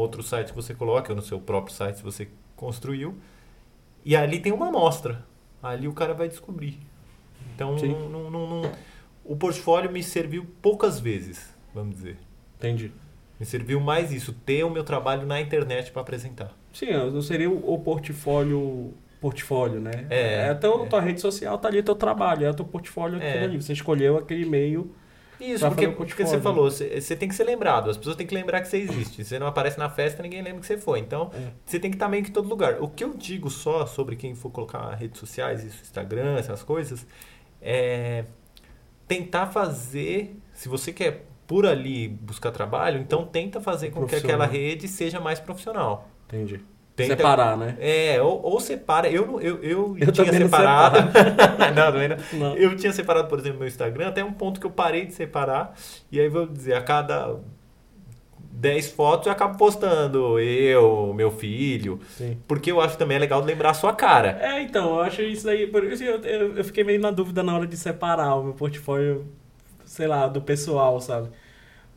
outro 0.00 0.22
site 0.22 0.48
que 0.50 0.54
você 0.56 0.74
coloca, 0.74 1.10
ou 1.12 1.16
no 1.16 1.22
seu 1.22 1.40
próprio 1.40 1.74
site 1.74 1.96
se 1.96 2.02
você 2.02 2.28
construiu. 2.56 3.16
E 4.04 4.16
ali 4.16 4.40
tem 4.40 4.52
uma 4.52 4.68
amostra. 4.68 5.24
Ali 5.62 5.88
o 5.88 5.92
cara 5.92 6.14
vai 6.14 6.28
descobrir. 6.28 6.78
Então, 7.54 7.74
não, 7.76 8.30
não- 8.30 8.62
não- 8.62 8.72
o 9.24 9.36
portfólio 9.36 9.90
me 9.90 10.02
serviu 10.02 10.46
poucas 10.62 11.00
vezes, 11.00 11.52
vamos 11.74 11.96
dizer. 11.96 12.16
Entendi. 12.56 12.92
Me 13.38 13.44
serviu 13.46 13.80
mais 13.80 14.10
isso, 14.12 14.32
ter 14.32 14.64
o 14.64 14.70
meu 14.70 14.82
trabalho 14.84 15.26
na 15.26 15.40
internet 15.40 15.90
para 15.92 16.02
apresentar. 16.02 16.52
Sim, 16.72 16.92
não 16.92 17.20
seria 17.22 17.50
o 17.50 17.78
portfólio, 17.78 18.92
portfólio, 19.20 19.80
né? 19.80 20.06
É, 20.10 20.54
tua, 20.54 20.84
é. 20.84 20.86
tua 20.88 21.00
rede 21.00 21.20
social 21.20 21.58
tá 21.58 21.68
ali 21.68 21.82
teu 21.82 21.94
trabalho, 21.94 22.46
é 22.46 22.52
teu 22.52 22.64
portfólio 22.64 23.20
É. 23.20 23.44
ali. 23.44 23.60
Você 23.60 23.72
escolheu 23.72 24.16
aquele 24.16 24.44
meio. 24.44 24.92
Isso, 25.40 25.60
Pra 25.60 25.70
porque, 25.70 25.88
porque 25.88 26.26
você 26.26 26.40
falou, 26.40 26.70
você, 26.70 27.00
você 27.00 27.14
tem 27.14 27.28
que 27.28 27.34
ser 27.34 27.44
lembrado, 27.44 27.88
as 27.90 27.96
pessoas 27.96 28.16
têm 28.16 28.26
que 28.26 28.34
lembrar 28.34 28.60
que 28.60 28.68
você 28.68 28.78
existe. 28.78 29.24
Você 29.24 29.38
não 29.38 29.46
aparece 29.46 29.78
na 29.78 29.88
festa, 29.88 30.22
ninguém 30.22 30.42
lembra 30.42 30.60
que 30.60 30.66
você 30.66 30.76
foi. 30.76 30.98
Então, 30.98 31.30
É. 31.32 31.52
você 31.64 31.78
tem 31.78 31.90
que 31.90 31.96
estar 31.96 32.08
meio 32.08 32.24
que 32.24 32.30
em 32.30 32.32
todo 32.32 32.48
lugar. 32.48 32.82
O 32.82 32.88
que 32.88 33.04
eu 33.04 33.14
digo 33.14 33.48
só 33.48 33.86
sobre 33.86 34.16
quem 34.16 34.34
for 34.34 34.50
colocar 34.50 34.92
redes 34.94 35.20
sociais, 35.20 35.62
isso, 35.62 35.80
Instagram, 35.82 36.36
essas 36.38 36.62
coisas, 36.62 37.06
é 37.62 38.24
tentar 39.06 39.46
fazer, 39.46 40.36
se 40.52 40.68
você 40.68 40.92
quer 40.92 41.24
por 41.46 41.64
ali 41.64 42.08
buscar 42.08 42.50
trabalho, 42.50 43.00
então 43.00 43.24
tenta 43.24 43.60
fazer 43.60 43.90
com 43.90 44.06
que 44.06 44.14
aquela 44.16 44.44
rede 44.44 44.86
seja 44.86 45.18
mais 45.18 45.40
profissional. 45.40 46.08
Entendi. 46.26 46.60
Tenta- 46.98 47.16
Separar, 47.16 47.56
né? 47.56 47.76
É, 47.78 48.20
ou, 48.20 48.42
ou 48.42 48.58
separa. 48.58 49.08
Eu, 49.08 49.24
não- 49.24 49.40
eu, 49.40 49.62
eu, 49.62 49.96
Eu 50.00 50.10
tinha 50.10 50.26
também 50.26 50.40
não 50.40 50.48
separado. 50.48 50.98
não, 51.76 51.92
também 51.92 52.08
não. 52.32 52.56
Eu 52.56 52.74
tinha 52.76 52.92
separado, 52.92 53.28
por 53.28 53.38
exemplo, 53.38 53.60
meu 53.60 53.68
Instagram, 53.68 54.08
até 54.08 54.24
um 54.24 54.32
ponto 54.32 54.58
que 54.58 54.66
eu 54.66 54.70
parei 54.70 55.06
de 55.06 55.14
separar. 55.14 55.74
E 56.10 56.18
aí 56.18 56.28
vou 56.28 56.44
dizer, 56.46 56.74
a 56.74 56.80
cada 56.82 57.36
10 58.50 58.90
fotos 58.90 59.26
eu 59.26 59.32
acabo 59.32 59.56
postando 59.56 60.40
eu, 60.40 61.12
meu 61.14 61.30
filho. 61.30 62.00
Sim. 62.16 62.36
Porque 62.48 62.72
eu 62.72 62.80
acho 62.80 62.94
que 62.94 62.98
também 62.98 63.16
é 63.16 63.20
legal 63.20 63.40
lembrar 63.44 63.70
a 63.70 63.74
sua 63.74 63.92
cara. 63.94 64.36
É, 64.42 64.60
então, 64.60 64.96
eu 64.96 65.00
acho 65.02 65.22
isso 65.22 65.48
aí. 65.48 65.68
Por 65.68 65.84
isso 65.84 66.02
eu, 66.02 66.20
eu, 66.22 66.56
eu 66.56 66.64
fiquei 66.64 66.82
meio 66.82 67.00
na 67.00 67.12
dúvida 67.12 67.44
na 67.44 67.54
hora 67.54 67.66
de 67.66 67.76
separar 67.76 68.34
o 68.34 68.42
meu 68.42 68.54
portfólio, 68.54 69.24
sei 69.84 70.08
lá, 70.08 70.26
do 70.26 70.40
pessoal, 70.42 71.00
sabe? 71.00 71.28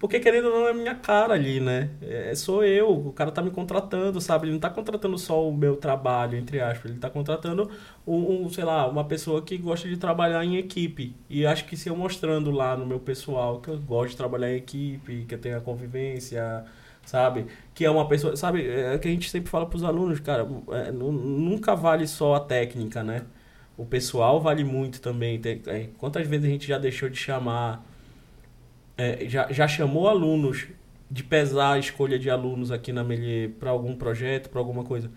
Porque 0.02 0.20
querendo 0.20 0.48
ou 0.48 0.52
não 0.62 0.68
é 0.68 0.74
minha 0.74 0.96
cara 0.96 1.36
ali, 1.36 1.60
né? 1.60 1.92
É, 2.02 2.34
sou 2.34 2.64
eu, 2.66 2.90
o 2.90 3.14
cara 3.14 3.32
tá 3.32 3.40
me 3.42 3.52
contratando, 3.52 4.20
sabe? 4.20 4.48
Ele 4.48 4.54
não 4.54 4.60
tá 4.60 4.70
contratando 4.70 5.16
só 5.20 5.48
o 5.48 5.56
meu 5.56 5.76
trabalho, 5.78 6.36
entre 6.38 6.60
aspas. 6.60 6.90
Ele 6.92 7.00
tá 7.00 7.08
contratando 7.10 7.70
um, 8.08 8.46
um, 8.46 8.50
sei 8.50 8.64
lá, 8.64 8.88
uma 8.88 9.06
pessoa 9.06 9.44
que 9.44 9.56
gosta 9.60 9.88
de 9.88 9.98
trabalhar 9.98 10.44
em 10.44 10.58
equipe. 10.58 11.16
E 11.30 11.46
acho 11.46 11.66
que 11.66 11.78
se 11.78 11.88
eu 11.88 11.96
mostrando 11.96 12.50
lá 12.50 12.76
no 12.76 12.84
meu 12.86 13.00
pessoal 13.00 13.62
que 13.62 13.70
eu 13.70 13.78
gosto 13.80 14.12
de 14.12 14.18
trabalhar 14.18 14.52
em 14.52 14.56
equipe, 14.58 15.26
que 15.28 15.36
eu 15.36 15.40
tenho 15.40 15.58
a 15.58 15.62
convivência, 15.62 16.66
sabe? 17.06 17.46
Que 17.76 17.86
é 17.86 17.92
uma 17.92 18.08
pessoa, 18.08 18.36
sabe? 18.36 18.68
É 18.68 18.98
que 18.98 19.08
a 19.08 19.12
gente 19.12 19.30
sempre 19.30 19.52
fala 19.52 19.68
pros 19.68 19.84
alunos, 19.84 20.20
cara, 20.20 20.48
é, 20.72 20.92
nu- 20.92 21.12
nunca 21.12 21.76
vale 21.76 22.08
só 22.08 22.36
a 22.36 22.40
técnica, 22.40 23.04
né? 23.04 23.24
O 23.78 23.86
pessoal 23.86 24.40
vale 24.42 24.64
muito 24.64 25.02
também. 25.02 25.40
Tem- 25.40 25.62
é, 25.68 25.90
quantas 25.98 26.28
vezes 26.28 26.46
a 26.46 26.50
gente 26.50 26.68
já 26.68 26.78
deixou 26.78 27.10
de 27.10 27.18
chamar, 27.18 27.84
é, 29.02 29.28
já, 29.28 29.52
já 29.52 29.68
chamou 29.68 30.08
alunos 30.08 30.68
de 31.10 31.24
pesar 31.24 31.74
a 31.74 31.80
escolha 31.80 32.20
de 32.20 32.30
alunos 32.30 32.72
aqui 32.72 32.94
na 32.94 33.04
Melier 33.04 33.50
para 33.60 33.72
algum 33.72 33.96
projeto, 33.96 34.50
para 34.50 34.60
alguma 34.60 34.84
coisa. 34.84 35.10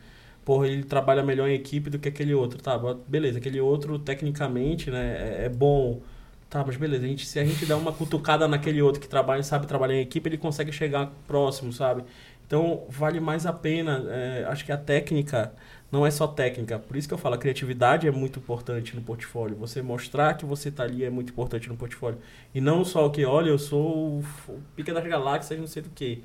Porra, 0.45 0.67
ele 0.67 0.83
trabalha 0.85 1.23
melhor 1.23 1.49
em 1.49 1.55
equipe 1.55 1.91
do 1.91 1.99
que 1.99 2.09
aquele 2.09 2.35
outro. 2.35 2.61
Tá, 2.61 2.79
beleza, 3.07 3.39
aquele 3.39 3.61
outro 3.61 3.99
tecnicamente 3.99 4.91
né, 4.91 5.17
é, 5.43 5.45
é 5.45 5.49
bom. 5.51 6.01
Tá, 6.49 6.65
mas 6.67 6.77
beleza, 6.77 7.05
a 7.05 7.09
gente, 7.09 7.27
se 7.27 7.39
a 7.39 7.45
gente 7.45 7.67
der 7.67 7.75
uma 7.75 7.93
cutucada 7.93 8.49
naquele 8.49 8.81
outro 8.81 9.01
que 9.01 9.09
trabalha, 9.09 9.43
sabe 9.43 9.67
trabalhar 9.67 9.95
em 9.95 10.01
equipe, 10.01 10.29
ele 10.29 10.39
consegue 10.39 10.73
chegar 10.73 11.13
próximo, 11.27 11.73
sabe? 11.73 12.05
Então, 12.47 12.85
vale 12.89 13.21
mais 13.21 13.45
a 13.47 13.53
pena. 13.53 14.05
é, 14.09 14.45
acho 14.49 14.65
que 14.65 14.73
a 14.73 14.77
técnica 14.79 15.53
não 15.95 16.07
é 16.07 16.11
só 16.11 16.27
técnica. 16.27 16.79
Por 16.79 16.97
isso 16.97 17.09
que 17.09 17.15
eu 17.15 17.19
falo, 17.19 17.37
a 17.37 17.39
criatividade 17.39 18.07
é 18.07 18.11
muito 18.11 18.39
importante 18.41 18.95
no 18.95 19.01
portfólio. 19.03 19.57
Você 19.57 19.81
mostrar 19.81 20.35
que 20.35 20.45
você 20.45 20.71
tá 20.71 20.83
ali 20.83 21.05
é 21.05 21.11
muito 21.11 21.31
importante 21.33 21.69
no 21.69 21.77
portfólio. 21.77 22.19
E 22.55 22.61
não 22.61 22.85
só 22.85 23.07
o 23.07 23.11
que, 23.11 23.25
olha, 23.25 23.49
eu 23.51 23.59
sou 23.59 24.19
o 24.19 24.25
o 24.49 24.61
pica 24.77 24.93
das 24.93 25.07
galáxias, 25.07 25.59
não 25.59 25.67
sei 25.67 25.83
do 25.83 25.91
que. 25.91 26.23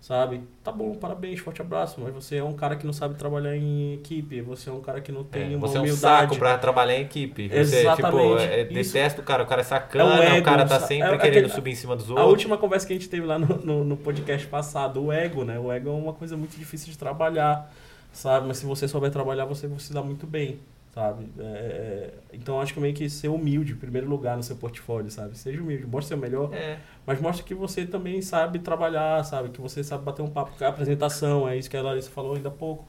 sabe? 0.00 0.40
Tá 0.64 0.72
bom, 0.72 0.96
parabéns, 0.96 1.38
forte 1.38 1.62
abraço, 1.62 2.00
mas 2.00 2.12
você 2.12 2.34
é 2.38 2.42
um 2.42 2.54
cara 2.54 2.74
que 2.74 2.84
não 2.84 2.92
sabe 2.92 3.14
trabalhar 3.14 3.56
em 3.56 3.94
equipe, 3.94 4.40
você 4.40 4.68
é 4.68 4.72
um 4.72 4.80
cara 4.80 5.00
que 5.00 5.12
não 5.12 5.22
tem 5.22 5.52
É, 5.52 5.56
uma 5.56 5.60
você 5.68 5.76
é 5.76 5.80
um 5.80 5.84
humildade. 5.84 6.22
saco 6.30 6.36
pra 6.36 6.58
trabalhar 6.58 6.96
em 6.98 7.02
equipe. 7.02 7.48
Você, 7.48 7.56
Exatamente. 7.82 8.20
tipo, 8.20 8.38
é, 8.38 8.62
Isso. 8.62 8.72
detesta 8.92 9.20
o 9.20 9.24
cara, 9.24 9.44
o 9.44 9.46
cara 9.46 9.60
é 9.60 9.64
sacana, 9.64 10.16
É 10.16 10.30
o 10.30 10.32
o, 10.32 10.36
ego, 10.38 10.44
cara 10.44 10.66
tá 10.66 10.80
sempre 10.80 11.12
é- 11.12 11.14
é 11.14 11.18
querendo 11.18 11.48
subir 11.50 11.70
em 11.70 11.76
cima 11.76 11.94
dos 11.94 12.06
A 12.06 12.14
outros. 12.14 12.30
última 12.30 12.58
conversa 12.58 12.84
que 12.84 12.92
a 12.92 12.96
gente 12.96 13.08
teve 13.08 13.24
lá 13.24 13.38
no, 13.38 13.46
no, 13.58 13.84
no 13.84 13.96
podcast 13.96 14.44
passado, 14.48 15.00
o 15.04 15.12
ego, 15.12 15.44
né? 15.44 15.56
O 15.60 15.70
ego 15.70 15.90
é 15.90 15.92
uma 15.92 16.12
coisa 16.12 16.36
muito 16.36 16.58
difícil 16.58 16.90
de 16.90 16.98
trabalhar, 16.98 17.72
sabe? 18.12 18.46
Mas 18.46 18.58
se 18.58 18.66
você 18.66 18.86
souber 18.88 19.10
trabalhar, 19.10 19.44
você 19.44 19.66
vai 19.66 19.78
se 19.78 19.92
dá 19.92 20.02
muito 20.02 20.26
bem, 20.26 20.60
sabe? 20.94 21.28
É, 21.38 21.42
é, 21.42 22.14
então 22.32 22.60
acho 22.60 22.74
que 22.74 22.80
meio 22.80 22.94
que 22.94 23.08
ser 23.10 23.28
humilde, 23.28 23.72
em 23.72 23.76
primeiro 23.76 24.08
lugar, 24.08 24.36
no 24.36 24.42
seu 24.42 24.56
portfólio, 24.56 25.10
sabe? 25.10 25.36
Seja 25.36 25.60
humilde, 25.62 25.86
mostre 25.86 26.08
seu 26.08 26.18
melhor, 26.18 26.52
É, 26.54 26.78
mas 27.06 27.20
mostre 27.20 27.44
que 27.44 27.54
você 27.54 27.86
também 27.86 28.20
sabe 28.22 28.58
trabalhar, 28.58 29.24
sabe? 29.24 29.50
Que 29.50 29.60
você 29.60 29.82
sabe 29.82 30.04
bater 30.04 30.22
um 30.22 30.30
papo 30.30 30.56
com 30.56 30.64
a 30.64 30.68
apresentação, 30.68 31.48
é 31.48 31.56
isso 31.56 31.70
que 31.70 31.76
a 31.76 31.82
Larissa 31.82 32.10
falou 32.10 32.34
ainda 32.36 32.48
há 32.48 32.52
pouco. 32.52 32.86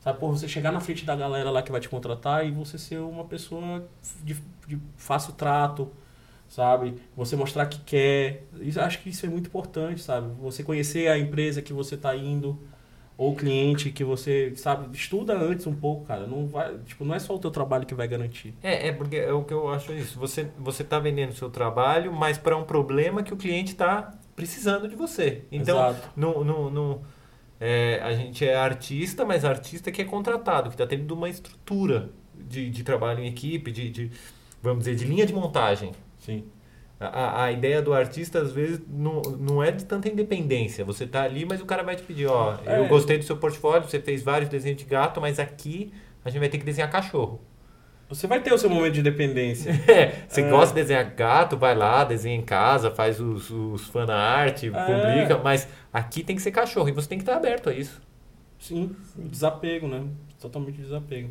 Sabe, 0.00 0.20
por 0.20 0.30
você 0.30 0.46
chegar 0.46 0.70
na 0.70 0.80
frente 0.80 1.04
da 1.04 1.16
galera 1.16 1.50
lá 1.50 1.62
que 1.62 1.72
vai 1.72 1.80
te 1.80 1.88
contratar 1.88 2.46
e 2.46 2.50
você 2.52 2.78
ser 2.78 2.98
uma 2.98 3.24
pessoa 3.24 3.84
de, 4.22 4.36
de 4.66 4.78
fácil 4.96 5.32
trato, 5.32 5.90
sabe? 6.48 6.94
Você 7.16 7.34
mostrar 7.34 7.66
que 7.66 7.80
quer. 7.80 8.44
Isso, 8.60 8.80
acho 8.80 9.02
que 9.02 9.10
isso 9.10 9.26
é 9.26 9.28
muito 9.28 9.48
importante, 9.48 10.00
sabe? 10.00 10.28
Você 10.40 10.62
conhecer 10.62 11.08
a 11.08 11.18
empresa 11.18 11.60
que 11.62 11.72
você 11.72 11.96
está 11.96 12.14
indo 12.16 12.58
ou 13.18 13.32
o 13.32 13.36
cliente 13.36 13.90
que 13.90 14.04
você, 14.04 14.52
sabe, 14.56 14.94
estuda 14.96 15.34
antes 15.38 15.66
um 15.66 15.74
pouco, 15.74 16.04
cara. 16.04 16.26
Não 16.26 16.46
vai, 16.46 16.76
tipo, 16.84 17.04
não 17.04 17.14
é 17.14 17.18
só 17.18 17.34
o 17.34 17.38
teu 17.38 17.50
trabalho 17.50 17.86
que 17.86 17.94
vai 17.94 18.06
garantir. 18.06 18.54
é, 18.62 18.88
é 18.88 18.92
porque 18.92 19.16
é 19.16 19.32
o 19.32 19.42
que 19.42 19.54
eu 19.54 19.68
acho 19.70 19.92
isso. 19.92 20.18
Você, 20.18 20.48
você 20.58 20.84
tá 20.84 20.98
vendendo 20.98 21.32
seu 21.32 21.48
trabalho, 21.50 22.12
mas 22.12 22.36
para 22.36 22.56
um 22.56 22.64
problema 22.64 23.22
que 23.22 23.32
o 23.32 23.36
cliente 23.36 23.74
tá 23.74 24.12
precisando 24.34 24.86
de 24.86 24.94
você. 24.94 25.44
Então, 25.50 25.78
Exato. 25.78 26.10
no, 26.14 26.44
no, 26.44 26.70
no- 26.70 27.00
é, 27.58 28.00
a 28.02 28.12
gente 28.12 28.46
é 28.46 28.54
artista, 28.54 29.24
mas 29.24 29.44
artista 29.44 29.90
que 29.90 30.02
é 30.02 30.04
contratado, 30.04 30.68
que 30.68 30.74
está 30.74 30.86
tendo 30.86 31.12
uma 31.14 31.28
estrutura 31.28 32.10
de, 32.34 32.68
de 32.68 32.84
trabalho 32.84 33.20
em 33.20 33.28
equipe, 33.28 33.72
de, 33.72 33.88
de, 33.90 34.10
vamos 34.62 34.80
dizer, 34.84 34.94
de 34.96 35.04
linha 35.06 35.24
de 35.24 35.32
montagem. 35.32 35.92
Sim. 36.18 36.44
A, 36.98 37.44
a- 37.44 37.52
ideia 37.52 37.82
do 37.82 37.92
artista, 37.92 38.40
às 38.40 38.52
vezes, 38.52 38.80
não, 38.88 39.20
não 39.20 39.62
é 39.62 39.70
de 39.70 39.84
tanta 39.84 40.08
independência. 40.08 40.82
Você 40.84 41.06
tá 41.06 41.22
ali, 41.22 41.44
mas 41.44 41.60
o 41.60 41.66
cara 41.66 41.82
vai 41.82 41.94
te 41.94 42.02
pedir, 42.02 42.26
ó, 42.26 42.56
eu 42.64 42.84
É. 42.84 42.88
gostei 42.88 43.18
do 43.18 43.24
seu 43.24 43.36
portfólio, 43.36 43.86
você 43.88 44.00
fez 44.00 44.22
vários 44.22 44.48
desenhos 44.48 44.78
de 44.78 44.84
gato, 44.84 45.20
mas 45.20 45.38
aqui 45.38 45.92
a 46.24 46.30
gente 46.30 46.40
vai 46.40 46.48
ter 46.48 46.56
que 46.58 46.64
desenhar 46.64 46.90
cachorro. 46.90 47.40
Você 48.08 48.26
vai 48.26 48.40
ter 48.40 48.52
o 48.54 48.56
seu 48.58 48.70
momento 48.70 48.94
de 48.94 49.02
dependência. 49.02 49.72
É, 49.90 50.24
você 50.28 50.40
É. 50.40 50.48
gosta 50.48 50.74
de 50.74 50.80
desenhar 50.80 51.04
gato, 51.14 51.56
vai 51.56 51.74
lá, 51.74 52.02
desenha 52.04 52.36
em 52.36 52.42
casa, 52.42 52.90
faz 52.90 53.20
os, 53.20 53.50
os 53.50 53.86
fan 53.88 54.06
art, 54.10 54.62
É. 54.64 54.70
publica, 54.70 55.38
mas 55.42 55.68
aqui 55.92 56.22
tem 56.24 56.34
que 56.36 56.40
ser 56.42 56.50
cachorro 56.52 56.88
e 56.88 56.92
você 56.92 57.08
tem 57.08 57.18
que 57.18 57.22
estar 57.22 57.36
aberto 57.36 57.68
a 57.68 57.74
isso. 57.74 58.00
Sim, 58.58 58.96
desapego, 59.16 59.86
né? 59.86 60.02
Totalmente 60.40 60.80
desapego. 60.80 61.28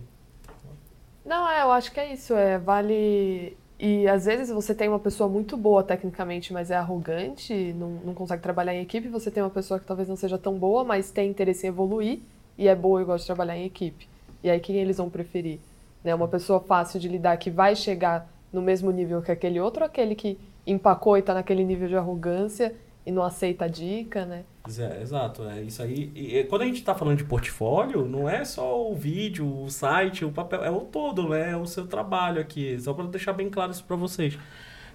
Não, 1.26 1.50
é, 1.50 1.64
eu 1.64 1.72
acho 1.72 1.92
que 1.92 2.00
é 2.00 2.14
isso. 2.14 2.36
É, 2.36 2.60
vale. 2.60 3.58
E 3.78 4.08
às 4.08 4.26
vezes 4.26 4.50
você 4.50 4.74
tem 4.74 4.88
uma 4.88 5.00
pessoa 5.00 5.30
muito 5.30 5.58
boa 5.58 5.84
tecnicamente, 5.84 6.54
mas 6.54 6.72
é 6.72 6.76
arrogante, 6.76 7.74
não, 7.78 7.90
não 8.06 8.14
consegue 8.14 8.42
trabalhar 8.42 8.74
em 8.74 8.82
equipe. 8.82 9.10
Você 9.10 9.30
tem 9.30 9.44
uma 9.44 9.50
pessoa 9.50 9.80
que 9.80 9.86
talvez 9.86 10.08
não 10.08 10.16
seja 10.16 10.38
tão 10.38 10.58
boa, 10.58 10.84
mas 10.84 11.12
tem 11.12 11.30
interesse 11.30 11.66
em 11.66 11.70
evoluir 11.70 12.20
e 12.58 12.68
é 12.68 12.76
boa 12.76 13.02
e 13.02 13.06
gosta 13.06 13.20
de 13.20 13.26
trabalhar 13.26 13.58
em 13.58 13.66
equipe. 13.66 14.08
E 14.44 14.50
aí 14.50 14.60
quem 14.60 14.78
eles 14.78 14.98
vão 14.98 15.10
preferir? 15.10 15.60
Né? 16.04 16.16
Uma 16.16 16.28
pessoa 16.28 16.60
fácil 16.62 17.00
de 17.00 17.10
lidar 17.10 17.36
que 17.38 17.52
vai 17.52 17.76
chegar 17.76 18.30
no 18.52 18.62
mesmo 18.62 18.92
nível 18.92 19.22
que 19.22 19.32
aquele 19.32 19.60
outro, 19.60 19.82
ou 19.82 19.88
aquele 19.88 20.16
que 20.16 20.38
empacou 20.66 21.18
e 21.18 21.22
tá 21.22 21.34
naquele 21.34 21.64
nível 21.64 21.88
de 21.88 21.98
arrogância 21.98 22.74
e 23.06 23.12
não 23.12 23.24
aceita 23.24 23.66
a 23.66 23.68
dica, 23.68 24.26
né? 24.26 24.46
É, 24.80 25.00
exato, 25.02 25.44
é 25.48 25.62
isso 25.62 25.82
aí. 25.84 26.12
E, 26.16 26.44
quando 26.46 26.64
a 26.64 26.66
gente 26.66 26.78
está 26.80 26.96
falando 26.96 27.18
de 27.20 27.24
portfólio, 27.24 28.04
não 28.08 28.28
é 28.28 28.44
só 28.44 28.90
o 28.92 28.96
vídeo, 28.96 29.46
o 29.64 29.70
site, 29.70 30.26
o 30.26 30.32
papel, 30.32 30.64
é 30.64 30.72
o 30.72 30.82
todo, 30.82 31.30
né? 31.30 31.52
É 31.52 31.58
o 31.58 31.68
seu 31.68 31.86
trabalho 31.88 32.42
aqui. 32.42 32.80
Só 32.80 32.92
para 32.94 33.06
deixar 33.06 33.34
bem 33.34 33.48
claro 33.50 33.72
isso 33.72 33.84
para 33.84 33.96
vocês. 33.96 34.38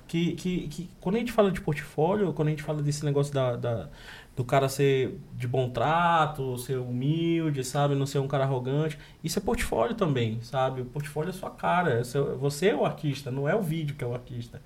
Que, 0.08 0.32
que, 0.34 0.68
que 0.68 0.90
quando 1.00 1.16
a 1.16 1.18
gente 1.20 1.32
fala 1.32 1.52
de 1.52 1.60
portfólio, 1.60 2.32
quando 2.32 2.48
a 2.48 2.50
gente 2.50 2.62
fala 2.64 2.82
desse 2.82 3.04
negócio 3.04 3.32
da, 3.32 3.54
da- 3.56 3.88
do 4.36 4.44
cara 4.44 4.68
ser 4.68 5.18
de 5.34 5.46
bom 5.46 5.70
trato, 5.70 6.58
ser 6.58 6.78
humilde, 6.78 7.62
sabe? 7.64 7.94
Não 7.94 8.06
ser 8.06 8.18
um 8.18 8.26
cara 8.28 8.44
arrogante, 8.44 8.98
isso 9.22 9.38
é 9.38 9.42
portfólio 9.42 9.94
também, 9.96 10.40
sabe? 10.42 10.80
O 10.82 10.86
portfólio 10.86 11.30
é 11.30 11.32
sua 11.32 11.50
cara. 11.50 12.00
é 12.00 12.02
você 12.38 12.68
é 12.70 12.74
o 12.76 12.84
artista, 12.84 13.30
não 13.30 13.48
é 13.48 13.54
o 13.54 13.62
vídeo 13.62 13.94
que 13.96 14.02
é 14.04 14.06
o 14.06 14.14
artista. 14.14 14.60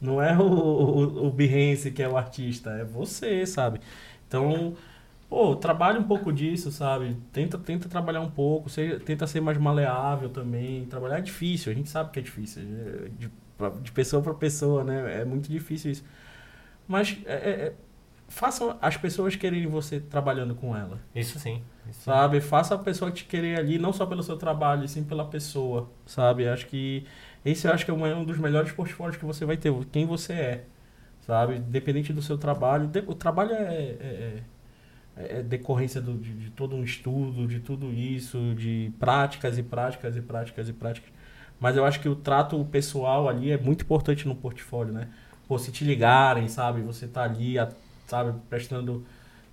Não 0.00 0.20
é 0.22 0.36
o, 0.36 0.42
o, 0.42 1.26
o 1.28 1.30
Behance 1.30 1.90
que 1.90 2.02
é 2.02 2.08
o 2.08 2.16
artista, 2.16 2.70
é 2.70 2.84
você, 2.84 3.46
sabe? 3.46 3.80
Então, 4.28 4.76
pô, 5.28 5.56
trabalha 5.56 5.98
um 6.00 6.04
pouco 6.04 6.32
disso, 6.32 6.70
sabe? 6.72 7.16
Tenta, 7.32 7.58
tenta 7.58 7.88
trabalhar 7.88 8.20
um 8.20 8.30
pouco, 8.30 8.68
seja, 8.68 9.00
tenta 9.00 9.26
ser 9.26 9.40
mais 9.40 9.58
maleável 9.58 10.28
também. 10.28 10.84
Trabalhar 10.86 11.18
é 11.18 11.22
difícil, 11.22 11.72
a 11.72 11.74
gente 11.74 11.88
sabe 11.90 12.10
que 12.12 12.18
é 12.18 12.22
difícil. 12.22 12.62
é 12.62 13.08
De, 13.18 13.30
de 13.82 13.92
pessoa 13.92 14.22
para 14.22 14.34
pessoa, 14.34 14.84
né? 14.84 15.22
É 15.22 15.24
muito 15.24 15.48
difícil 15.50 15.90
isso. 15.92 16.04
Mas 16.86 17.18
é, 17.26 17.34
é, 17.34 17.50
é, 17.68 17.74
façam 18.28 18.76
as 18.80 18.96
pessoas 18.96 19.36
quererem 19.36 19.66
você 19.66 20.00
trabalhando 20.00 20.54
com 20.54 20.76
ela. 20.76 21.00
Isso 21.14 21.38
sim. 21.38 21.62
Isso 21.88 22.00
sim. 22.00 22.04
Sabe? 22.04 22.40
Faça 22.40 22.74
a 22.74 22.78
pessoa 22.78 23.10
te 23.10 23.24
querer 23.24 23.58
ali, 23.58 23.78
não 23.78 23.92
só 23.92 24.06
pelo 24.06 24.22
seu 24.22 24.36
trabalho, 24.36 24.86
sim 24.88 25.04
pela 25.04 25.24
pessoa. 25.24 25.90
Sabe? 26.06 26.48
Acho 26.48 26.66
que 26.66 27.06
esse 27.50 27.66
eu 27.66 27.72
acho 27.72 27.84
que 27.84 27.90
é 27.90 27.94
um 27.94 28.24
dos 28.24 28.38
melhores 28.38 28.72
portfólios 28.72 29.16
que 29.16 29.24
você 29.24 29.44
vai 29.44 29.56
ter, 29.56 29.72
quem 29.92 30.06
você 30.06 30.32
é. 30.32 30.64
Sabe? 31.26 31.58
Dependente 31.60 32.12
do 32.12 32.22
seu 32.22 32.38
trabalho. 32.38 32.90
O 33.08 33.14
trabalho 33.14 33.52
é, 33.52 33.56
é, 33.58 34.42
é- 35.16 35.38
é 35.38 35.42
decorrência 35.42 36.00
do- 36.00 36.18
de, 36.18 36.32
de 36.34 36.50
todo 36.50 36.76
um 36.76 36.84
estudo, 36.84 37.46
de 37.46 37.60
tudo 37.60 37.92
isso, 37.92 38.54
de 38.54 38.92
práticas 38.98 39.58
e 39.58 39.62
práticas 39.62 40.16
e 40.16 40.20
práticas 40.22 40.68
e 40.68 40.72
práticas. 40.72 41.10
Mas 41.60 41.76
eu 41.76 41.84
acho 41.84 42.00
que 42.00 42.08
o 42.08 42.14
trato 42.16 42.62
pessoal 42.66 43.28
ali 43.28 43.50
é 43.50 43.58
muito 43.58 43.82
importante 43.84 44.28
no 44.28 44.34
portfólio, 44.36 44.92
né? 44.92 45.08
Pô, 45.48 45.58
se 45.58 45.72
te 45.72 45.84
ligarem, 45.84 46.48
sabe? 46.48 46.82
Você 46.82 47.06
tá 47.08 47.22
ali, 47.22 47.54
sabe, 48.06 48.38
prestando, 48.50 49.04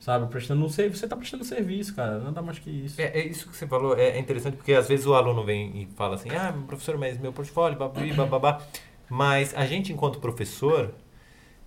sabe, 0.03 0.27
prestando 0.27 0.65
um 0.65 0.67
serviço, 0.67 0.99
você 0.99 1.07
tá 1.07 1.15
prestando 1.15 1.45
serviço, 1.45 1.95
cara, 1.95 2.19
nada 2.19 2.41
mais 2.41 2.59
que 2.59 2.69
isso. 2.69 2.99
É, 2.99 3.05
é 3.05 3.25
isso 3.25 3.49
que 3.49 3.55
você 3.55 3.65
falou, 3.65 3.97
é, 3.97 4.09
é 4.09 4.19
interessante 4.19 4.57
porque 4.57 4.73
às 4.73 4.85
vezes 4.85 5.05
o 5.05 5.13
aluno 5.13 5.45
vem 5.45 5.81
e 5.81 5.85
fala 5.95 6.15
assim, 6.15 6.29
ah, 6.31 6.53
professor, 6.67 6.97
mas 6.97 7.17
meu 7.17 7.31
portfólio, 7.31 7.77
babi, 7.77 8.11
bababá. 8.11 8.61
Mas 9.09 9.55
a 9.55 9.65
gente, 9.65 9.93
enquanto 9.93 10.19
professor, 10.19 10.93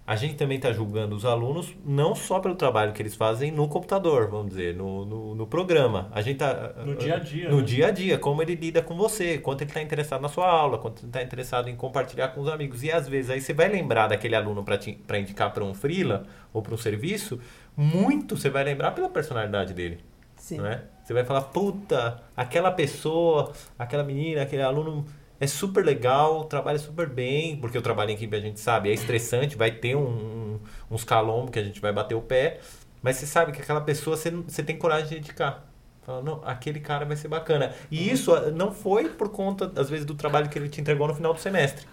a 0.06 0.14
gente 0.14 0.34
também 0.34 0.56
está 0.56 0.70
julgando 0.70 1.16
os 1.16 1.24
alunos 1.24 1.74
não 1.84 2.14
só 2.14 2.38
pelo 2.38 2.54
trabalho 2.54 2.92
que 2.92 3.02
eles 3.02 3.16
fazem 3.16 3.50
no 3.50 3.66
computador, 3.68 4.28
vamos 4.28 4.50
dizer, 4.50 4.74
no, 4.74 5.04
no, 5.04 5.34
no 5.34 5.46
programa. 5.46 6.08
A 6.12 6.20
gente 6.20 6.36
tá, 6.36 6.74
No 6.84 6.94
dia 6.94 7.16
a 7.16 7.18
dia, 7.18 7.48
No 7.48 7.56
né? 7.56 7.62
dia 7.62 7.86
a 7.88 7.90
dia, 7.90 8.18
como 8.18 8.40
ele 8.40 8.54
lida 8.54 8.82
com 8.82 8.96
você, 8.96 9.38
quanto 9.38 9.62
ele 9.62 9.70
está 9.70 9.82
interessado 9.82 10.20
na 10.20 10.28
sua 10.28 10.46
aula, 10.46 10.78
quanto 10.78 11.00
ele 11.00 11.08
está 11.08 11.22
interessado 11.22 11.68
em 11.68 11.74
compartilhar 11.74 12.28
com 12.28 12.40
os 12.40 12.48
amigos. 12.48 12.84
E 12.84 12.92
às 12.92 13.08
vezes 13.08 13.30
aí 13.30 13.40
você 13.40 13.52
vai 13.52 13.68
lembrar 13.68 14.06
daquele 14.06 14.36
aluno 14.36 14.62
para 14.62 15.18
indicar 15.18 15.52
para 15.52 15.64
um 15.64 15.74
freela 15.74 16.24
ou 16.52 16.62
para 16.62 16.72
um 16.72 16.78
serviço, 16.78 17.40
muito 17.76 18.36
você 18.36 18.48
vai 18.48 18.64
lembrar 18.64 18.92
pela 18.92 19.08
personalidade 19.08 19.74
dele 19.74 19.98
Sim. 20.36 20.58
não 20.58 20.66
é? 20.66 20.84
Você 21.02 21.12
vai 21.12 21.24
falar, 21.24 21.42
puta, 21.42 22.22
aquela 22.36 22.70
pessoa, 22.70 23.52
aquela 23.78 24.02
menina, 24.02 24.42
aquele 24.42 24.62
aluno 24.62 25.04
é 25.40 25.46
super 25.46 25.84
legal, 25.84 26.44
trabalha 26.44 26.78
super 26.78 27.08
bem, 27.08 27.56
porque 27.56 27.76
o 27.76 27.82
trabalho 27.82 28.10
em 28.10 28.14
equipe 28.14 28.34
a 28.36 28.40
gente 28.40 28.60
sabe, 28.60 28.90
é 28.90 28.92
estressante, 28.92 29.56
vai 29.56 29.70
ter 29.70 29.96
um, 29.96 30.08
um, 30.08 30.60
uns 30.90 31.04
calombos 31.04 31.50
que 31.50 31.58
a 31.58 31.64
gente 31.64 31.80
vai 31.80 31.92
bater 31.92 32.14
o 32.14 32.20
pé, 32.20 32.60
mas 33.02 33.16
você 33.16 33.26
sabe 33.26 33.52
que 33.52 33.60
aquela 33.60 33.80
pessoa 33.80 34.16
você, 34.16 34.30
você 34.30 34.62
tem 34.62 34.76
coragem 34.76 35.08
de 35.08 35.18
indicar. 35.18 35.64
Fala, 36.02 36.22
não, 36.22 36.40
aquele 36.44 36.78
cara 36.78 37.04
vai 37.04 37.16
ser 37.16 37.26
bacana. 37.26 37.74
E 37.90 38.08
isso 38.08 38.32
ah, 38.32 38.52
não 38.52 38.70
foi 38.72 39.08
por 39.08 39.28
conta, 39.30 39.72
às 39.74 39.90
vezes, 39.90 40.06
do 40.06 40.14
trabalho 40.14 40.48
que 40.48 40.56
ele 40.56 40.68
te 40.68 40.80
entregou 40.80 41.08
no 41.08 41.14
final 41.14 41.34
do 41.34 41.40
semestre. 41.40 41.84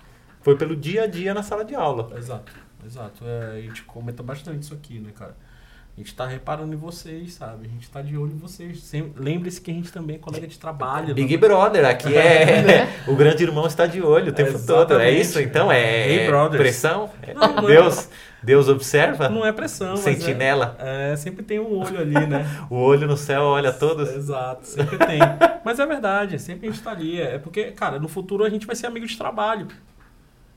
Foi 0.42 0.56
pelo 0.56 0.76
dia 0.76 1.04
a 1.04 1.08
dia 1.08 1.34
na 1.34 1.42
sala 1.42 1.66
de 1.66 1.74
aula. 1.74 2.16
Exato, 2.16 2.52
exato. 2.86 3.26
É, 3.26 3.58
a 3.58 3.62
gente 3.62 3.82
comenta 3.84 4.22
bastante 4.22 4.62
isso 4.62 4.74
aqui, 4.76 5.00
né, 5.00 5.12
cara? 5.12 5.36
A 5.96 6.00
gente 6.00 6.16
tá 6.16 6.26
reparando 6.26 6.74
em 6.74 6.78
vocês, 6.78 7.34
sabe? 7.36 7.68
A 7.68 7.70
gente 7.70 7.88
tá 7.88 8.02
de 8.02 8.18
olho 8.18 8.32
em 8.32 8.38
vocês. 8.38 8.92
Lembre-se 9.16 9.62
que 9.62 9.70
a 9.70 9.74
gente 9.76 9.92
também 9.92 10.16
é 10.16 10.20
colega 10.20 10.48
de 10.48 10.58
trabalho. 10.58 11.14
Big 11.14 11.32
não- 11.34 11.40
Brother, 11.40 11.86
aqui 11.86 12.16
é. 12.18 12.88
o 13.08 13.16
grande 13.16 13.44
irmão 13.44 13.68
está 13.68 13.86
de 13.86 14.02
olho 14.02 14.32
o 14.32 14.34
tempo 14.34 14.58
todo. 14.66 15.00
É 15.00 15.12
isso? 15.12 15.40
Então 15.40 15.72
é. 15.72 16.26
Brothers. 16.26 16.62
pressão? 16.64 17.12
É- 17.22 17.36
Não, 17.36 17.56
não 17.58 17.70
é- 17.70 17.74
Deus, 17.74 18.10
Deus 18.42 18.68
observa? 18.70 19.30
Não 19.30 19.46
é 19.46 19.52
pressão, 19.52 19.96
Sentinela? 19.96 20.76
É, 20.80 21.12
é, 21.12 21.16
sempre 21.16 21.44
tem 21.44 21.60
um 21.60 21.78
olho 21.78 22.00
ali, 22.00 22.26
né? 22.26 22.44
O 22.72 22.76
olho 22.76 23.06
no 23.08 23.16
céu 23.16 23.44
olha 23.44 23.72
todos? 23.72 24.10
Exato, 24.10 24.66
sempre 24.66 24.98
tem. 24.98 25.20
Mas 25.64 25.80
é 25.80 25.86
verdade, 25.86 26.40
sempre 26.40 26.68
a 26.70 26.72
gente 26.72 26.82
tá 26.82 26.90
ali. 26.90 27.22
É 27.22 27.38
porque, 27.38 27.66
cara, 27.66 28.00
no 28.00 28.08
futuro 28.08 28.44
a 28.44 28.50
gente 28.50 28.66
vai 28.66 28.76
ser 28.76 28.88
amigo 28.88 29.06
de 29.06 29.16
trabalho. 29.16 29.68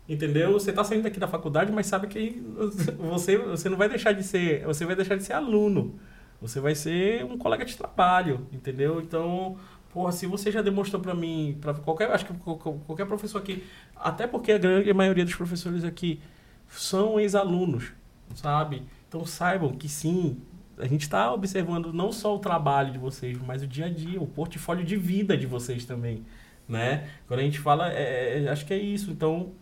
Entendeu? 0.09 0.53
Você 0.53 0.73
tá 0.73 0.85
saindo 0.85 1.03
daqui 1.03 1.19
da 1.19 1.27
faculdade, 1.27 1.73
mas 1.73 1.87
sabe 1.87 2.07
que 2.07 2.41
você, 2.99 3.37
você 3.37 3.69
não 3.69 3.77
vai 3.77 3.89
deixar 3.89 4.13
de 4.13 4.23
ser. 4.23 4.65
Você 4.65 4.85
vai 4.85 4.95
deixar 4.95 5.17
de 5.17 5.25
ser 5.25 5.33
aluno. 5.33 5.99
Você 6.41 6.61
vai 6.61 6.75
ser 6.75 7.25
um 7.25 7.39
colega 7.39 7.65
de 7.65 7.77
trabalho, 7.77 8.47
entendeu? 8.53 9.01
Então, 9.01 9.57
porra, 9.91 10.13
se 10.13 10.27
você 10.27 10.53
já 10.53 10.63
demonstrou 10.63 11.01
pra 11.01 11.15
mim, 11.15 11.57
para 11.61 11.75
qualquer, 11.75 12.11
acho 12.11 12.27
que 12.27 12.35
qualquer 12.35 13.07
professor 13.07 13.39
aqui, 13.39 13.65
até 13.97 14.27
porque 14.27 14.53
a 14.53 14.59
grande 14.59 14.93
maioria 14.93 15.25
dos 15.25 15.35
professores 15.35 15.83
aqui 15.83 16.21
são 16.69 17.19
ex-alunos, 17.19 17.93
sabe? 18.35 18.83
Então 19.09 19.25
saibam 19.25 19.73
que 19.73 19.89
sim, 19.89 20.37
a 20.79 20.87
gente 20.87 21.03
está 21.03 21.33
observando 21.33 21.93
não 21.93 22.13
só 22.13 22.35
o 22.35 22.39
trabalho 22.39 22.93
de 22.93 22.99
vocês, 22.99 23.39
mas 23.39 23.63
o 23.63 23.67
dia 23.67 23.87
a 23.87 23.89
dia, 23.89 24.21
o 24.21 24.27
portfólio 24.27 24.85
de 24.85 24.97
vida 24.97 25.37
de 25.37 25.47
vocês 25.47 25.85
também, 25.87 26.23
né? 26.69 27.09
Quando 27.27 27.41
a 27.41 27.43
gente 27.43 27.59
fala, 27.59 27.91
é, 27.93 28.45
é, 28.45 28.49
acho 28.49 28.67
que 28.67 28.75
é 28.75 28.79
isso. 28.79 29.11
Então, 29.11 29.53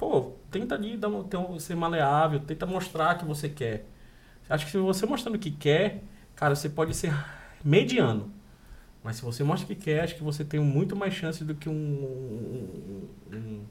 pô, 0.00 0.32
tenta 0.50 0.74
ali 0.74 0.96
dar, 0.96 1.08
um- 1.08 1.22
ter 1.22 1.36
um- 1.36 1.58
ser 1.60 1.76
maleável, 1.76 2.40
tenta 2.40 2.64
mostrar 2.66 3.16
que 3.18 3.24
você 3.24 3.48
quer. 3.48 3.84
Acho 4.48 4.64
que 4.64 4.72
se 4.72 4.78
você 4.78 5.06
mostrando 5.06 5.38
que 5.38 5.50
quer, 5.50 6.02
cara, 6.34 6.56
você 6.56 6.68
pode 6.68 6.94
ser 6.96 7.12
mediano. 7.64 8.32
Mas 9.04 9.16
se 9.16 9.22
você 9.22 9.44
mostra 9.44 9.66
que 9.66 9.74
quer, 9.80 10.00
acho 10.02 10.14
que 10.16 10.22
você 10.22 10.44
tem 10.44 10.58
muito 10.58 10.96
mais 10.96 11.14
chance 11.14 11.44
do 11.44 11.54
que 11.54 11.68
um, 11.68 11.72
um, 11.72 13.08
um- 13.36 13.64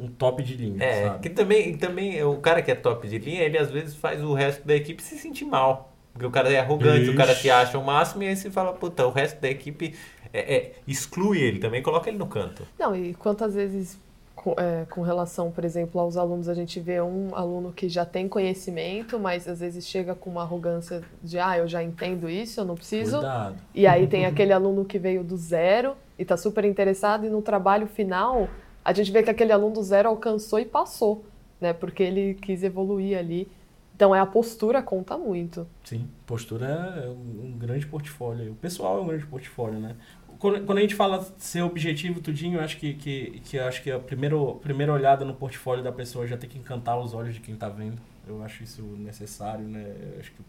um 0.00 0.08
top 0.08 0.42
de 0.42 0.54
linha, 0.56 0.82
É, 0.82 1.08
sabe? 1.08 1.22
que 1.22 1.30
também, 1.30 1.76
também 1.76 2.22
o 2.22 2.36
cara 2.38 2.62
que 2.62 2.70
é 2.70 2.74
top 2.74 3.06
de 3.08 3.18
linha, 3.18 3.42
ele 3.42 3.58
às 3.58 3.70
vezes 3.70 3.94
faz 3.94 4.22
o 4.22 4.32
resto 4.34 4.66
da 4.66 4.74
equipe 4.74 5.02
se 5.02 5.16
sentir 5.18 5.44
mal. 5.44 5.92
Porque 6.12 6.26
o 6.26 6.30
cara 6.30 6.50
é 6.52 6.58
arrogante, 6.58 7.08
o 7.10 7.14
cara 7.14 7.32
Ixi. 7.32 7.42
se 7.42 7.50
acha 7.50 7.78
o 7.78 7.84
máximo 7.84 8.22
e 8.24 8.28
aí 8.28 8.36
você 8.36 8.50
fala, 8.50 8.72
puta, 8.72 9.06
o 9.06 9.10
resto 9.10 9.40
da 9.40 9.48
equipe 9.48 9.94
é, 10.32 10.54
é, 10.56 10.72
exclui 10.86 11.38
ele 11.40 11.58
também, 11.60 11.82
coloca 11.82 12.08
ele 12.08 12.18
no 12.18 12.26
canto. 12.26 12.66
Não, 12.78 12.94
e 12.94 13.14
quantas 13.14 13.54
vezes, 13.54 13.98
com, 14.38 14.54
é, 14.56 14.86
com 14.88 15.02
relação, 15.02 15.50
por 15.50 15.64
exemplo, 15.64 16.00
aos 16.00 16.16
alunos, 16.16 16.48
a 16.48 16.54
gente 16.54 16.78
vê 16.78 17.00
um 17.00 17.34
aluno 17.34 17.72
que 17.72 17.88
já 17.88 18.04
tem 18.04 18.28
conhecimento, 18.28 19.18
mas 19.18 19.48
às 19.48 19.58
vezes 19.58 19.84
chega 19.84 20.14
com 20.14 20.30
uma 20.30 20.42
arrogância 20.42 21.02
de, 21.20 21.40
ah, 21.40 21.58
eu 21.58 21.66
já 21.66 21.82
entendo 21.82 22.30
isso, 22.30 22.60
eu 22.60 22.64
não 22.64 22.76
preciso. 22.76 23.18
Cuidado. 23.18 23.56
E 23.74 23.84
aí 23.84 24.06
tem 24.06 24.26
aquele 24.26 24.52
aluno 24.52 24.84
que 24.84 24.96
veio 24.96 25.24
do 25.24 25.36
zero 25.36 25.96
e 26.16 26.22
está 26.22 26.36
super 26.36 26.64
interessado, 26.64 27.26
e 27.26 27.28
no 27.28 27.42
trabalho 27.42 27.88
final, 27.88 28.48
a 28.84 28.92
gente 28.92 29.10
vê 29.10 29.24
que 29.24 29.30
aquele 29.30 29.50
aluno 29.50 29.74
do 29.74 29.82
zero 29.82 30.08
alcançou 30.08 30.60
e 30.60 30.64
passou, 30.64 31.24
né? 31.60 31.72
Porque 31.72 32.04
ele 32.04 32.34
quis 32.34 32.62
evoluir 32.62 33.18
ali. 33.18 33.48
Então 33.96 34.14
é 34.14 34.20
a 34.20 34.26
postura 34.26 34.80
conta 34.80 35.18
muito. 35.18 35.66
Sim, 35.82 36.08
postura 36.24 36.66
é 37.04 37.08
um, 37.08 37.46
um 37.46 37.58
grande 37.58 37.84
portfólio. 37.88 38.52
O 38.52 38.54
pessoal 38.54 38.98
é 38.98 39.00
um 39.00 39.08
grande 39.08 39.26
portfólio, 39.26 39.80
né? 39.80 39.96
Quando, 40.38 40.64
quando 40.64 40.78
a 40.78 40.80
gente 40.80 40.94
fala 40.94 41.26
ser 41.38 41.62
objetivo 41.62 42.20
tudinho, 42.20 42.58
eu 42.58 42.64
acho 42.64 42.76
que, 42.78 42.94
que, 42.94 43.40
que 43.44 43.58
acho 43.58 43.82
que 43.82 43.90
a 43.90 43.98
primeira, 43.98 44.36
primeira 44.62 44.92
olhada 44.92 45.24
no 45.24 45.34
portfólio 45.34 45.82
da 45.82 45.90
pessoa 45.92 46.26
já 46.26 46.36
tem 46.36 46.48
que 46.48 46.58
encantar 46.58 46.98
os 46.98 47.12
olhos 47.14 47.34
de 47.34 47.40
quem 47.40 47.56
tá 47.56 47.68
vendo. 47.68 48.00
Eu 48.26 48.42
acho 48.42 48.62
isso 48.62 48.82
necessário, 48.98 49.64
né? 49.66 49.84
Eu 50.14 50.20
acho 50.20 50.30
que 50.32 50.42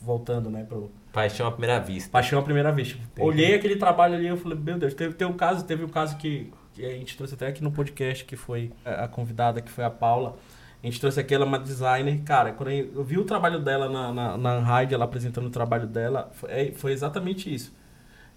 voltando, 0.00 0.48
né, 0.50 0.64
pro 0.64 0.90
Paixão 1.12 1.46
à 1.46 1.50
primeira 1.52 1.78
vista. 1.78 2.10
paixão 2.10 2.38
à 2.38 2.42
primeira. 2.42 2.74
Tipo, 2.74 3.00
Tem 3.14 3.24
olhei 3.24 3.48
que- 3.48 3.54
aquele 3.54 3.76
trabalho 3.76 4.14
ali, 4.14 4.26
eu 4.26 4.36
falei, 4.36 4.58
meu 4.58 4.78
Deus, 4.78 4.94
teve, 4.94 5.14
teve 5.14 5.30
um 5.30 5.36
caso, 5.36 5.64
teve 5.64 5.84
um 5.84 5.88
caso 5.88 6.16
que, 6.16 6.50
que 6.72 6.84
a 6.84 6.90
gente 6.90 7.16
trouxe 7.16 7.34
até 7.34 7.48
aqui 7.48 7.62
no 7.62 7.70
podcast, 7.70 8.24
que 8.24 8.34
foi 8.34 8.72
a 8.84 9.06
convidada, 9.06 9.60
que 9.60 9.70
foi 9.70 9.84
a 9.84 9.90
Paula. 9.90 10.36
A 10.82 10.86
gente 10.86 10.98
trouxe 11.00 11.20
aqui, 11.20 11.34
ela 11.34 11.44
é 11.44 11.46
uma 11.46 11.58
designer. 11.58 12.22
Cara, 12.24 12.52
quando 12.52 12.70
eu 12.70 13.04
vi 13.04 13.18
o 13.18 13.24
trabalho 13.24 13.58
dela 13.60 13.88
na, 13.90 14.12
na, 14.12 14.38
na 14.38 14.58
Unhide, 14.78 14.94
ela 14.94 15.04
apresentando 15.04 15.46
o 15.46 15.50
trabalho 15.50 15.86
dela, 15.86 16.30
foi, 16.32 16.50
é- 16.50 16.72
foi 16.72 16.92
exatamente 16.92 17.52
isso. 17.52 17.76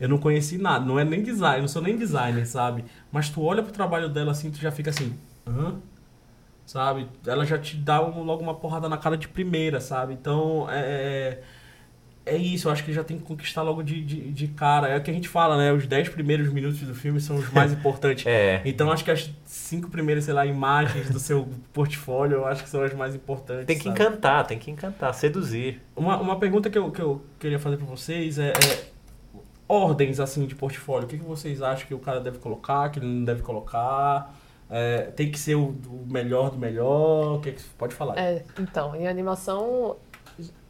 Eu 0.01 0.09
não 0.09 0.17
conheci 0.17 0.57
nada, 0.57 0.83
não 0.83 0.97
é 0.99 1.05
nem 1.05 1.21
design, 1.21 1.57
eu 1.57 1.61
não 1.61 1.67
sou 1.67 1.81
nem 1.81 1.95
designer, 1.95 2.45
sabe? 2.47 2.83
Mas 3.11 3.29
tu 3.29 3.43
olha 3.43 3.61
pro 3.61 3.71
trabalho 3.71 4.09
dela 4.09 4.31
assim, 4.31 4.49
tu 4.49 4.57
já 4.59 4.71
fica 4.71 4.89
assim, 4.89 5.13
hã? 5.47 5.75
Sabe? 6.65 7.07
Ela 7.25 7.45
já 7.45 7.57
te 7.57 7.75
dá 7.77 8.01
um- 8.03 8.23
logo 8.23 8.41
uma 8.41 8.55
porrada 8.55 8.89
na 8.89 8.97
cara 8.97 9.15
de 9.15 9.27
primeira, 9.27 9.79
sabe? 9.79 10.13
Então, 10.13 10.65
é, 10.71 11.39
é 12.25 12.35
isso, 12.37 12.67
eu 12.67 12.71
acho 12.71 12.83
que 12.83 12.93
já 12.93 13.03
tem 13.03 13.17
que 13.17 13.23
conquistar 13.23 13.61
logo 13.61 13.83
de, 13.83 14.01
de, 14.03 14.31
de 14.31 14.47
cara. 14.47 14.87
É 14.87 14.97
o 14.97 15.01
que 15.03 15.11
a 15.11 15.13
gente 15.13 15.27
fala, 15.27 15.57
né? 15.57 15.71
Os 15.73 15.85
10 15.85 16.09
primeiros 16.09 16.51
minutos 16.51 16.79
do 16.79 16.95
filme 16.95 17.19
são 17.19 17.35
os 17.35 17.51
mais 17.51 17.71
importantes. 17.73 18.25
É. 18.25 18.61
Então 18.65 18.91
acho 18.91 19.03
que 19.03 19.11
as 19.11 19.29
cinco 19.45 19.89
primeiras, 19.89 20.23
sei 20.23 20.33
lá, 20.33 20.45
imagens 20.45 21.09
do 21.09 21.19
seu 21.19 21.47
portfólio, 21.73 22.37
eu 22.37 22.45
acho 22.47 22.63
que 22.63 22.69
são 22.69 22.81
as 22.81 22.93
mais 22.93 23.13
importantes. 23.13 23.65
Tem 23.65 23.77
que 23.77 23.83
sabe? 23.83 23.99
encantar, 24.01 24.47
tem 24.47 24.57
que 24.57 24.71
encantar, 24.71 25.13
seduzir. 25.13 25.81
Uma, 25.95 26.17
uma 26.19 26.39
pergunta 26.39 26.69
que 26.69 26.77
eu, 26.77 26.89
que 26.91 27.01
eu 27.01 27.21
queria 27.39 27.59
fazer 27.59 27.77
pra 27.77 27.85
vocês 27.85 28.39
é, 28.39 28.49
é 28.51 28.90
ordens 29.71 30.19
assim 30.19 30.45
de 30.45 30.53
portfólio. 30.53 31.05
O 31.05 31.09
que, 31.09 31.17
que 31.17 31.23
vocês 31.23 31.61
acham 31.61 31.87
que 31.87 31.93
o 31.93 31.99
cara 31.99 32.19
deve 32.19 32.39
colocar, 32.39 32.89
que 32.89 32.99
ele 32.99 33.07
não 33.07 33.23
deve 33.23 33.41
colocar? 33.41 34.35
É, 34.69 35.03
tem 35.15 35.31
que 35.31 35.39
ser 35.39 35.55
o, 35.55 35.69
o 35.87 36.05
melhor 36.09 36.51
do 36.51 36.57
melhor? 36.57 37.37
O 37.37 37.39
que, 37.39 37.53
que 37.53 37.63
pode 37.77 37.95
falar? 37.95 38.17
É, 38.17 38.43
então, 38.59 38.93
em 38.95 39.07
animação, 39.07 39.95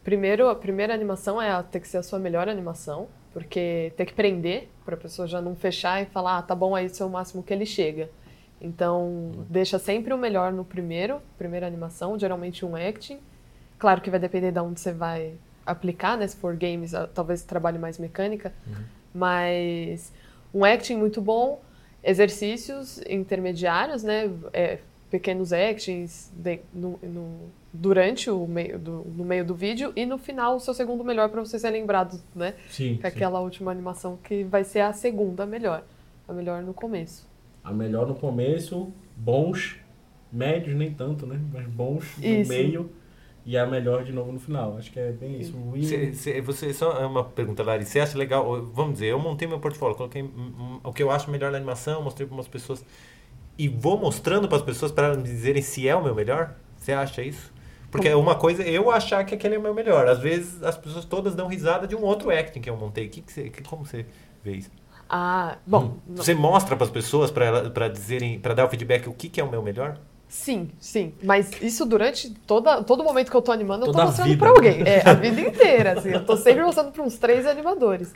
primeiro, 0.04 0.50
a 0.50 0.56
primeira 0.56 0.94
animação 0.94 1.42
é 1.42 1.52
a, 1.52 1.64
ter 1.64 1.80
que 1.80 1.88
ser 1.88 1.98
a 1.98 2.04
sua 2.04 2.20
melhor 2.20 2.48
animação, 2.48 3.08
porque 3.34 3.92
tem 3.98 4.06
que 4.06 4.14
prender 4.14 4.70
para 4.86 4.94
a 4.94 4.98
pessoa 4.98 5.28
já 5.28 5.42
não 5.42 5.56
fechar 5.56 6.02
e 6.02 6.06
falar, 6.06 6.38
ah, 6.38 6.42
tá 6.44 6.54
bom, 6.54 6.76
aí 6.76 6.86
esse 6.86 7.02
é 7.02 7.06
o 7.06 7.10
máximo 7.10 7.42
que 7.42 7.52
ele 7.52 7.66
chega. 7.66 8.10
Então, 8.60 9.32
deixa 9.50 9.80
sempre 9.80 10.14
o 10.14 10.18
melhor 10.18 10.54
no 10.54 10.64
primeiro, 10.64 11.20
primeira 11.38 11.66
animação, 11.66 12.20
geralmente 12.20 12.64
um 12.64 12.76
acting. 12.76 13.20
Claro 13.80 14.00
que 14.00 14.12
vai 14.12 14.20
depender 14.20 14.52
de 14.52 14.60
onde 14.60 14.80
você 14.80 14.94
vai 14.94 15.34
aplicar, 15.66 16.18
né? 16.18 16.28
Se 16.28 16.36
for 16.36 16.56
games, 16.56 16.92
talvez 17.14 17.44
trabalhe 17.44 17.78
mais 17.78 17.98
mecânica, 17.98 18.54
mas 19.14 20.12
um 20.54 20.64
acting 20.66 20.96
muito 20.96 21.22
bom, 21.22 21.62
exercícios 22.04 23.02
intermediários, 23.10 24.04
né? 24.04 24.30
É, 24.54 24.80
pequenos 25.10 25.52
actions 25.52 26.32
de- 26.34 26.62
no- 26.74 26.98
no- 27.04 27.50
durante 27.74 28.30
o 28.30 28.48
meio 28.48 28.80
do, 28.80 29.06
no 29.16 29.26
meio 29.26 29.44
do 29.46 29.54
vídeo 29.54 29.92
e 29.96 30.06
no 30.06 30.18
final 30.18 30.56
o 30.56 30.60
seu 30.60 30.74
segundo 30.74 31.04
melhor 31.04 31.30
para 31.30 31.42
você 31.42 31.60
ser 31.60 31.70
lembrado, 31.70 32.20
né? 32.34 32.54
Sim, 32.70 32.98
Com 33.00 33.08
aquela 33.08 33.40
última 33.42 33.72
animação 33.72 34.18
que 34.24 34.44
vai 34.44 34.64
ser 34.64 34.80
a 34.80 34.94
segunda 34.94 35.46
melhor, 35.46 35.84
a 36.28 36.34
melhor 36.34 36.62
no 36.62 36.74
começo. 36.74 37.28
A 37.64 37.72
melhor 37.74 38.08
no 38.08 38.16
começo, 38.16 38.92
bons, 39.16 39.78
médios 40.32 40.76
nem 40.78 40.94
tanto, 40.94 41.26
né? 41.28 41.40
Mas 41.54 41.68
bons 41.68 42.18
no 42.18 42.26
Isso. 42.26 42.50
meio 42.50 42.90
e 43.46 43.58
a 43.58 43.66
melhor 43.66 44.04
de 44.04 44.12
novo 44.12 44.32
no 44.32 44.40
final. 44.40 44.78
Acho 44.78 44.92
que 44.92 45.00
é 45.00 45.12
bem 45.12 45.40
isso. 45.40 45.54
Cê- 45.84 46.14
cê- 46.14 46.42
você 46.42 46.74
só 46.74 47.00
é 47.02 47.06
uma 47.06 47.24
pergunta, 47.24 47.64
Lari. 47.64 47.86
Você 47.86 48.00
acha 48.00 48.18
legal? 48.18 48.62
Vamos 48.74 48.94
dizer, 48.94 49.08
eu 49.08 49.20
montei 49.20 49.48
meu 49.48 49.60
portfólio, 49.60 49.96
coloquei 49.96 50.22
hum, 50.24 50.30
hum, 50.38 50.80
o 50.84 50.94
que 50.94 51.02
eu 51.04 51.10
acho 51.12 51.30
melhor 51.32 51.52
na 51.52 51.58
animação, 51.58 52.02
mostrei 52.04 52.28
para 52.28 52.36
umas 52.36 52.48
pessoas 52.48 52.84
e 53.58 53.68
vou 53.68 53.98
mostrando 53.98 54.48
para 54.48 54.58
as 54.58 54.64
pessoas 54.64 54.92
para 54.92 55.08
elas 55.08 55.18
me 55.18 55.24
dizerem 55.24 55.62
se 55.62 55.88
é 55.88 55.96
o 55.96 56.04
meu 56.04 56.16
melhor. 56.16 56.56
Você 56.78 56.92
acha 56.94 57.22
isso? 57.22 57.52
Porque 57.92 58.08
é 58.08 58.16
uma 58.16 58.36
coisa 58.36 58.64
eu 58.64 58.90
achar 58.90 59.24
que 59.26 59.36
aquele 59.36 59.56
é 59.56 59.60
o 59.60 59.62
meu 59.62 59.74
melhor. 59.74 60.08
Às 60.08 60.20
vezes 60.20 60.64
as 60.64 60.78
pessoas 60.78 61.04
todas 61.06 61.36
dão 61.36 61.48
risada 61.48 61.86
de 61.86 61.96
um 61.96 62.02
outro 62.04 62.30
acting 62.32 62.62
que 62.62 62.70
eu 62.70 62.78
montei. 62.78 63.10
Que 63.10 63.22
que 63.22 63.32
você, 63.32 63.50
que- 63.50 63.62
como 63.64 63.86
você 63.86 64.06
vê 64.44 64.54
isso? 64.54 64.72
Ah, 65.10 65.58
bom, 65.68 65.98
não- 66.08 66.24
Você 66.24 66.34
mostra 66.34 66.76
para 66.78 66.86
as 66.86 66.92
pessoas 66.92 67.30
para 67.30 67.70
para 67.70 67.90
dizerem, 67.90 68.40
para 68.40 68.54
dar 68.54 68.66
o 68.66 68.70
feedback 68.70 69.08
o 69.10 69.14
que 69.14 69.28
que 69.28 69.42
é 69.42 69.44
o 69.44 69.52
meu 69.52 69.62
melhor? 69.62 69.98
Sim, 70.32 70.70
sim. 70.80 71.14
Mas 71.22 71.52
isso 71.62 71.86
durante 71.86 72.30
toda, 72.48 72.82
todo 72.84 73.04
momento 73.04 73.30
que 73.30 73.36
eu 73.38 73.42
tô 73.42 73.52
animando, 73.52 73.82
eu 73.84 73.88
Toda 73.88 73.98
tô 73.98 74.02
a 74.04 74.06
mostrando 74.08 74.38
pra 74.38 74.50
alguém. 74.50 74.82
É, 74.88 75.08
a 75.08 75.14
vida 75.14 75.42
inteira, 75.42 76.00
assim. 76.00 76.10
Eu 76.12 76.26
tô 76.26 76.38
sempre 76.38 76.64
mostrando 76.64 76.92
pra 76.92 77.04
uns 77.04 77.18
três 77.18 77.46
animadores. 77.46 78.14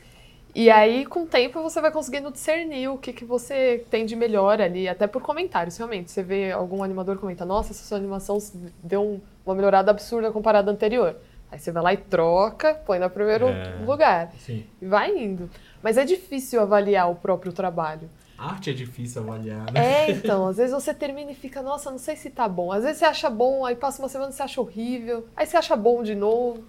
E 0.55 0.69
aí, 0.71 1.05
com 1.05 1.23
o 1.23 1.25
tempo, 1.25 1.61
você 1.61 1.81
vai 1.81 1.91
conseguindo 1.91 2.31
discernir 2.31 2.87
o 2.87 2.97
que, 2.97 3.11
que 3.11 3.25
você 3.25 3.83
tem 3.91 4.05
de 4.05 4.15
melhor 4.15 4.61
ali, 4.61 4.87
até 4.87 5.05
por 5.05 5.21
comentários, 5.21 5.75
realmente. 5.75 6.09
Você 6.09 6.23
vê 6.23 6.51
algum 6.53 6.81
animador 6.81 7.17
comenta, 7.17 7.43
nossa, 7.43 7.73
essa 7.73 7.83
sua 7.83 7.97
animação 7.97 8.37
deu 8.81 9.01
um- 9.03 9.19
uma 9.45 9.53
melhorada 9.53 9.91
absurda 9.91 10.31
comparada 10.31 10.71
à 10.71 10.73
anterior. 10.73 11.17
Aí 11.51 11.59
você 11.59 11.71
vai 11.73 11.83
lá 11.83 11.93
e 11.93 11.97
troca, 11.97 12.73
põe 12.85 12.99
no 12.99 13.09
primeiro 13.09 13.47
É. 13.49 13.83
lugar. 13.85 14.31
Sim. 14.39 14.65
E 14.81 14.85
vai 14.85 15.11
indo. 15.15 15.49
Mas 15.83 15.97
é 15.97 16.05
difícil 16.05 16.61
avaliar 16.61 17.11
o 17.11 17.15
próprio 17.15 17.51
trabalho. 17.51 18.09
Arte 18.37 18.69
é 18.69 18.73
difícil 18.73 19.21
avaliar, 19.21 19.71
né? 19.71 19.79
É, 20.07 20.11
então, 20.11 20.47
às 20.47 20.57
vezes 20.57 20.73
você 20.73 20.93
termina 20.93 21.31
e 21.31 21.35
fica, 21.35 21.61
nossa, 21.61 21.89
não 21.89 21.97
sei 21.97 22.15
se 22.15 22.29
tá 22.29 22.47
bom. 22.47 22.71
Às 22.71 22.83
vezes 22.83 22.99
você 22.99 23.05
acha 23.05 23.29
bom, 23.29 23.65
aí 23.65 23.75
passa 23.75 24.01
uma 24.01 24.09
semana 24.09 24.31
e 24.31 24.33
você 24.33 24.43
acha 24.43 24.59
horrível, 24.59 25.25
aí 25.35 25.45
você 25.45 25.55
acha 25.57 25.75
bom 25.75 26.03
de 26.03 26.15
novo. 26.15 26.63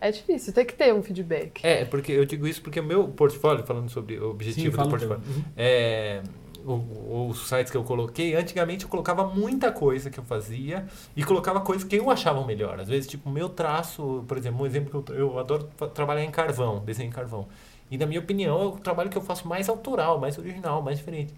É 0.00 0.10
difícil, 0.10 0.52
tem 0.54 0.64
que 0.64 0.72
ter 0.72 0.94
um 0.94 1.02
feedback. 1.02 1.60
É, 1.62 1.84
porque 1.84 2.10
eu 2.12 2.24
digo 2.24 2.46
isso 2.46 2.62
porque 2.62 2.80
o 2.80 2.84
meu 2.84 3.06
portfólio, 3.08 3.64
falando 3.66 3.90
sobre 3.90 4.18
o 4.18 4.30
objetivo 4.30 4.70
do 4.70 4.76
fala 4.76 4.88
o 4.88 4.90
portfólio. 4.90 5.22
Uhum. 5.26 5.44
é, 5.54 6.22
o- 6.64 7.28
os 7.28 7.46
sites 7.48 7.70
que 7.70 7.76
eu 7.76 7.84
coloquei, 7.84 8.34
antigamente 8.34 8.84
eu 8.84 8.90
colocava 8.90 9.26
muita 9.26 9.70
coisa 9.70 10.08
que 10.08 10.18
eu 10.18 10.24
fazia 10.24 10.86
e 11.14 11.22
colocava 11.22 11.60
coisas 11.60 11.84
que 11.86 11.96
eu 11.96 12.10
achava 12.10 12.42
melhor. 12.46 12.80
Às 12.80 12.88
vezes, 12.88 13.06
tipo, 13.10 13.28
o 13.28 13.32
meu 13.32 13.50
traço, 13.50 14.24
por 14.26 14.38
exemplo, 14.38 14.62
um 14.62 14.66
exemplo 14.66 15.02
que 15.02 15.12
eu, 15.12 15.16
eu 15.18 15.38
adoro 15.38 15.64
trabalhar 15.92 16.24
em 16.24 16.30
carvão, 16.30 16.82
desenho 16.82 17.08
em 17.08 17.12
carvão. 17.12 17.46
E 17.90 17.98
na 17.98 18.06
minha 18.06 18.20
opinião, 18.20 18.60
é 18.62 18.66
o 18.66 18.72
trabalho 18.72 19.10
que 19.10 19.18
eu 19.18 19.22
faço 19.22 19.48
mais 19.48 19.68
autoral, 19.68 20.18
mais 20.20 20.38
original, 20.38 20.82
mais 20.82 20.98
diferente. 20.98 21.34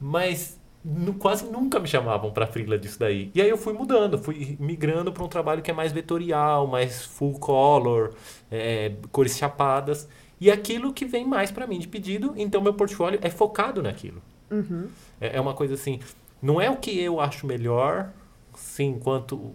Mas 0.00 0.58
nu- 0.84 1.14
quase 1.14 1.46
nunca 1.46 1.78
me 1.80 1.88
chamavam 1.88 2.30
para 2.32 2.46
frila 2.46 2.78
disso 2.78 2.98
daí. 2.98 3.30
E 3.34 3.40
aí 3.42 3.48
eu 3.48 3.58
fui 3.58 3.72
mudando, 3.72 4.18
fui 4.18 4.56
migrando 4.60 5.12
para 5.12 5.24
um 5.24 5.28
trabalho 5.28 5.62
que 5.62 5.70
é 5.70 5.74
mais 5.74 5.92
vetorial, 5.92 6.66
mais 6.66 7.04
full 7.04 7.38
color, 7.38 8.14
é, 8.50 8.92
cores 9.12 9.36
chapadas. 9.38 10.08
E 10.40 10.50
aquilo 10.50 10.92
que 10.92 11.06
vem 11.06 11.24
mais 11.26 11.50
para 11.50 11.66
mim 11.66 11.78
de 11.78 11.88
pedido, 11.88 12.34
então 12.36 12.60
meu 12.60 12.74
portfólio 12.74 13.18
é 13.22 13.30
focado 13.30 13.82
naquilo. 13.82 14.22
Uhum. 14.50 14.90
É, 15.20 15.36
é 15.36 15.40
uma 15.40 15.54
coisa 15.54 15.74
assim, 15.74 16.00
não 16.42 16.60
é 16.60 16.70
o 16.70 16.76
que 16.76 16.98
eu 17.00 17.20
acho 17.20 17.46
melhor, 17.46 18.12
sim, 18.54 18.86
enquanto 18.90 19.52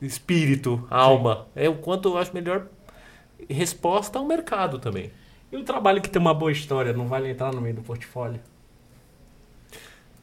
espírito, 0.00 0.86
alma, 0.90 1.46
é 1.54 1.68
o 1.68 1.76
quanto 1.76 2.08
eu 2.08 2.18
acho 2.18 2.34
melhor 2.34 2.66
resposta 3.48 4.18
ao 4.18 4.26
mercado 4.26 4.78
também. 4.78 5.10
E 5.52 5.56
o 5.56 5.62
trabalho 5.64 6.00
que 6.00 6.08
tem 6.08 6.20
uma 6.20 6.32
boa 6.34 6.50
história 6.50 6.92
não 6.94 7.06
vale 7.06 7.28
entrar 7.30 7.52
no 7.52 7.60
meio 7.60 7.74
do 7.76 7.82
portfólio? 7.82 8.40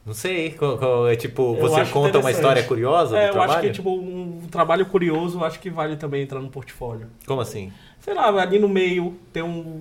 Não 0.04 0.14
sei. 0.14 0.52
co- 0.52 0.76
co- 0.78 1.06
É 1.08 1.14
tipo, 1.14 1.54
Eu 1.56 1.60
você 1.68 1.84
conta 1.86 2.18
uma 2.18 2.30
história 2.30 2.62
curiosa 2.64 3.16
É, 3.16 3.22
do 3.22 3.26
eu 3.28 3.32
trabalho? 3.32 3.52
acho 3.52 3.60
que 3.68 3.72
tipo 3.72 3.90
um 3.94 4.46
trabalho 4.50 4.86
curioso, 4.86 5.38
eu 5.38 5.44
acho 5.44 5.60
que 5.60 5.70
vale 5.70 5.96
também 5.96 6.22
entrar 6.22 6.40
no 6.40 6.48
portfólio. 6.48 7.06
Como 7.26 7.40
assim? 7.40 7.72
Sei 8.00 8.12
lá, 8.14 8.26
ali 8.28 8.58
no 8.58 8.68
meio 8.68 9.14
tem 9.32 9.42
um 9.42 9.80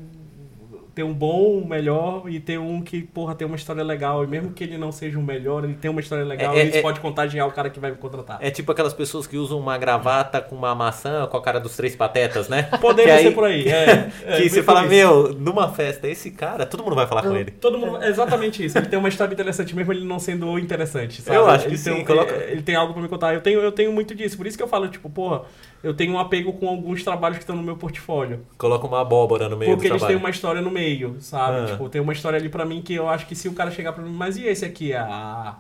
tem 1.00 1.06
um 1.06 1.14
bom, 1.14 1.62
um 1.62 1.66
melhor 1.66 2.24
e 2.28 2.42
tem 2.42 2.58
um 2.58 2.82
que, 2.82 3.02
porra, 3.02 3.34
tem 3.34 3.48
uma 3.48 3.56
história 3.56 3.82
legal. 3.82 4.22
E 4.22 4.28
mesmo 4.28 4.52
que 4.52 4.66
ele 4.66 4.78
não 4.78 4.92
seja 4.92 5.18
o 5.18 5.22
melhor, 5.24 5.64
ele 5.64 5.76
tem 5.76 5.90
uma 5.90 6.02
história 6.02 6.26
legal 6.26 6.54
É, 6.54 6.60
é, 6.60 6.66
e 6.66 6.68
isso 6.70 6.78
é- 6.80 6.82
pode 6.82 7.00
contagiar 7.00 7.48
o 7.48 7.52
cara 7.54 7.70
que 7.70 7.80
vai 7.80 7.92
me 7.92 7.96
contratar. 7.96 8.38
É 8.42 8.52
tipo 8.52 8.70
aquelas 8.70 8.94
pessoas 8.94 9.26
que 9.26 9.38
usam 9.38 9.58
uma 9.58 9.78
gravata 9.78 10.42
com 10.42 10.58
uma 10.58 10.76
maçã 10.76 11.26
com 11.28 11.38
a 11.38 11.42
cara 11.42 11.58
dos 11.58 11.78
três 11.78 11.96
patetas, 11.96 12.50
né? 12.50 12.64
Poderia 12.82 13.18
ser 13.20 13.32
por 13.32 13.46
aí. 13.46 13.66
É, 13.70 14.10
é, 14.28 14.42
que 14.42 14.50
você 14.50 14.62
fala, 14.62 14.82
isso. 14.82 14.90
meu, 14.90 15.34
numa 15.36 15.70
festa, 15.70 16.06
esse 16.10 16.32
cara, 16.32 16.66
todo 16.66 16.84
mundo 16.84 16.98
vai 16.98 17.08
falar 17.08 17.22
com 17.24 17.34
ele. 17.34 17.52
Todo 17.52 17.78
mundo, 17.78 18.04
é 18.04 18.10
exatamente 18.10 18.66
isso. 18.66 18.78
Ele 18.78 18.88
tem 18.88 19.00
uma 19.00 19.08
história 19.08 19.32
interessante, 19.34 19.74
mesmo 19.74 19.94
ele 19.94 20.04
não 20.04 20.20
sendo 20.20 20.60
interessante, 20.60 21.22
sabe? 21.22 21.38
Eu 21.38 21.48
acho 21.48 21.64
que 21.64 21.70
ele 21.70 21.78
sim, 21.78 21.94
Tem, 21.94 22.02
um- 22.02 22.06
coloca- 22.06 22.36
ele 22.36 22.62
tem 22.62 22.76
algo 22.76 22.92
pra 22.92 23.02
me 23.02 23.08
contar. 23.08 23.34
Eu 23.34 23.40
tenho, 23.40 23.62
eu 23.62 23.72
tenho 23.72 23.94
muito 23.94 24.14
disso. 24.14 24.36
Por 24.36 24.46
isso 24.46 24.58
que 24.58 24.64
eu 24.64 24.68
falo, 24.68 24.90
tipo, 24.90 25.10
porra, 25.10 25.44
eu 25.82 25.94
tenho 25.94 26.14
um 26.14 26.20
apego 26.20 26.54
com 26.54 26.68
alguns 26.68 27.04
trabalhos 27.04 27.38
que 27.38 27.44
estão 27.44 27.56
no 27.56 27.64
meu 27.64 27.78
portfólio. 27.78 28.46
Coloca 28.58 28.86
uma 28.86 29.02
abóbora 29.02 29.48
no 29.48 29.56
meio 29.56 29.72
Porque 29.72 29.88
do 29.88 29.94
eles 29.94 30.02
têm 30.02 30.08
trabalho. 30.10 30.20
uma 30.20 30.30
história 30.30 30.62
no 30.62 30.72
meio, 30.72 31.16
sabe? 31.20 31.60
Ah. 31.60 31.66
Tipo, 31.72 31.90
tem 31.90 32.02
uma 32.02 32.14
história 32.14 32.38
ali 32.38 32.50
pra 32.50 32.66
mim 32.66 32.82
que 32.82 32.94
eu 32.94 33.08
acho 33.08 33.26
que 33.26 33.36
se 33.36 33.48
o 33.48 33.54
cara 33.54 33.72
chegar 33.72 33.94
pra 33.94 34.04
mim, 34.04 34.12
mas 34.12 34.38
e 34.38 34.46
esse 34.46 34.66
aqui? 34.66 34.94
Ah, 34.94 35.58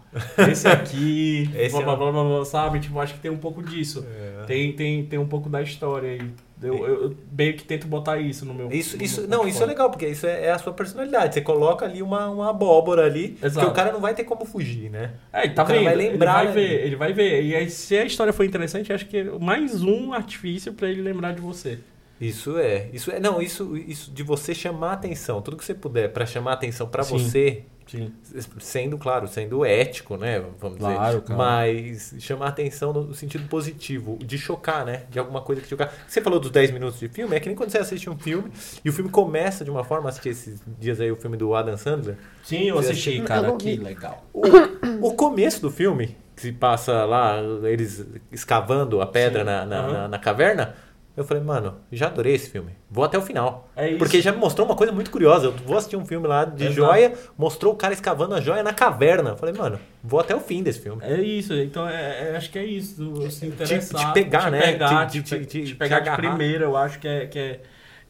esse 0.49 0.67
aqui, 0.67 1.49
Esse 1.55 1.71
blá, 1.75 1.81
é 1.81 1.85
blá, 1.85 1.95
blá, 1.95 2.11
blá, 2.11 2.23
blá, 2.23 2.45
sabe? 2.45 2.79
Tipo, 2.79 2.99
acho 2.99 3.13
que 3.13 3.19
tem 3.19 3.31
um 3.31 3.37
pouco 3.37 3.63
disso. 3.63 4.05
É. 4.09 4.43
Tem, 4.45 4.73
tem, 4.73 5.05
tem 5.05 5.19
um 5.19 5.27
pouco 5.27 5.49
da 5.49 5.61
história 5.61 6.09
aí. 6.11 6.31
Eu, 6.61 6.75
eu, 6.85 7.03
eu 7.03 7.17
meio 7.31 7.55
que 7.55 7.63
tento 7.63 7.87
botar 7.87 8.17
isso 8.17 8.45
no 8.45 8.53
meu 8.53 8.69
Isso, 8.71 8.97
no 8.97 9.03
isso, 9.03 9.21
meu 9.21 9.29
não, 9.29 9.47
isso 9.47 9.63
é 9.63 9.65
legal, 9.65 9.89
porque 9.89 10.07
isso 10.07 10.27
é, 10.27 10.45
é 10.45 10.51
a 10.51 10.59
sua 10.59 10.73
personalidade. 10.73 11.33
Você 11.33 11.41
coloca 11.41 11.85
ali 11.85 12.01
uma, 12.01 12.29
uma 12.29 12.49
abóbora 12.49 13.05
ali, 13.05 13.37
Exato. 13.41 13.65
que 13.65 13.71
o 13.71 13.75
cara 13.75 13.91
não 13.91 14.01
vai 14.01 14.13
ter 14.13 14.25
como 14.25 14.45
fugir, 14.45 14.89
né? 14.89 15.13
É, 15.31 15.45
ele 15.45 15.53
tá 15.53 15.63
O 15.63 15.65
cara 15.65 15.79
vendo, 15.79 15.85
vai 15.85 15.95
lembrar, 15.95 16.43
ele 16.43 16.53
vai 16.53 16.53
ver, 16.53 16.85
ele 16.85 16.95
vai 16.95 17.13
ver. 17.13 17.43
E 17.43 17.55
aí, 17.55 17.69
se 17.69 17.97
a 17.97 18.03
história 18.03 18.33
for 18.33 18.43
interessante, 18.43 18.91
acho 18.91 19.05
que 19.05 19.17
é 19.17 19.23
mais 19.23 19.81
um 19.83 20.11
artifício 20.13 20.73
pra 20.73 20.89
ele 20.89 21.01
lembrar 21.01 21.33
de 21.33 21.41
você. 21.41 21.79
Isso 22.19 22.57
é, 22.57 22.89
isso 22.91 23.09
é, 23.11 23.19
não, 23.19 23.41
isso, 23.41 23.77
isso 23.77 24.11
de 24.11 24.23
você 24.23 24.53
chamar 24.53 24.91
atenção, 24.91 25.41
tudo 25.41 25.55
que 25.55 25.63
você 25.63 25.73
puder 25.73 26.11
pra 26.11 26.25
chamar 26.25 26.53
atenção 26.53 26.85
pra 26.89 27.01
Sim. 27.03 27.17
você, 27.17 27.63
Sim. 27.89 28.13
sendo, 28.59 28.97
claro, 28.97 29.27
sendo 29.27 29.65
ético, 29.65 30.15
né, 30.17 30.39
vamos 30.59 30.77
Claro, 30.77 31.21
dizer, 31.21 31.21
claro. 31.25 31.37
mas 31.41 32.15
chamar 32.19 32.47
atenção 32.49 32.93
no 32.93 33.13
sentido 33.13 33.47
positivo, 33.47 34.17
de 34.21 34.37
chocar, 34.37 34.85
né, 34.85 35.03
de 35.09 35.17
alguma 35.19 35.41
coisa 35.41 35.61
que 35.61 35.67
chocar. 35.67 35.91
Você 36.07 36.21
falou 36.21 36.39
dos 36.39 36.51
10 36.51 36.71
minutos 36.71 36.99
de 36.99 37.07
filme, 37.07 37.35
é 37.35 37.39
que 37.39 37.47
nem 37.47 37.55
quando 37.55 37.71
você 37.71 37.79
assiste 37.79 38.09
um 38.09 38.17
filme 38.17 38.51
e 38.83 38.89
o 38.89 38.93
filme 38.93 39.09
começa 39.09 39.63
de 39.65 39.71
uma 39.71 39.83
forma, 39.83 40.09
assisti 40.09 40.29
esses 40.29 40.61
dias 40.79 40.99
aí 41.01 41.11
o 41.11 41.15
filme 41.15 41.35
do 41.37 41.53
Adam 41.55 41.77
Sandler, 41.77 42.15
Sim, 42.43 42.65
eu 42.69 42.77
assisti, 42.77 43.09
assistiu? 43.09 43.25
cara, 43.25 43.51
que 43.53 43.75
legal. 43.77 44.25
O, 44.33 45.07
o 45.07 45.13
começo 45.15 45.61
do 45.61 45.71
filme, 45.71 46.15
que 46.35 46.41
se 46.43 46.51
passa 46.51 47.05
lá, 47.05 47.37
eles 47.63 48.05
escavando 48.31 49.01
a 49.01 49.07
pedra 49.07 49.43
na, 49.43 49.65
na, 49.65 49.79
aham. 49.81 49.93
na- 49.93 50.07
na 50.07 50.19
caverna, 50.19 50.75
eu 51.19 51.25
falei, 51.25 51.43
mano, 51.43 51.75
já 51.91 52.07
adorei 52.07 52.33
esse 52.33 52.49
filme. 52.49 52.71
Vou 52.89 53.03
até 53.03 53.17
o 53.17 53.21
final. 53.21 53.67
É 53.75 53.89
isso. 53.89 53.97
Porque 53.97 54.21
já 54.21 54.31
me 54.31 54.37
mostrou 54.37 54.65
uma 54.65 54.75
coisa 54.75 54.91
muito 54.93 55.11
curiosa. 55.11 55.47
Eu 55.47 55.51
vou 55.51 55.77
assistir 55.77 55.97
um 55.97 56.05
filme 56.05 56.25
lá 56.27 56.45
de 56.45 56.63
Exato. 56.63 56.75
joia, 56.75 57.13
mostrou 57.37 57.73
o 57.73 57.75
cara 57.75 57.93
escavando 57.93 58.35
a 58.35 58.41
joia 58.41 58.63
na 58.63 58.73
caverna. 58.73 59.31
Eu 59.31 59.37
falei, 59.37 59.53
mano, 59.53 59.79
vou 60.03 60.19
até 60.19 60.35
o 60.35 60.39
fim 60.39 60.63
desse 60.63 60.79
filme. 60.79 61.01
É 61.03 61.21
isso, 61.21 61.53
então 61.53 61.87
é, 61.87 62.29
é- 62.31 62.37
acho 62.37 62.49
que 62.49 62.57
é 62.57 62.65
isso. 62.65 63.29
Se 63.31 63.45
interessar, 63.47 64.07
te 64.07 64.13
pegar, 64.13 64.45
te 64.45 64.51
né? 64.51 64.61
Pegar, 64.61 65.05
Te- 65.07 65.21
te, 65.21 65.23
te- 65.23 65.35
pe- 65.39 65.45
te- 65.45 65.61
te 65.61 65.67
te 65.67 65.75
pegar 65.75 65.99
de 65.99 66.11
primeira, 66.15 66.63
eu 66.65 66.77
acho 66.77 66.97
que 66.99 67.07
é, 67.07 67.25
que, 67.27 67.37
é, 67.39 67.59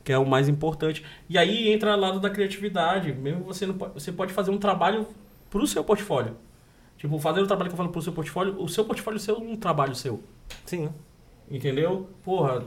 que 0.04 0.12
é 0.14 0.18
o 0.18 0.26
mais 0.26 0.48
importante. 0.48 1.04
E 1.28 1.38
aí 1.38 1.72
entra 1.74 1.96
o 1.96 2.00
lado 2.00 2.20
da 2.20 2.30
criatividade. 2.30 3.12
Mesmo 3.14 3.44
você 3.44 3.66
não 3.66 3.74
pode, 3.74 3.94
você 3.96 4.12
pode 4.12 4.32
fazer 4.34 4.52
um 4.52 4.58
trabalho 4.58 5.08
pro 5.50 5.66
seu 5.66 5.84
portfólio. 5.84 6.36
Tipo, 6.98 7.18
fazer 7.18 7.42
o 7.42 7.48
trabalho 7.48 7.70
que 7.70 7.74
eu 7.74 7.78
falo 7.78 7.90
pro 7.90 8.02
seu 8.02 8.14
portfólio, 8.14 8.56
o 8.62 8.68
seu 8.68 8.86
portfólio 8.86 9.20
seu 9.20 9.36
é 9.36 9.40
um 9.40 9.56
trabalho 9.56 9.96
seu. 9.96 10.22
Sim. 10.66 10.90
Entendeu? 11.50 12.08
Porra, 12.24 12.62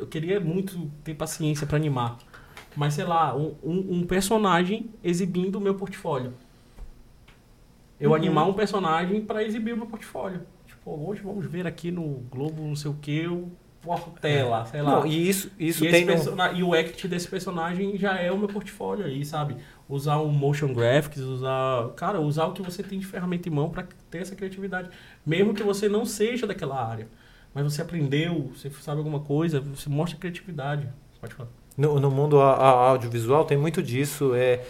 eu 0.00 0.06
queria 0.06 0.40
muito 0.40 0.90
ter 1.04 1.14
paciência 1.14 1.66
pra 1.66 1.76
animar. 1.76 2.18
Mas 2.74 2.94
sei 2.94 3.04
lá, 3.04 3.36
um, 3.36 3.54
um, 3.62 3.98
um 3.98 4.06
personagem 4.06 4.90
exibindo 5.02 5.56
o 5.56 5.60
meu 5.60 5.74
portfólio. 5.74 6.32
Eu 7.98 8.10
Uhum. 8.10 8.16
animar 8.16 8.48
um 8.48 8.54
personagem 8.54 9.20
pra 9.22 9.44
exibir 9.44 9.74
o 9.74 9.76
meu 9.76 9.86
portfólio. 9.86 10.42
Tipo, 10.66 10.90
hoje 11.06 11.20
vamos 11.22 11.46
ver 11.46 11.66
aqui 11.66 11.90
no 11.90 12.22
Globo, 12.30 12.62
não 12.62 12.76
sei 12.76 12.90
o 12.90 12.94
que, 12.94 13.26
o 13.26 13.50
Portela, 13.82 14.66
sei 14.66 14.82
lá. 14.82 15.00
Não, 15.00 15.06
e 15.06 15.28
isso, 15.28 15.50
isso 15.58 15.84
e, 15.84 15.90
tem 15.90 16.04
no... 16.04 16.12
e 16.54 16.62
o 16.62 16.74
act 16.74 17.08
desse 17.08 17.26
personagem 17.26 17.96
já 17.96 18.14
é 18.18 18.30
o 18.30 18.36
meu 18.36 18.48
portfólio 18.48 19.06
aí, 19.06 19.24
sabe? 19.24 19.56
Usar 19.88 20.20
um 20.20 20.28
motion 20.28 20.74
graphics, 20.74 21.22
usar. 21.22 21.88
Cara, 21.96 22.20
usar 22.20 22.44
o 22.44 22.52
que 22.52 22.60
você 22.60 22.82
tem 22.82 22.98
de 22.98 23.06
ferramenta 23.06 23.48
em 23.48 23.52
mão 23.52 23.70
pra 23.70 23.86
ter 24.10 24.18
essa 24.18 24.36
criatividade. 24.36 24.90
Mesmo 25.24 25.54
que 25.54 25.62
você 25.62 25.88
não 25.88 26.04
seja 26.04 26.46
daquela 26.46 26.86
área. 26.86 27.08
Mas 27.54 27.64
você 27.64 27.82
aprendeu, 27.82 28.50
você 28.54 28.70
sabe 28.80 28.98
alguma 28.98 29.20
coisa, 29.20 29.60
você 29.60 29.88
mostra 29.88 30.18
criatividade. 30.18 30.88
Pode 31.20 31.34
falar. 31.34 31.48
No, 31.76 31.98
no 31.98 32.10
mundo 32.10 32.40
a- 32.40 32.54
a- 32.54 32.88
audiovisual 32.90 33.44
tem 33.44 33.58
muito 33.58 33.82
disso. 33.82 34.34
É, 34.34 34.60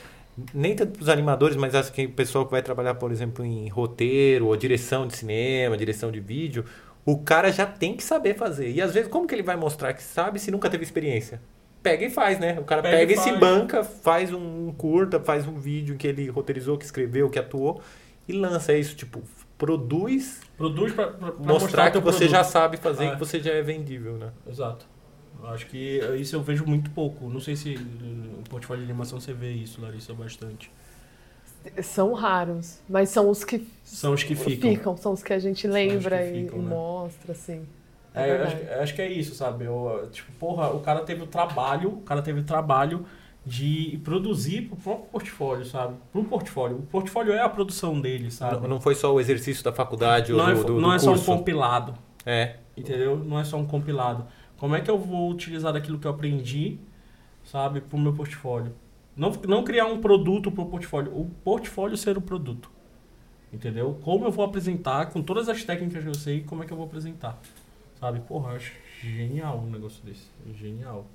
nem 0.55 0.75
tanto 0.75 0.93
para 0.93 1.03
os 1.03 1.09
animadores, 1.09 1.57
mas 1.57 1.75
acho 1.75 1.93
que 1.93 2.07
o 2.07 2.11
pessoal 2.13 2.45
que 2.47 2.51
vai 2.51 2.63
trabalhar, 2.63 2.95
por 2.95 3.11
exemplo, 3.13 3.45
em 3.45 3.69
roteiro 3.69 4.47
ou 4.47 4.57
direção 4.57 5.07
de 5.07 5.17
cinema, 5.17 5.77
direção 5.77 6.11
de 6.11 6.21
vídeo, 6.21 6.65
o 7.05 7.19
cara 7.19 7.51
já 7.53 7.67
tem 7.67 7.95
que 7.95 8.03
saber 8.03 8.35
fazer. 8.35 8.71
E 8.71 8.81
às 8.81 8.95
vezes, 8.95 9.11
como 9.11 9.27
que 9.27 9.35
ele 9.35 9.43
vai 9.43 9.57
mostrar 9.57 9.93
que 9.93 10.03
sabe 10.03 10.39
se 10.39 10.51
nunca 10.51 10.71
teve 10.71 10.83
experiência? 10.85 11.41
Pega 11.83 12.05
e 12.07 12.11
faz, 12.11 12.39
né? 12.39 12.59
O 12.61 12.65
cara 12.65 12.83
Pega 12.83 12.97
pega, 12.97 13.13
e 13.13 13.15
e 13.17 13.19
se 13.19 13.33
banca, 13.33 13.83
faz 13.83 14.33
um 14.33 14.73
curta, 14.73 15.19
faz 15.19 15.47
um 15.47 15.55
vídeo 15.59 15.97
que 15.97 16.07
ele 16.07 16.29
roteirizou, 16.29 16.77
que 16.77 16.85
escreveu, 16.85 17.29
que 17.31 17.39
atuou 17.39 17.81
e 18.29 18.33
lança 18.35 18.75
isso. 18.77 18.95
Tipo, 18.95 19.23
produz, 19.61 20.41
Produz 20.57 20.93
pra 20.95 21.13
mostrar 21.39 21.91
o 21.91 21.93
que 21.93 21.99
você 22.01 22.27
já 22.27 22.39
produto. 22.39 22.53
sabe 22.53 22.77
fazer, 22.79 23.05
É. 23.05 23.11
que 23.13 23.19
você 23.19 23.39
já 23.39 23.53
é 23.53 23.63
vendível, 23.63 24.15
né? 24.17 24.31
Exato. 24.49 24.87
Acho 25.45 25.67
que 25.67 26.01
isso 26.19 26.35
eu 26.37 26.43
vejo 26.43 26.67
muito 26.67 26.91
pouco. 26.91 27.29
Não 27.29 27.41
sei 27.41 27.55
se 27.57 27.75
no 27.77 28.43
portfólio 28.49 28.85
de 28.85 28.91
animação 28.91 29.21
você 29.21 29.33
vê 29.33 29.53
isso, 29.53 29.81
Larissa, 29.81 30.13
bastante. 30.13 30.71
São 31.83 32.15
raros, 32.15 32.81
mas 32.89 33.11
são 33.11 33.29
os 33.29 33.45
que 33.45 33.67
São 33.85 34.13
os 34.15 34.23
que 34.25 34.35
ficam. 34.35 34.71
ficam, 34.71 34.97
são 34.97 35.13
os 35.13 35.23
que 35.23 35.33
a 35.33 35.39
gente 35.39 35.67
lembra 35.67 36.27
e, 36.27 36.45
ficam, 36.45 36.59
e 36.59 36.63
né? 36.63 36.69
mostra, 36.69 37.33
assim. 37.33 37.67
É, 38.15 38.29
É, 38.31 38.43
acho, 38.43 38.57
acho 38.83 38.95
que 38.95 39.03
é 39.03 39.09
isso, 39.13 39.35
sabe? 39.35 39.65
Eu, 39.67 40.09
tipo, 40.11 40.33
porra, 40.33 40.71
o 40.71 40.81
cara 40.81 41.01
teve 41.01 41.23
o 41.23 41.27
trabalho, 41.27 41.91
o 41.91 42.01
cara 42.03 42.23
teve 42.23 42.41
o 42.41 42.45
trabalho 42.45 43.05
de 43.45 43.99
produzir 44.05 44.63
pro 44.63 44.77
próprio 44.77 45.07
portfólio, 45.07 45.65
sabe? 45.65 45.97
Pro 46.13 46.23
portfólio. 46.25 46.77
O 46.79 46.83
portfólio 46.83 47.33
é 47.33 47.41
a 47.41 47.49
produção 47.49 48.01
dele, 48.01 48.31
sabe? 48.31 48.61
Não, 48.63 48.69
não 48.69 48.81
foi 48.81 48.95
só 48.95 49.13
o 49.15 49.21
exercício 49.21 49.65
da 49.65 49.73
faculdade 49.73 50.33
ou 50.33 50.39
Não 50.39 50.51
é, 50.51 50.55
do, 50.55 50.65
do, 50.65 50.81
não 50.81 50.91
do 50.91 50.95
é 50.95 50.99
só 50.99 51.13
um 51.13 51.19
compilado, 51.19 51.95
É. 52.27 52.57
entendeu? 52.77 53.17
Não 53.17 53.39
é 53.39 53.45
só 53.45 53.57
um 53.57 53.67
compilado. 53.67 54.27
Como 54.59 54.75
é 54.77 54.81
que 54.81 54.91
eu 54.91 54.99
vou 54.99 55.31
utilizar 55.31 55.73
daquilo 55.73 55.99
que 55.99 56.07
eu 56.07 56.11
aprendi, 56.11 56.79
sabe, 57.43 57.81
pro 57.81 57.99
meu 57.99 58.13
portfólio? 58.13 58.75
Não, 59.17 59.31
não 59.49 59.65
criar 59.65 59.87
um 59.87 60.01
produto 60.01 60.51
pro 60.53 60.67
portfólio, 60.67 61.11
o 61.19 61.31
portfólio 61.43 61.97
ser 61.97 62.17
o 62.19 62.21
produto. 62.21 62.71
Entendeu? 63.53 63.99
Como 64.03 64.25
eu 64.27 64.31
vou 64.31 64.45
apresentar, 64.45 65.07
com 65.07 65.23
todas 65.23 65.49
as 65.49 65.65
técnicas 65.65 66.03
que 66.03 66.09
eu 66.09 66.15
sei, 66.15 66.43
como 66.43 66.63
é 66.63 66.67
que 66.67 66.73
eu 66.73 66.77
vou 66.77 66.87
apresentar. 66.87 67.39
Sabe? 67.99 68.21
Porra, 68.21 68.51
eu 68.53 68.57
acho 68.57 68.73
genial 69.03 69.59
um 69.59 69.71
negócio 69.71 70.05
desse. 70.05 70.27
Genial. 70.55 71.07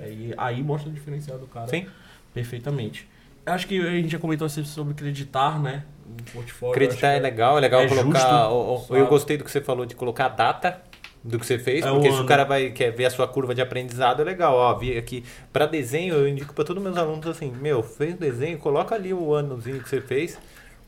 Aí, 0.00 0.34
aí 0.36 0.62
mostra 0.62 0.90
o 0.90 0.92
diferencial 0.92 1.38
do 1.38 1.46
cara 1.46 1.68
Sim. 1.68 1.86
perfeitamente. 2.32 3.08
Acho 3.46 3.66
que 3.66 3.80
a 3.80 3.90
gente 3.90 4.08
já 4.08 4.18
comentou 4.18 4.46
assim 4.46 4.62
sobre 4.64 4.92
acreditar, 4.92 5.60
né? 5.60 5.84
O 6.06 6.32
portfólio. 6.32 6.72
Acreditar 6.72 7.08
acho 7.08 7.16
é 7.16 7.20
legal, 7.20 7.58
é 7.58 7.60
legal 7.60 7.80
é 7.80 7.88
colocar. 7.88 8.50
justo, 8.50 8.94
eu 8.94 9.06
gostei 9.06 9.36
do 9.36 9.44
que 9.44 9.50
você 9.50 9.60
falou 9.60 9.86
de 9.86 9.94
colocar 9.94 10.26
a 10.26 10.28
data 10.28 10.82
do 11.22 11.38
que 11.38 11.46
você 11.46 11.58
fez, 11.58 11.84
É 11.84 11.90
porque 11.90 12.08
o 12.08 12.14
se 12.14 12.20
o 12.20 12.26
cara 12.26 12.44
vai 12.44 12.70
quer 12.70 12.90
ver 12.90 13.06
a 13.06 13.10
sua 13.10 13.26
curva 13.26 13.54
de 13.54 13.60
aprendizado, 13.60 14.22
é 14.22 14.24
legal. 14.24 14.54
Ó, 14.54 14.74
vi 14.76 14.96
aqui 14.96 15.24
para 15.52 15.66
desenho, 15.66 16.14
eu 16.14 16.28
indico 16.28 16.54
para 16.54 16.64
todos 16.64 16.82
os 16.82 16.88
meus 16.88 16.98
alunos 16.98 17.26
assim: 17.26 17.50
meu, 17.50 17.82
fez 17.82 18.14
o 18.14 18.18
desenho, 18.18 18.58
coloca 18.58 18.94
ali 18.94 19.12
o 19.12 19.34
anozinho 19.34 19.82
que 19.82 19.88
você 19.88 20.00
fez, 20.00 20.38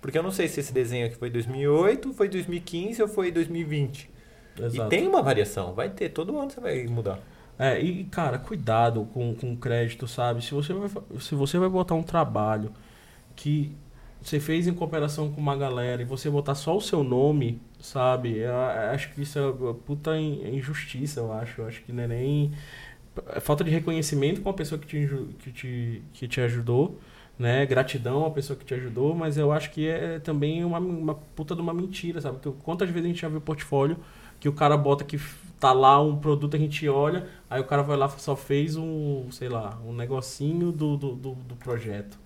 porque 0.01 0.19
eu 0.19 0.23
não 0.23 0.31
sei 0.31 0.49
se 0.49 0.61
esse 0.61 0.73
desenho 0.73 1.07
aqui 1.07 1.17
foi 1.17 1.31
2008, 1.31 2.13
foi 2.13 2.29
2015 2.29 3.03
ou 3.03 3.09
foi 3.09 3.31
2020. 3.31 4.11
Exato. 4.59 4.77
E 4.77 4.89
tem 4.89 5.07
uma 5.07 5.23
variação, 5.23 5.73
vai 5.73 5.89
ter, 5.89 6.11
todo 6.11 6.39
ano 6.39 6.51
você 6.51 6.61
vai 6.61 6.85
mudar. 6.85 7.19
É, 7.61 7.79
e 7.81 8.05
cara, 8.05 8.39
cuidado 8.39 9.05
com, 9.13 9.35
com 9.35 9.55
crédito, 9.57 10.09
sabe? 10.09 10.43
Se 10.43 10.53
você, 10.55 10.73
vai, 10.73 10.89
se 11.21 11.35
você 11.35 11.59
vai 11.59 11.69
botar 11.69 11.95
um 11.95 12.03
trabalho 12.03 12.73
que 13.37 13.73
você 14.23 14.41
fez 14.41 14.67
em 14.69 14.75
cooperação 14.75 15.33
com 15.33 15.41
uma 15.41 15.57
galera 15.57 16.03
e 16.03 16.05
você 16.07 16.31
botar 16.31 16.55
só 16.57 16.77
o 16.77 16.81
seu 16.81 17.05
nome, 17.05 17.61
sabe? 17.81 18.39
Eu, 18.39 18.51
eu 18.53 18.91
acho 18.93 19.13
que 19.15 19.23
isso 19.23 19.39
é 19.39 19.75
puta 19.87 20.17
in- 20.19 20.57
injustiça, 20.59 21.21
eu 21.21 21.33
acho. 21.33 21.63
Eu 21.63 21.69
acho 21.69 21.83
que 21.83 21.93
não 21.93 22.05
é 22.05 22.09
nem. 22.09 22.53
É 23.35 23.41
falta 23.41 23.65
de 23.65 23.71
reconhecimento 23.71 24.41
com 24.43 24.51
a 24.51 24.55
pessoa 24.55 24.79
que 24.81 24.87
te, 24.87 25.09
que 25.41 25.53
te, 25.53 26.03
que 26.13 26.29
te 26.29 26.41
ajudou, 26.41 26.99
né? 27.39 27.67
Gratidão 27.67 28.25
à 28.27 28.31
pessoa 28.31 28.59
que 28.59 28.65
te 28.65 28.75
ajudou, 28.75 29.15
mas 29.15 29.37
eu 29.37 29.53
acho 29.53 29.71
que 29.73 29.89
é 29.89 30.19
também 30.21 30.65
uma, 30.65 30.79
uma 30.79 31.15
puta 31.15 31.55
de 31.55 31.61
uma 31.61 31.75
mentira, 31.75 32.21
sabe? 32.21 32.39
Porque 32.41 32.59
quantas 32.65 32.89
vezes 32.91 33.05
a 33.07 33.09
gente 33.09 33.21
já 33.23 33.29
viu 33.29 33.41
portfólio 33.41 33.97
que 34.39 34.49
o 34.49 34.53
cara 34.53 34.77
bota 34.77 35.05
que 35.05 35.19
tá 35.61 35.73
lá 35.73 36.01
um 36.03 36.17
produto, 36.17 36.57
a 36.57 36.59
gente 36.59 36.89
olha, 36.89 37.29
aí 37.49 37.61
o 37.61 37.65
cara 37.65 37.83
vai 37.83 37.97
lá 37.97 38.09
só 38.09 38.35
fez 38.35 38.77
um, 38.77 39.31
sei 39.31 39.49
lá, 39.49 39.79
um 39.87 39.93
negocinho 39.93 40.73
do, 40.73 40.97
do, 40.97 41.15
do, 41.15 41.35
do 41.35 41.57
projeto, 41.57 42.19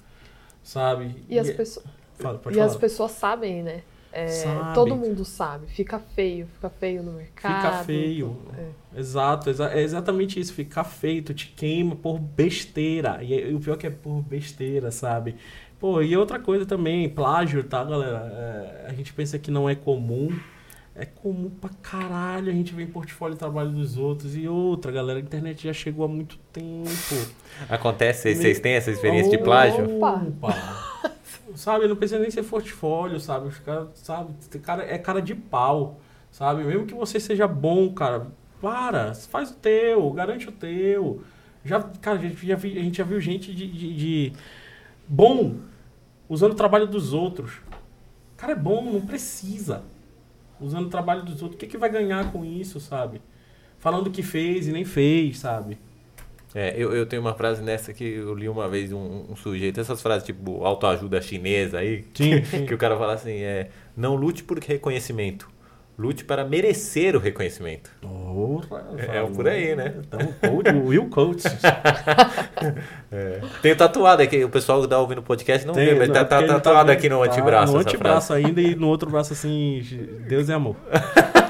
sabe? 0.62 1.24
E 1.28 1.38
as 1.38 1.48
é- 1.48 1.52
pessoas. 1.54 1.86
Fala, 2.18 2.40
e 2.48 2.54
falar. 2.54 2.66
as 2.66 2.76
pessoas 2.76 3.10
sabem, 3.10 3.62
né? 3.62 3.82
É, 4.12 4.28
Sabem. 4.28 4.72
todo 4.74 4.94
mundo 4.94 5.24
sabe. 5.24 5.66
Fica 5.66 5.98
feio, 5.98 6.46
fica 6.46 6.70
feio 6.70 7.02
no 7.02 7.14
mercado. 7.14 7.56
Fica 7.56 7.84
feio. 7.84 8.36
É. 8.56 9.00
Exato, 9.00 9.50
exa- 9.50 9.72
é 9.72 9.82
exatamente 9.82 10.38
isso. 10.38 10.54
Fica 10.54 10.84
feio, 10.84 11.20
tu 11.24 11.34
te 11.34 11.48
queima 11.48 11.96
por 11.96 12.20
besteira. 12.20 13.18
E, 13.24 13.34
e 13.50 13.52
o 13.52 13.58
pior 13.58 13.76
que 13.76 13.88
é 13.88 13.90
por 13.90 14.22
besteira, 14.22 14.92
sabe? 14.92 15.34
Pô, 15.80 16.00
e 16.00 16.16
outra 16.16 16.38
coisa 16.38 16.64
também, 16.64 17.08
plágio, 17.08 17.64
tá, 17.64 17.82
galera? 17.82 18.30
É, 18.32 18.86
a 18.88 18.92
gente 18.94 19.12
pensa 19.12 19.36
que 19.36 19.50
não 19.50 19.68
é 19.68 19.74
comum. 19.74 20.28
É 20.96 21.04
comum 21.04 21.50
pra 21.50 21.70
caralho 21.82 22.50
a 22.50 22.54
gente 22.54 22.72
ver 22.72 22.84
em 22.84 22.86
portfólio 22.86 23.34
o 23.34 23.38
trabalho 23.38 23.70
dos 23.70 23.96
outros. 23.98 24.36
E 24.36 24.46
outra, 24.46 24.92
galera, 24.92 25.18
a 25.18 25.22
internet 25.22 25.64
já 25.64 25.72
chegou 25.72 26.04
há 26.04 26.08
muito 26.08 26.38
tempo. 26.52 26.88
Acontece, 27.68 28.28
Me- 28.28 28.34
vocês 28.36 28.60
têm 28.60 28.74
essa 28.74 28.92
experiência 28.92 29.30
de 29.36 29.38
plágio? 29.42 29.96
Opa. 29.96 30.22
Opa. 30.40 31.10
sabe, 31.56 31.88
não 31.88 31.96
precisa 31.96 32.20
nem 32.20 32.30
ser 32.30 32.44
portfólio, 32.44 33.18
sabe? 33.18 33.48
Os 33.48 33.58
caras, 33.58 33.88
sabe, 33.94 34.32
cara, 34.62 34.84
é 34.84 34.96
cara 34.96 35.20
de 35.20 35.34
pau, 35.34 35.98
sabe? 36.30 36.62
Mesmo 36.62 36.86
que 36.86 36.94
você 36.94 37.18
seja 37.18 37.46
bom, 37.48 37.92
cara, 37.92 38.28
para, 38.60 39.14
faz 39.14 39.50
o 39.50 39.54
teu, 39.54 40.10
garante 40.12 40.48
o 40.48 40.52
teu. 40.52 41.22
Já, 41.64 41.82
cara, 41.82 42.18
a 42.18 42.22
gente 42.22 42.46
já, 42.46 42.54
vi- 42.56 42.78
a 42.78 42.82
gente 42.82 42.98
já 42.98 43.04
viu 43.04 43.20
gente 43.20 43.52
de, 43.52 43.66
de, 43.66 43.94
de 43.96 44.32
bom 45.08 45.56
usando 46.28 46.52
o 46.52 46.56
trabalho 46.56 46.86
dos 46.86 47.12
outros. 47.12 47.52
O 48.32 48.36
cara 48.36 48.52
é 48.52 48.56
bom, 48.56 48.92
não 48.92 49.00
precisa. 49.00 49.82
Usando 50.64 50.86
o 50.86 50.90
trabalho 50.90 51.22
dos 51.22 51.42
outros. 51.42 51.56
O 51.56 51.58
que, 51.58 51.66
que 51.66 51.78
vai 51.78 51.90
ganhar 51.90 52.32
com 52.32 52.44
isso, 52.44 52.80
sabe? 52.80 53.20
Falando 53.78 54.10
que 54.10 54.22
fez 54.22 54.66
e 54.66 54.72
nem 54.72 54.84
fez, 54.84 55.38
sabe? 55.38 55.78
É, 56.54 56.72
eu, 56.76 56.94
eu 56.94 57.04
tenho 57.04 57.20
uma 57.20 57.34
frase 57.34 57.60
nessa 57.62 57.92
que 57.92 58.04
eu 58.04 58.32
li 58.32 58.48
uma 58.48 58.68
vez 58.68 58.92
um, 58.92 59.24
um 59.28 59.34
sujeito, 59.34 59.80
essas 59.80 60.00
frases 60.00 60.24
tipo 60.24 60.64
autoajuda 60.64 61.20
chinesa 61.20 61.80
aí, 61.80 62.04
Sim, 62.14 62.40
que, 62.40 62.44
sim. 62.46 62.66
que 62.66 62.72
o 62.72 62.78
cara 62.78 62.96
fala 62.96 63.14
assim, 63.14 63.40
é, 63.40 63.70
não 63.96 64.14
lute 64.14 64.44
por 64.44 64.60
reconhecimento, 64.60 65.50
lute 65.98 66.24
para 66.24 66.44
merecer 66.44 67.14
o 67.14 67.18
reconhecimento. 67.18 67.90
Porra, 68.00 68.84
É, 68.98 69.18
é 69.18 69.26
por 69.26 69.46
aí, 69.48 69.76
né? 69.76 69.94
Então, 70.00 70.20
o 70.52 70.88
Will 70.88 71.08
Coates. 71.08 71.44
Tenho 73.62 73.76
tatuado 73.76 74.22
aqui, 74.22 74.42
o 74.44 74.48
pessoal 74.50 74.82
que 74.82 74.88
tá 74.88 74.98
ouvindo 74.98 75.18
o 75.18 75.22
podcast 75.22 75.66
não 75.66 75.74
vê, 75.74 75.94
mas 75.94 76.08
tá, 76.10 76.24
tá 76.24 76.38
ele 76.38 76.48
tatuado 76.48 76.88
vendo- 76.88 76.96
aqui 76.98 77.08
no 77.08 77.18
tá 77.24 77.24
antebraço 77.32 77.72
No 77.72 77.78
antebraço 77.78 78.26
frase. 78.28 78.44
ainda 78.46 78.60
e 78.60 78.74
no 78.74 78.88
outro 78.88 79.10
braço 79.10 79.32
assim, 79.32 79.82
Deus 80.28 80.48
é 80.48 80.54
amor. 80.54 80.76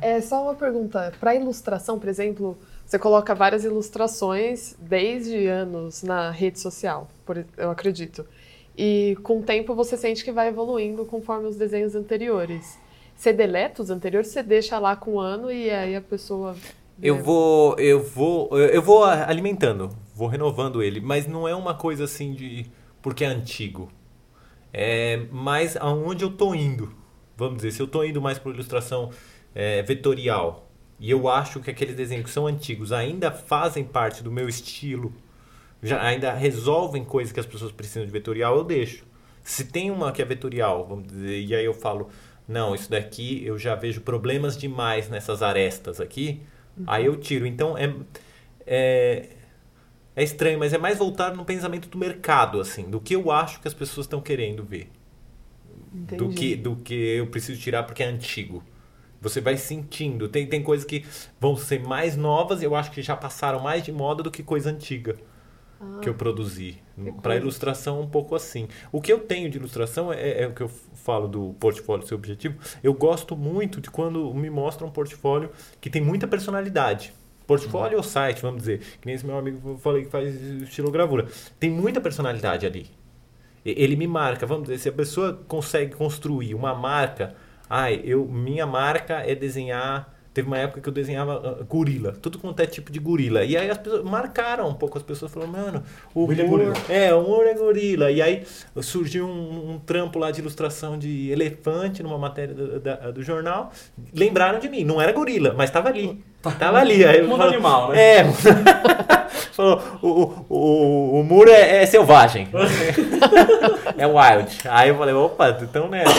É 0.00 0.20
só 0.20 0.42
uma 0.44 0.54
pergunta. 0.54 1.12
Para 1.18 1.34
ilustração, 1.34 1.98
por 1.98 2.08
exemplo, 2.08 2.56
você 2.86 2.98
coloca 3.00 3.34
várias 3.34 3.64
ilustrações 3.64 4.76
desde 4.78 5.46
anos 5.48 6.04
na 6.04 6.30
rede 6.30 6.60
social, 6.60 7.08
por- 7.26 7.44
eu 7.56 7.68
acredito. 7.70 8.24
E 8.76 9.18
com 9.24 9.40
o 9.40 9.42
tempo 9.42 9.74
você 9.74 9.96
sente 9.96 10.24
que 10.24 10.30
vai 10.30 10.48
evoluindo 10.48 11.04
conforme 11.04 11.48
os 11.48 11.56
desenhos 11.56 11.96
anteriores. 11.96 12.78
Você 13.18 13.32
deleta 13.32 13.82
os 13.82 13.90
anteriores, 13.90 14.28
você 14.28 14.44
deixa 14.44 14.78
lá 14.78 14.94
com 14.94 15.14
um 15.14 15.20
ano 15.20 15.50
e 15.50 15.68
aí 15.68 15.96
a 15.96 16.00
pessoa. 16.00 16.54
Eu 17.02 17.20
vou, 17.20 17.76
eu 17.76 18.00
vou, 18.00 18.56
eu 18.56 18.80
vou 18.80 19.02
alimentando, 19.02 19.90
vou 20.14 20.28
renovando 20.28 20.80
ele, 20.80 21.00
mas 21.00 21.26
não 21.26 21.46
é 21.48 21.52
uma 21.52 21.74
coisa 21.74 22.04
assim 22.04 22.32
de 22.32 22.66
porque 23.02 23.24
é 23.24 23.26
antigo. 23.26 23.90
É 24.72 25.16
mais 25.32 25.76
aonde 25.76 26.24
eu 26.24 26.30
tô 26.30 26.54
indo. 26.54 26.94
Vamos 27.36 27.56
dizer, 27.56 27.72
se 27.72 27.82
eu 27.82 27.88
tô 27.88 28.04
indo 28.04 28.22
mais 28.22 28.38
para 28.38 28.52
ilustração 28.52 29.10
é, 29.52 29.82
vetorial 29.82 30.70
e 31.00 31.10
eu 31.10 31.28
acho 31.28 31.58
que 31.58 31.72
aqueles 31.72 31.96
desenhos 31.96 32.26
que 32.26 32.30
são 32.30 32.46
antigos 32.46 32.92
ainda 32.92 33.32
fazem 33.32 33.82
parte 33.82 34.22
do 34.22 34.30
meu 34.30 34.48
estilo, 34.48 35.12
já 35.82 36.00
ainda 36.00 36.32
resolvem 36.34 37.04
coisas 37.04 37.32
que 37.32 37.40
as 37.40 37.46
pessoas 37.46 37.72
precisam 37.72 38.06
de 38.06 38.12
vetorial, 38.12 38.56
eu 38.58 38.62
deixo. 38.62 39.04
Se 39.42 39.64
tem 39.64 39.90
uma 39.90 40.12
que 40.12 40.22
é 40.22 40.24
vetorial, 40.24 40.86
vamos 40.86 41.08
dizer, 41.08 41.40
e 41.40 41.54
aí 41.54 41.64
eu 41.64 41.74
falo, 41.74 42.08
não, 42.48 42.74
isso 42.74 42.90
daqui 42.90 43.44
eu 43.44 43.58
já 43.58 43.74
vejo 43.74 44.00
problemas 44.00 44.56
demais 44.56 45.10
nessas 45.10 45.42
arestas 45.42 46.00
aqui, 46.00 46.40
aí 46.86 47.04
eu 47.04 47.14
tiro. 47.16 47.46
Então 47.46 47.76
é, 47.76 47.94
é, 48.66 49.28
é 50.16 50.22
estranho, 50.22 50.58
mas 50.58 50.72
é 50.72 50.78
mais 50.78 50.96
voltado 50.96 51.36
no 51.36 51.44
pensamento 51.44 51.88
do 51.88 51.98
mercado, 51.98 52.58
assim, 52.58 52.88
do 52.88 53.00
que 53.00 53.14
eu 53.14 53.30
acho 53.30 53.60
que 53.60 53.68
as 53.68 53.74
pessoas 53.74 54.06
estão 54.06 54.20
querendo 54.20 54.64
ver. 54.64 54.90
Do 55.92 56.30
que, 56.30 56.56
do 56.56 56.76
que 56.76 56.94
eu 56.94 57.26
preciso 57.26 57.60
tirar 57.60 57.82
porque 57.82 58.02
é 58.02 58.06
antigo. 58.06 58.64
Você 59.20 59.40
vai 59.40 59.56
sentindo. 59.56 60.28
Tem, 60.28 60.46
tem 60.46 60.62
coisas 60.62 60.86
que 60.86 61.04
vão 61.40 61.56
ser 61.56 61.80
mais 61.80 62.16
novas, 62.16 62.62
eu 62.62 62.74
acho 62.74 62.90
que 62.90 63.02
já 63.02 63.16
passaram 63.16 63.60
mais 63.60 63.82
de 63.82 63.92
moda 63.92 64.22
do 64.22 64.30
que 64.30 64.42
coisa 64.42 64.70
antiga 64.70 65.16
Ah, 65.80 66.00
que 66.02 66.08
eu 66.08 66.14
produzi. 66.14 66.78
Para 67.22 67.36
ilustração, 67.36 68.00
um 68.00 68.08
pouco 68.08 68.34
assim. 68.34 68.68
O 68.90 69.00
que 69.00 69.12
eu 69.12 69.20
tenho 69.20 69.48
de 69.48 69.58
ilustração 69.58 70.12
é, 70.12 70.42
é 70.42 70.46
o 70.46 70.52
que 70.52 70.62
eu 70.62 70.68
falo 70.68 71.28
do 71.28 71.54
portfólio 71.60 72.06
seu 72.06 72.16
objetivo. 72.16 72.58
Eu 72.82 72.92
gosto 72.92 73.36
muito 73.36 73.80
de 73.80 73.90
quando 73.90 74.32
me 74.34 74.50
mostra 74.50 74.86
um 74.86 74.90
portfólio 74.90 75.50
que 75.80 75.88
tem 75.88 76.02
muita 76.02 76.26
personalidade. 76.26 77.12
Portfólio 77.46 77.96
ou 77.96 78.02
site, 78.02 78.42
vamos 78.42 78.60
dizer. 78.60 78.80
Que 79.00 79.06
nem 79.06 79.14
esse 79.14 79.24
meu 79.24 79.38
amigo 79.38 79.78
falei 79.78 80.04
que 80.04 80.10
faz 80.10 80.34
estilogravura. 80.62 81.28
Tem 81.58 81.70
muita 81.70 82.00
personalidade 82.00 82.66
ali. 82.66 82.90
Ele 83.64 83.96
me 83.96 84.06
marca, 84.06 84.46
vamos 84.46 84.64
dizer, 84.64 84.78
se 84.78 84.88
a 84.88 84.92
pessoa 84.92 85.32
consegue 85.46 85.94
construir 85.94 86.54
uma 86.54 86.74
marca, 86.74 87.34
ai, 87.68 88.00
eu 88.04 88.26
minha 88.26 88.66
marca 88.66 89.14
é 89.14 89.34
desenhar. 89.34 90.14
Teve 90.38 90.46
uma 90.46 90.58
época 90.58 90.80
que 90.80 90.88
eu 90.88 90.92
desenhava 90.92 91.58
ah, 91.60 91.64
gorila, 91.64 92.12
tudo 92.22 92.38
quanto 92.38 92.60
é 92.60 92.66
tipo 92.66 92.92
de 92.92 93.00
gorila. 93.00 93.42
E 93.42 93.56
aí 93.56 93.68
as 93.68 93.76
pessoas 93.76 94.04
marcaram 94.04 94.68
um 94.68 94.74
pouco, 94.74 94.96
as 94.96 95.02
pessoas 95.02 95.32
falaram, 95.32 95.50
mano, 95.50 95.82
o 96.14 96.26
William 96.26 96.44
humor, 96.44 96.58
Gorila. 96.60 96.76
é, 96.88 97.12
o 97.12 97.24
humor 97.24 97.44
é 97.44 97.54
gorila. 97.54 98.08
E 98.08 98.22
aí 98.22 98.44
surgiu 98.80 99.26
um, 99.26 99.72
um 99.72 99.78
trampo 99.80 100.16
lá 100.16 100.30
de 100.30 100.38
ilustração 100.40 100.96
de 100.96 101.28
elefante 101.32 102.04
numa 102.04 102.16
matéria 102.16 102.54
do, 102.54 102.78
da- 102.78 103.10
do 103.10 103.20
jornal. 103.20 103.72
Lembraram 104.14 104.60
de 104.60 104.68
mim, 104.68 104.84
não 104.84 105.02
era 105.02 105.10
gorila, 105.10 105.54
mas 105.56 105.70
estava 105.70 105.88
ali. 105.88 106.22
Tava 106.56 106.78
ali. 106.78 107.04
Aí 107.04 107.20
Mundo 107.20 107.38
falou- 107.38 107.52
animal, 107.52 107.88
né? 107.90 108.18
É. 108.18 108.24
Falou, 109.58 109.82
o, 110.00 110.08
o, 110.48 111.18
o, 111.18 111.24
muro 111.24 111.50
é, 111.50 111.82
é 111.82 111.86
selvagem. 111.86 112.46
é 113.98 114.06
wild. 114.06 114.56
Aí 114.68 114.90
eu 114.90 114.96
falei, 114.96 115.14
opa, 115.14 115.58
então 115.60 115.88
nessa. 115.88 116.12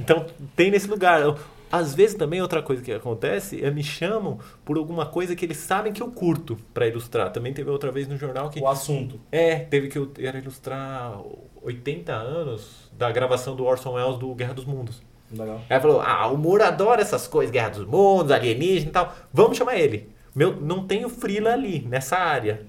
Então 0.00 0.24
tem 0.54 0.70
nesse 0.70 0.86
lugar. 0.88 1.34
Às 1.70 1.94
vezes 1.94 2.14
também 2.16 2.40
outra 2.40 2.62
coisa 2.62 2.82
que 2.82 2.90
acontece 2.92 3.62
é 3.64 3.70
me 3.70 3.82
chamam 3.82 4.38
por 4.64 4.78
alguma 4.78 5.04
coisa 5.06 5.36
que 5.36 5.44
eles 5.44 5.58
sabem 5.58 5.92
que 5.92 6.02
eu 6.02 6.10
curto 6.10 6.56
pra 6.72 6.86
ilustrar. 6.86 7.30
Também 7.30 7.52
teve 7.52 7.68
outra 7.70 7.90
vez 7.92 8.08
no 8.08 8.16
jornal 8.16 8.48
que 8.50 8.60
O 8.60 8.66
assunto. 8.68 9.20
é, 9.30 9.56
teve 9.56 9.88
que 9.88 9.98
eu 9.98 10.10
era 10.18 10.38
ilustrar 10.38 11.18
80 11.62 12.12
anos 12.12 12.90
da 12.96 13.10
gravação 13.12 13.54
do 13.54 13.64
Orson 13.64 13.92
Welles 13.94 14.18
do 14.18 14.34
Guerra 14.34 14.54
dos 14.54 14.64
Mundos. 14.64 15.02
Legal. 15.30 15.60
Aí 15.68 15.78
falou: 15.80 16.00
Ah, 16.00 16.26
o 16.28 16.38
Muro 16.38 16.64
adora 16.64 17.02
essas 17.02 17.26
coisas, 17.28 17.50
Guerra 17.52 17.68
dos 17.70 17.84
Mundos, 17.86 18.32
alienígena 18.32 18.88
e 18.88 18.92
tal. 18.92 19.14
Vamos 19.32 19.58
chamar 19.58 19.76
ele. 19.76 20.08
Meu, 20.34 20.58
não 20.58 20.86
tem 20.86 21.04
o 21.04 21.08
Frila 21.10 21.52
ali, 21.52 21.80
nessa 21.86 22.16
área. 22.16 22.62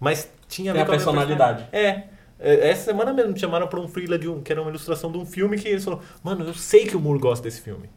Mas 0.00 0.30
tinha 0.48 0.72
Tem 0.72 0.80
a 0.82 0.84
minha 0.84 0.96
personalidade. 0.96 1.64
personalidade. 1.64 2.10
É. 2.10 2.16
É, 2.38 2.68
Essa 2.70 2.84
semana 2.86 3.12
mesmo 3.12 3.32
me 3.32 3.38
chamaram 3.38 3.66
pra 3.66 3.80
um 3.80 3.88
Frila 3.88 4.18
de 4.18 4.28
um, 4.28 4.40
que 4.42 4.52
era 4.52 4.60
uma 4.62 4.70
ilustração 4.70 5.10
de 5.10 5.18
um 5.18 5.26
filme 5.26 5.58
que 5.58 5.68
eles 5.68 5.84
falaram: 5.84 6.02
Mano, 6.22 6.44
eu 6.46 6.54
sei 6.54 6.86
que 6.86 6.96
o 6.96 7.00
Muro 7.00 7.18
gosta 7.18 7.42
desse 7.44 7.60
filme. 7.60 7.88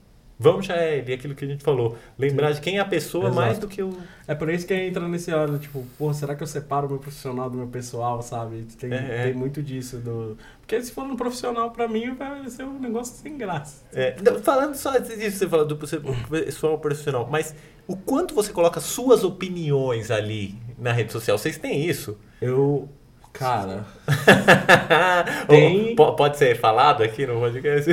Vamos 0.42 0.66
chamar 0.66 0.84
ele, 0.84 1.14
aquilo 1.14 1.36
que 1.36 1.44
a 1.44 1.48
gente 1.48 1.62
falou. 1.62 1.98
Lembrar 2.18 2.54
de 2.54 2.62
quem 2.62 2.78
é 2.78 2.80
a 2.80 2.86
pessoa 2.86 3.26
Exato. 3.26 3.36
mais 3.36 3.60
do 3.60 3.68
que 3.68 3.84
o. 3.84 3.98
É 4.26 4.34
por 4.34 4.50
isso 4.50 4.66
que 4.66 4.74
entra 4.74 5.06
nesse 5.06 5.32
ano, 5.32 5.60
tipo, 5.60 5.86
porra, 5.98 6.14
será 6.14 6.34
que 6.34 6.42
eu 6.42 6.48
separo 6.48 6.88
o 6.88 6.90
meu 6.92 7.00
profissional 7.00 7.50
do 7.50 7.58
meu 7.58 7.68
pessoal, 7.68 8.22
sabe? 8.22 8.66
Tem, 8.80 8.90
É, 8.94 8.96
é. 8.96 9.24
tem 9.26 9.34
muito 9.34 9.62
disso. 9.62 9.98
Do... 9.98 10.38
Porque 10.62 10.82
se 10.82 10.94
for 10.94 11.06
no 11.06 11.18
profissional, 11.18 11.72
pra 11.72 11.90
mim, 11.90 12.16
vai 12.16 12.50
ser 12.50 12.64
um 12.64 12.80
negócio 12.80 13.16
sem 13.22 13.38
graça. 13.38 13.84
É, 13.94 14.16
não, 14.22 14.40
falando 14.40 14.76
só 14.76 14.98
disso, 14.98 15.40
você 15.40 15.50
fala 15.50 15.66
do 15.66 15.76
pessoal 15.76 16.80
profissional, 16.80 17.28
mas 17.30 17.54
o 17.86 17.98
quanto 17.98 18.34
você 18.34 18.54
coloca 18.54 18.80
suas 18.80 19.26
opiniões 19.26 20.10
ali 20.10 20.56
na 20.78 20.94
rede 20.94 21.12
social? 21.12 21.38
Vocês 21.38 21.58
têm 21.58 21.86
isso? 21.86 22.18
Eu, 22.42 22.88
cara, 23.34 23.86
Tem. 25.48 25.96
Pode 25.96 26.38
ser 26.38 26.56
falado 26.56 27.04
aqui 27.04 27.26
no 27.26 27.40
podcast? 27.40 27.90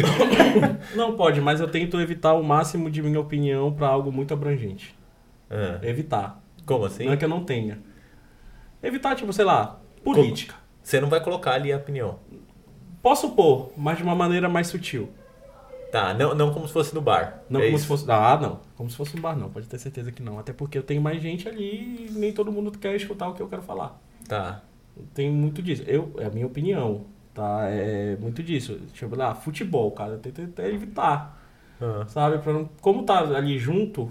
não 0.94 1.16
pode, 1.16 1.40
mas 1.40 1.60
eu 1.60 1.68
tento 1.68 2.00
evitar 2.00 2.34
o 2.34 2.42
máximo 2.42 2.90
de 2.90 3.02
minha 3.02 3.20
opinião 3.20 3.72
pra 3.72 3.88
algo 3.88 4.10
muito 4.12 4.32
abrangente. 4.34 4.94
Ah, 5.50 5.78
Evitar. 5.82 6.40
como 6.64 6.84
assim? 6.84 7.04
Não 7.06 7.12
é 7.12 7.16
que 7.16 7.24
eu 7.24 7.28
não 7.28 7.44
tenha. 7.44 7.78
Evitar, 8.82 9.14
tipo, 9.14 9.32
sei 9.32 9.44
lá, 9.44 9.78
política. 10.04 10.54
Você 10.82 11.00
não 11.00 11.08
vai 11.08 11.20
colocar 11.20 11.52
ali 11.52 11.72
a 11.72 11.76
opinião. 11.76 12.18
Posso 13.02 13.30
pôr, 13.30 13.72
mas 13.76 13.98
de 13.98 14.02
uma 14.02 14.14
maneira 14.14 14.48
mais 14.48 14.66
sutil. 14.66 15.08
Tá, 15.92 16.12
não, 16.12 16.34
não 16.34 16.52
como 16.52 16.66
se 16.66 16.72
fosse 16.72 16.94
no 16.94 17.00
bar. 17.00 17.42
Não 17.48 17.60
É 17.60 17.64
como 17.66 17.76
isso? 17.76 17.84
se 17.84 17.88
fosse. 17.88 18.10
Ah, 18.10 18.36
não. 18.40 18.60
Como 18.76 18.90
se 18.90 18.96
fosse 18.96 19.16
um 19.16 19.20
bar, 19.20 19.36
não. 19.36 19.48
Pode 19.48 19.66
ter 19.68 19.78
certeza 19.78 20.10
que 20.10 20.20
não. 20.22 20.38
Até 20.38 20.52
porque 20.52 20.76
eu 20.76 20.82
tenho 20.82 21.00
mais 21.00 21.22
gente 21.22 21.48
ali 21.48 22.08
e 22.08 22.12
nem 22.12 22.32
todo 22.32 22.50
mundo 22.50 22.72
quer 22.72 22.94
escutar 22.96 23.28
o 23.28 23.34
que 23.34 23.40
eu 23.40 23.48
quero 23.48 23.62
falar. 23.62 23.98
Tá. 24.28 24.62
Tem 25.14 25.30
muito 25.30 25.62
disso. 25.62 25.82
Eu, 25.86 26.12
é 26.18 26.26
a 26.26 26.30
minha 26.30 26.46
opinião, 26.46 27.06
tá? 27.34 27.66
É 27.68 28.16
muito 28.20 28.42
disso. 28.42 28.80
Tipo, 28.92 29.16
lá, 29.16 29.34
futebol, 29.34 29.90
cara. 29.92 30.16
Até 30.16 30.68
evitar. 30.68 31.42
Ah, 31.80 32.06
Sabe? 32.08 32.38
Pra 32.38 32.52
não, 32.52 32.68
como 32.80 33.04
tá 33.04 33.20
ali 33.36 33.58
junto, 33.58 34.10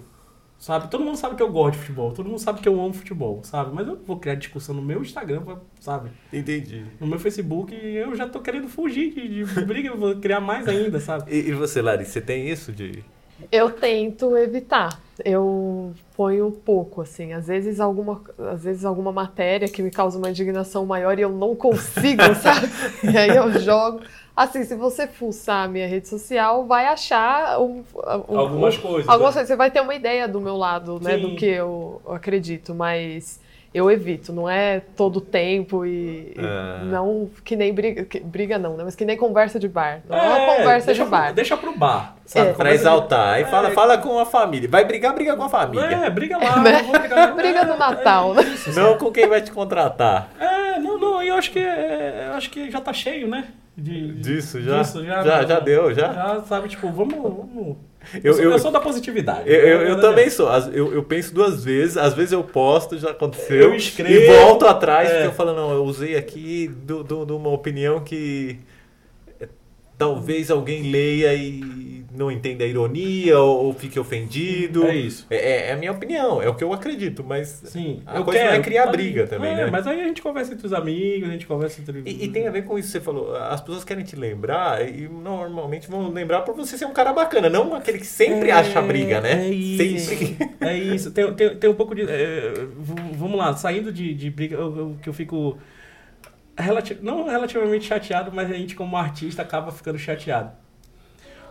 Sabe? 0.57 0.89
Todo 0.89 1.03
mundo 1.03 1.17
sabe 1.17 1.35
que 1.35 1.43
eu 1.43 1.51
gosto 1.51 1.73
de 1.73 1.79
futebol, 1.79 2.11
todo 2.13 2.27
mundo 2.27 2.39
sabe 2.39 2.61
que 2.61 2.67
eu 2.67 2.79
amo 2.79 2.93
futebol, 2.93 3.43
sabe? 3.43 3.71
Mas 3.73 3.87
eu 3.87 3.97
vou 3.97 4.17
criar 4.17 4.35
discussão 4.35 4.73
no 4.73 4.81
meu 4.81 5.01
Instagram, 5.01 5.43
sabe? 5.79 6.09
Entendi. 6.31 6.85
No 6.99 7.05
meu 7.05 7.19
Facebook, 7.19 7.75
eu 7.75 8.15
já 8.15 8.27
tô 8.27 8.39
querendo 8.39 8.67
fugir 8.69 9.13
de, 9.13 9.43
de 9.43 9.61
briga, 9.65 9.89
eu 9.89 9.97
vou 9.97 10.15
criar 10.15 10.39
mais 10.39 10.67
ainda, 10.67 10.99
sabe? 10.99 11.31
E, 11.31 11.49
e 11.49 11.53
você, 11.53 11.81
Larissa, 11.81 12.13
você 12.13 12.21
tem 12.21 12.49
isso 12.49 12.71
de. 12.71 13.03
Eu 13.51 13.69
tento 13.71 14.35
evitar. 14.37 14.99
Eu 15.23 15.93
ponho 16.15 16.51
pouco, 16.51 17.01
assim. 17.01 17.31
Às 17.33 17.47
vezes 17.47 17.79
alguma, 17.79 18.21
às 18.51 18.63
vezes 18.63 18.83
alguma 18.83 19.11
matéria 19.11 19.67
que 19.67 19.81
me 19.81 19.89
causa 19.91 20.17
uma 20.17 20.29
indignação 20.29 20.85
maior 20.85 21.17
e 21.17 21.21
eu 21.21 21.29
não 21.29 21.55
consigo, 21.55 22.21
sabe? 22.41 22.67
E 23.03 23.17
aí 23.17 23.35
eu 23.35 23.51
jogo. 23.59 24.01
Assim, 24.35 24.65
se 24.65 24.75
você 24.75 25.07
fuçar 25.07 25.63
a 25.63 25.67
minha 25.69 25.87
rede 25.87 26.09
social, 26.09 26.65
vai 26.65 26.87
achar 26.87 27.57
um, 27.61 27.83
um, 28.27 28.37
Algumas 28.37 28.77
um- 28.77 28.81
coisas, 28.81 29.07
Algumas 29.09 29.35
né? 29.35 29.39
coisas. 29.39 29.47
Você 29.47 29.55
vai 29.55 29.71
ter 29.71 29.79
uma 29.79 29.95
ideia 29.95 30.27
do 30.27 30.41
meu 30.41 30.57
lado, 30.57 30.99
né? 31.01 31.15
Sim. 31.15 31.21
Do 31.21 31.35
que 31.37 31.45
eu 31.45 32.01
acredito, 32.07 32.75
mas 32.75 33.39
eu 33.77 33.91
evito. 33.91 34.31
Não 34.31 34.49
é 34.49 34.79
todo 34.95 35.19
tempo 35.19 35.85
e, 35.85 36.33
e 36.35 36.39
Ah. 36.39 36.81
não 36.85 37.29
que 37.43 37.55
nem 37.55 37.73
briga, 37.73 38.05
que- 38.05 38.19
briga 38.21 38.57
não, 38.57 38.77
né? 38.77 38.83
Mas 38.85 38.95
que 38.95 39.03
nem 39.05 39.17
conversa 39.17 39.59
de 39.59 39.67
bar. 39.67 40.01
Não 40.09 40.17
é, 40.17 40.21
uma 40.21 40.55
conversa 40.55 40.87
deixa 40.87 41.03
de 41.03 41.09
bar. 41.09 41.33
Deixa 41.33 41.57
pro 41.57 41.77
bar, 41.77 42.15
sabe? 42.25 42.49
É. 42.49 42.53
Pra 42.53 42.73
exaltar. 42.73 43.33
Aí 43.35 43.45
fala, 43.45 43.67
É. 43.69 43.71
fala 43.71 43.97
com 43.97 44.17
a 44.17 44.25
família. 44.25 44.69
Vai 44.69 44.85
brigar, 44.85 45.13
briga 45.13 45.35
com 45.35 45.43
a 45.43 45.49
família. 45.49 45.85
É, 45.85 46.09
briga 46.09 46.37
lá. 46.37 46.55
Né? 46.63 46.81
brigar, 46.99 47.35
Briga 47.35 47.59
é, 47.59 47.65
no 47.65 47.77
Natal, 47.77 48.33
né? 48.33 48.43
é 48.43 48.45
isso, 48.47 48.71
Não 48.79 48.97
com 48.97 49.11
quem 49.11 49.27
vai 49.27 49.41
te 49.41 49.51
contratar. 49.51 50.29
É, 50.39 50.79
não, 50.79 50.97
não, 50.99 51.21
eu 51.21 51.35
acho 51.35 51.51
que 51.51 51.59
é, 51.59 52.27
eu 52.29 52.33
acho 52.35 52.49
que 52.49 52.71
já 52.71 52.79
tá 52.81 52.93
cheio, 52.93 53.27
né? 53.27 53.45
De, 53.77 54.13
Disso, 54.13 54.61
já? 54.61 54.79
disso, 54.81 55.03
Já- 55.03 55.43
já 55.45 55.59
deu, 55.59 55.93
já? 55.93 56.13
Já, 56.13 56.41
sabe, 56.47 56.69
tipo, 56.69 56.89
vamos. 56.89 57.13
vamos. 57.15 57.75
Eu- 58.13 58.21
Eu, 58.23 58.33
sou, 58.33 58.43
eu- 58.43 58.51
eu 58.51 58.59
sou 58.59 58.71
da 58.71 58.79
positividade. 58.79 59.49
Eu, 59.49 59.59
eu- 59.59 59.81
eu 59.89 59.99
também 60.01 60.29
sou. 60.29 60.47
As- 60.49 60.67
Eu, 60.73 60.93
eu 60.93 61.03
penso 61.03 61.33
duas 61.33 61.63
vezes, 61.63 61.97
às 61.97 62.13
vezes 62.13 62.31
eu 62.31 62.43
posto, 62.43 62.97
já 62.97 63.11
aconteceu. 63.11 63.57
Eu 63.57 63.75
escrevo. 63.75 64.13
E 64.13 64.27
volto 64.27 64.65
atrás, 64.67 65.09
É. 65.09 65.13
porque 65.13 65.27
eu 65.27 65.31
falo, 65.33 65.53
não, 65.55 65.71
eu 65.71 65.83
usei 65.83 66.15
aqui 66.15 66.67
de 66.67 66.93
uma 67.33 67.49
opinião 67.49 67.99
que 68.03 68.57
eh, 69.41 69.47
talvez 69.97 70.49
alguém 70.51 70.91
leia 70.91 71.33
e 71.33 72.04
não 72.15 72.31
entenda 72.31 72.63
a 72.63 72.67
ironia 72.67 73.37
ou, 73.39 73.65
ou 73.65 73.73
fique 73.73 73.99
ofendido. 73.99 74.85
É 74.85 74.95
isso. 74.95 75.25
É, 75.29 75.35
é- 75.35 75.69
é 75.69 75.73
a 75.73 75.77
minha 75.77 75.91
opinião, 75.91 76.41
é 76.41 76.47
o 76.49 76.55
que 76.55 76.63
eu 76.63 76.71
acredito, 76.73 77.23
mas 77.23 77.47
Sim, 77.65 78.01
a 78.05 78.17
eu 78.17 78.23
coisa 78.23 78.39
quero. 78.39 78.51
não 78.53 78.59
é 78.59 78.63
criar 78.63 78.87
briga 78.87 79.27
também, 79.27 79.51
É, 79.51 79.55
né? 79.65 79.69
Mas 79.71 79.85
aí 79.87 80.01
a 80.01 80.03
gente 80.05 80.21
conversa 80.21 80.53
entre 80.53 80.65
os 80.65 80.73
amigos, 80.73 81.29
a 81.29 81.31
gente 81.31 81.45
conversa 81.45 81.81
entre. 81.81 82.01
E, 82.05 82.25
e 82.25 82.27
tem 82.29 82.47
a 82.47 82.51
ver 82.51 82.63
com 82.63 82.77
isso 82.79 82.87
que 82.87 82.93
você 82.93 83.01
falou. 83.01 83.35
As 83.35 83.61
pessoas 83.61 83.83
querem 83.83 84.03
te 84.03 84.15
lembrar 84.15 84.87
e 84.87 85.07
normalmente 85.07 85.87
vão 85.89 86.09
lembrar 86.11 86.41
por 86.41 86.55
você 86.55 86.77
ser 86.77 86.85
um 86.85 86.93
cara 86.93 87.11
bacana, 87.13 87.49
não 87.49 87.73
aquele 87.75 87.99
que 87.99 88.05
sempre 88.07 88.49
É, 88.49 88.53
acha 88.53 88.81
briga, 88.81 89.21
né? 89.21 89.47
É 89.47 89.49
isso. 89.49 90.09
Sempre. 90.09 90.37
É 90.61 90.77
isso. 90.77 91.11
Tem, 91.11 91.33
tem, 91.33 91.55
tem 91.55 91.69
um 91.69 91.75
pouco 91.75 91.93
de. 91.93 92.03
é, 92.03 92.53
vamos 93.13 93.37
lá, 93.37 93.55
saindo 93.55 93.91
de, 93.91 94.13
de 94.13 94.29
briga, 94.29 94.55
eu, 94.55 94.77
eu- 94.77 94.97
que 95.01 95.09
eu 95.09 95.13
fico. 95.13 95.57
relati- 96.57 96.97
não 97.01 97.25
relativamente 97.27 97.85
chateado, 97.85 98.31
mas 98.33 98.49
a 98.49 98.53
gente, 98.53 98.75
como 98.75 98.95
artista, 98.97 99.41
acaba 99.41 99.71
ficando 99.71 99.97
chateado. 99.97 100.51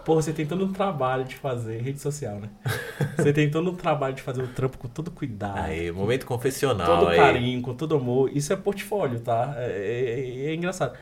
Pô, 0.04 0.14
você 0.16 0.32
tem 0.32 0.44
todo 0.46 0.64
um 0.64 0.72
trabalho 0.72 1.24
de 1.24 1.34
fazer 1.36 1.80
rede 1.80 1.98
social, 2.00 2.38
né? 2.38 2.48
Você 3.16 3.32
tem 3.32 3.50
todo 3.50 3.70
um 3.70 3.74
trabalho 3.74 4.14
de 4.14 4.20
fazer 4.22 4.42
o 4.42 4.48
trampo 4.48 4.76
com 4.76 4.86
todo 4.88 5.10
cuidado. 5.10 5.58
Aí, 5.58 5.90
momento 5.90 6.26
confessional. 6.26 6.86
todo 6.98 7.08
aí. 7.08 7.16
carinho, 7.16 7.62
com 7.62 7.74
todo 7.74 7.94
amor. 7.96 8.30
Isso 8.36 8.52
é 8.52 8.56
portfólio, 8.56 9.20
tá? 9.20 9.54
É, 9.56 10.44
é- 10.46 10.50
é 10.50 10.54
engraçado. 10.54 10.96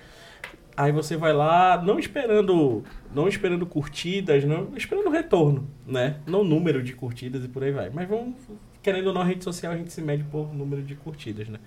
Aí 0.76 0.90
você 0.92 1.16
vai 1.16 1.32
lá, 1.32 1.82
não 1.82 1.98
esperando, 1.98 2.82
não 3.14 3.28
esperando 3.28 3.66
curtidas, 3.66 4.44
não 4.44 4.68
esperando 4.76 5.10
retorno, 5.10 5.68
né? 5.86 6.16
Não 6.26 6.42
número 6.44 6.82
de 6.82 6.94
curtidas 6.94 7.44
e 7.44 7.48
por 7.48 7.62
aí 7.62 7.72
vai. 7.72 7.90
Mas 7.90 8.08
vamos, 8.08 8.36
querendo 8.82 9.08
ou 9.08 9.12
não, 9.14 9.20
a 9.20 9.24
rede 9.24 9.44
social 9.44 9.72
a 9.72 9.76
gente 9.76 9.92
se 9.92 10.00
mede 10.00 10.24
por 10.24 10.54
número 10.54 10.82
de 10.82 10.94
curtidas, 10.94 11.48
né? 11.48 11.58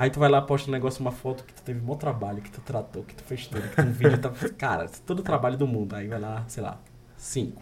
Aí 0.00 0.08
tu 0.08 0.18
vai 0.18 0.30
lá, 0.30 0.40
posta 0.40 0.70
um 0.70 0.72
negócio, 0.72 1.02
uma 1.02 1.12
foto 1.12 1.44
que 1.44 1.52
tu 1.52 1.60
teve 1.60 1.78
um 1.78 1.94
trabalho, 1.94 2.40
que 2.40 2.50
tu 2.50 2.62
tratou, 2.62 3.02
que 3.02 3.14
tu 3.14 3.22
fez 3.22 3.46
tudo, 3.46 3.60
que 3.60 3.76
tu 3.76 3.82
um 3.82 3.92
vídeo 3.92 4.16
tá. 4.16 4.30
Cara, 4.56 4.88
todo 5.04 5.18
o 5.18 5.22
trabalho 5.22 5.58
do 5.58 5.66
mundo. 5.66 5.94
Aí 5.94 6.08
vai 6.08 6.18
lá, 6.18 6.42
sei 6.48 6.62
lá, 6.62 6.80
cinco 7.18 7.60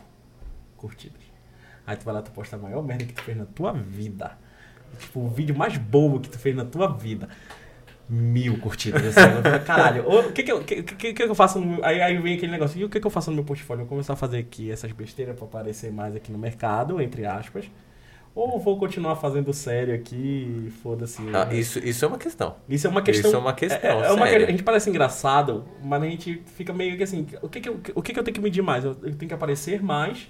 curtidas. 0.77 1.21
Aí 1.85 1.97
tu 1.97 2.05
vai 2.05 2.15
lá, 2.15 2.23
tu 2.23 2.31
posta 2.31 2.55
a 2.55 2.59
maior 2.61 2.81
merda 2.81 3.07
que 3.07 3.13
tu 3.13 3.23
fez 3.23 3.37
na 3.37 3.45
tua 3.45 3.73
vida. 3.73 4.39
Tipo, 5.01 5.19
o 5.19 5.29
vídeo 5.29 5.57
mais 5.57 5.77
bobo 5.79 6.21
que 6.21 6.29
tu 6.29 6.39
fez 6.39 6.55
na 6.55 6.65
tua 6.65 6.87
vida. 6.87 7.29
Mil 8.09 8.57
curtidas. 8.61 9.19
Assim, 9.19 9.65
Caralho, 9.67 10.09
o 10.09 10.33
que 10.33 10.45
que 10.45 10.53
eu, 10.53 10.63
que, 10.63 10.85
que, 10.85 11.15
que 11.15 11.23
eu 11.25 11.35
faço 11.35 11.61
meu, 11.61 11.85
aí, 11.85 12.01
aí 12.01 12.17
vem 12.19 12.37
aquele 12.37 12.53
negócio, 12.53 12.81
e 12.81 12.85
o 12.85 12.89
que 12.89 13.01
que 13.01 13.07
eu 13.07 13.11
faço 13.11 13.31
no 13.31 13.35
meu 13.35 13.45
portfólio? 13.45 13.83
Eu 13.83 13.87
vou 13.87 13.97
começar 13.97 14.13
a 14.13 14.17
fazer 14.17 14.39
aqui 14.39 14.71
essas 14.71 14.93
besteiras 14.93 15.35
pra 15.35 15.45
aparecer 15.45 15.91
mais 15.91 16.15
aqui 16.15 16.31
no 16.31 16.39
mercado, 16.39 17.01
entre 17.01 17.27
aspas. 17.27 17.69
Ou 18.41 18.57
vou 18.61 18.79
continuar 18.79 19.17
fazendo 19.17 19.53
sério 19.53 19.93
aqui 19.93 20.73
foda-se. 20.81 21.21
Ah, 21.35 21.53
isso, 21.53 21.81
isso 21.81 22.05
é 22.05 22.09
uma 22.09 22.19
questão. 22.19 22.55
Isso 22.69 22.87
é 22.87 22.91
uma 22.91 23.03
questão. 23.03 23.31
Isso 23.31 23.37
é 23.37 23.41
uma 23.41 23.53
questão, 23.53 23.81
é- 24.01 24.07
é 24.07 24.13
uma 24.13 24.27
a 24.27 24.51
gente 24.53 24.63
parece 24.63 24.89
engraçado, 24.89 25.65
mas 25.83 26.01
a 26.01 26.07
gente 26.07 26.41
fica 26.55 26.73
meio 26.73 26.97
que 26.97 27.03
assim: 27.03 27.27
o 27.43 27.49
que, 27.49 27.61
que, 27.61 27.69
eu, 27.69 27.81
o 27.97 28.01
que, 28.01 28.13
que 28.13 28.21
eu 28.21 28.23
tenho 28.23 28.37
que 28.37 28.41
medir 28.41 28.63
mais? 28.63 28.85
Eu, 28.85 28.93
eu 29.03 29.13
tenho 29.13 29.27
que 29.29 29.35
aparecer 29.35 29.83
mais 29.83 30.29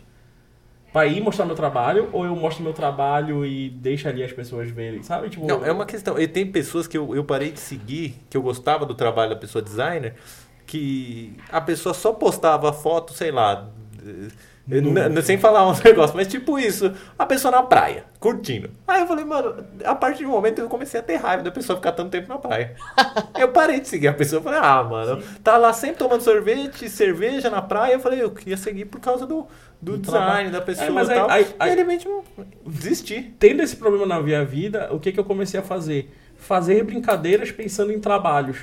pra 0.91 1.05
ir 1.07 1.21
mostrar 1.21 1.45
meu 1.45 1.55
trabalho, 1.55 2.09
ou 2.11 2.25
eu 2.25 2.35
mostro 2.35 2.65
meu 2.65 2.73
trabalho 2.73 3.45
e 3.45 3.69
deixo 3.69 4.09
ali 4.09 4.23
as 4.25 4.33
pessoas 4.33 4.71
verem, 4.71 5.03
sabe? 5.03 5.29
Tipo, 5.29 5.47
Não, 5.47 5.63
é 5.63 5.71
uma 5.71 5.85
questão. 5.85 6.19
E 6.19 6.27
tem 6.27 6.51
pessoas 6.51 6.87
que 6.87 6.97
eu, 6.97 7.15
eu 7.15 7.25
parei 7.25 7.51
de 7.53 7.61
seguir, 7.61 8.15
que 8.31 8.39
eu 8.39 8.43
gostava 8.43 8.87
do 8.87 8.95
trabalho 8.95 9.29
da 9.29 9.37
pessoa 9.37 9.61
designer, 9.61 10.15
que 10.67 11.35
a 11.53 11.61
pessoa 11.61 11.93
só 11.93 12.15
postava 12.15 12.73
foto, 12.73 13.13
sei 13.13 13.31
lá. 13.31 13.69
Eh, 14.71 14.81
Nu. 14.81 14.91
n- 14.93 15.23
sem 15.23 15.39
falar 15.39 15.67
um 15.69 15.75
negócio, 15.85 16.15
mas 16.17 16.27
tipo 16.27 16.59
isso, 16.59 16.93
a 17.19 17.25
pessoa 17.27 17.51
na 17.53 17.63
praia, 17.63 18.05
curtindo. 18.21 18.71
Aí 18.87 19.01
eu 19.01 19.07
falei, 19.07 19.25
mano, 19.25 19.65
a 19.85 19.95
partir 19.95 20.25
do 20.25 20.31
momento 20.31 20.61
eu 20.61 20.69
comecei 20.69 21.01
a 21.01 21.03
ter 21.03 21.17
raiva 21.17 21.43
da 21.43 21.51
pessoa 21.51 21.77
ficar 21.77 21.93
tanto 21.93 22.11
tempo 22.11 22.29
na 22.29 22.39
praia. 22.39 22.75
eu 23.39 23.49
parei 23.49 23.81
de 23.81 23.89
seguir 23.89 24.09
a 24.09 24.13
pessoa, 24.15 24.39
eu 24.41 24.45
falei, 24.45 24.61
ah, 24.63 24.83
mano, 24.85 25.23
tá 25.43 25.57
lá 25.57 25.73
sempre 25.73 25.97
tomando 25.97 26.21
sorvete, 26.23 26.89
cerveja 26.91 27.49
na 27.51 27.63
praia. 27.63 27.95
Eu 27.95 28.01
falei, 28.01 28.23
eu 28.23 28.31
queria 28.31 28.57
seguir 28.57 28.85
por 28.87 29.01
causa 29.01 29.27
do, 29.27 29.47
do, 29.81 29.93
Do 29.93 29.99
design 29.99 30.25
trabalho. 30.27 30.51
da 30.51 30.61
pessoa 30.61 30.87
É, 30.87 30.91
mas 30.91 31.09
e 31.09 31.13
aí- 31.13 31.19
tal. 31.19 31.31
aí- 31.31 31.43
e 31.45 31.55
aí- 31.59 31.73
ele 31.73 31.85
mesmo 31.85 32.25
desisti. 32.67 33.35
tendo 33.39 33.63
esse 33.63 33.77
problema 33.77 34.07
na 34.07 34.21
minha 34.21 34.45
vida, 34.45 34.89
o 34.93 34.99
que, 35.01 35.13
que 35.13 35.21
eu 35.21 35.25
comecei 35.25 35.59
a 35.61 35.63
fazer? 35.63 36.11
Fazer 36.37 36.85
brincadeiras 36.85 37.51
pensando 37.51 37.93
em 37.93 37.99
trabalhos. 38.01 38.59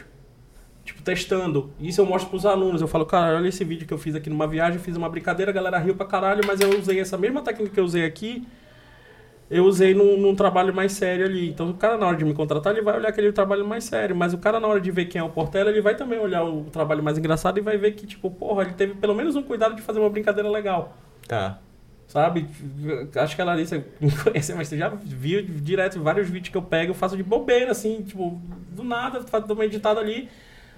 Tipo, 0.85 1.01
testando. 1.01 1.71
Isso 1.79 1.99
eu 1.99 2.05
mostro 2.05 2.29
pros 2.29 2.45
alunos. 2.45 2.79
Eu 2.79 2.87
falo, 2.87 3.07
cara, 3.07 3.37
olha 3.37 3.47
esse 3.47 3.65
vídeo 3.65 3.87
que 3.87 3.93
eu 3.93 3.97
fiz 3.97 4.13
aqui 4.13 4.29
numa 4.29 4.45
viagem, 4.47 4.79
fiz 4.79 4.95
uma 4.95 5.09
brincadeira, 5.09 5.51
a 5.51 5.53
galera 5.53 5.79
riu 5.79 5.95
pra 5.95 6.05
caralho, 6.05 6.41
mas 6.45 6.61
eu 6.61 6.69
usei 6.79 6.99
essa 6.99 7.17
mesma 7.17 7.41
técnica 7.41 7.73
que 7.73 7.79
eu 7.79 7.83
usei 7.83 8.05
aqui, 8.05 8.47
eu 9.49 9.65
usei 9.65 9.95
num, 9.95 10.15
num 10.15 10.35
trabalho 10.35 10.73
mais 10.75 10.91
sério 10.91 11.25
ali. 11.25 11.49
Então 11.49 11.71
o 11.71 11.73
cara, 11.73 11.97
na 11.97 12.05
hora 12.05 12.15
de 12.15 12.23
me 12.23 12.35
contratar, 12.35 12.71
ele 12.71 12.83
vai 12.83 12.95
olhar 12.97 13.09
aquele 13.09 13.31
trabalho 13.31 13.67
mais 13.67 13.83
sério. 13.83 14.15
Mas 14.15 14.31
o 14.31 14.37
cara, 14.37 14.59
na 14.59 14.67
hora 14.67 14.79
de 14.79 14.91
ver 14.91 15.05
quem 15.05 15.19
é 15.19 15.23
o 15.23 15.29
Portela, 15.29 15.71
ele 15.71 15.81
vai 15.81 15.95
também 15.95 16.19
olhar 16.19 16.43
o 16.43 16.65
trabalho 16.65 17.01
mais 17.01 17.17
engraçado 17.17 17.57
e 17.57 17.61
vai 17.61 17.77
ver 17.77 17.93
que, 17.93 18.05
tipo, 18.05 18.29
porra, 18.29 18.61
ele 18.61 18.73
teve 18.73 18.93
pelo 18.93 19.15
menos 19.15 19.35
um 19.35 19.41
cuidado 19.41 19.75
de 19.75 19.81
fazer 19.81 19.99
uma 19.99 20.09
brincadeira 20.09 20.49
legal. 20.49 20.95
Tá. 21.27 21.59
Sabe? 22.07 22.47
Acho 23.15 23.35
que 23.35 23.41
a 23.41 23.45
Larissa 23.45 23.83
me 23.99 24.11
conhece, 24.11 24.53
mas 24.53 24.67
você 24.67 24.77
já 24.77 24.89
viu 24.89 25.41
direto 25.41 25.99
vários 25.99 26.29
vídeos 26.29 26.49
que 26.49 26.57
eu 26.57 26.61
pego, 26.61 26.91
eu 26.91 26.95
faço 26.95 27.17
de 27.17 27.23
bobeira, 27.23 27.71
assim, 27.71 28.03
tipo, 28.03 28.39
do 28.69 28.83
nada, 28.83 29.21
faço 29.21 29.51
uma 29.51 29.65
editada 29.65 29.99
ali. 29.99 30.29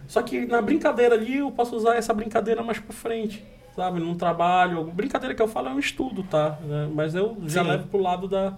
Só 0.08 0.22
que 0.22 0.46
na 0.46 0.62
brincadeira 0.62 1.16
ali 1.16 1.38
eu 1.40 1.52
posso 1.52 1.76
usar 1.76 1.96
essa 1.96 2.14
brincadeira 2.14 2.64
mais 2.64 2.80
pra 2.80 2.94
frente, 2.94 3.46
sabe? 3.76 4.00
Num 4.00 4.16
trabalho. 4.16 4.84
Brincadeira 4.86 5.36
que 5.36 5.42
eu 5.42 5.48
falo 5.48 5.68
é 5.70 5.72
um 5.74 5.80
estudo, 5.80 6.24
tá? 6.24 6.58
Né? 6.64 6.90
Mas 6.94 7.14
eu 7.14 7.38
já 7.46 7.62
Sim. 7.64 7.70
levo 7.70 7.88
pro 7.88 8.00
lado 8.02 8.28
da, 8.28 8.58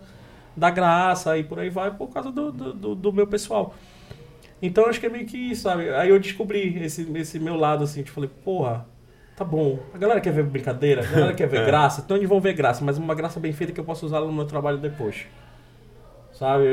da 0.55 0.69
graça 0.69 1.37
e 1.37 1.43
por 1.43 1.59
aí 1.59 1.69
vai, 1.69 1.91
por 1.91 2.07
causa 2.09 2.31
do, 2.31 2.51
do, 2.51 2.73
do- 2.73 2.95
do 2.95 3.13
meu 3.13 3.25
pessoal. 3.27 3.73
Então 4.61 4.85
acho 4.85 4.99
que 4.99 5.05
é 5.05 5.09
meio 5.09 5.25
que 5.25 5.37
isso, 5.37 5.63
sabe? 5.63 5.89
Aí 5.89 6.09
eu 6.09 6.19
descobri 6.19 6.77
esse, 6.83 7.09
esse 7.17 7.39
meu 7.39 7.55
lado, 7.55 7.83
assim, 7.83 8.03
tipo, 8.03 8.15
falei, 8.15 8.29
porra, 8.43 8.85
tá 9.35 9.43
bom. 9.45 9.79
A 9.93 9.97
galera 9.97 10.19
quer 10.21 10.33
ver 10.33 10.43
brincadeira, 10.43 11.01
a 11.01 11.05
galera 11.05 11.33
quer 11.33 11.47
ver 11.47 11.61
É. 11.63 11.65
graça, 11.65 12.01
então 12.05 12.17
eles 12.17 12.27
vão 12.29 12.41
ver 12.41 12.53
graça, 12.53 12.83
mas 12.83 12.97
uma 12.97 13.15
graça 13.15 13.39
bem 13.39 13.53
feita 13.53 13.71
que 13.73 13.79
eu 13.79 13.85
posso 13.85 14.05
usar 14.05 14.19
no 14.19 14.31
meu 14.33 14.45
trabalho 14.45 14.77
depois. 14.77 15.25
Sabe? 16.39 16.63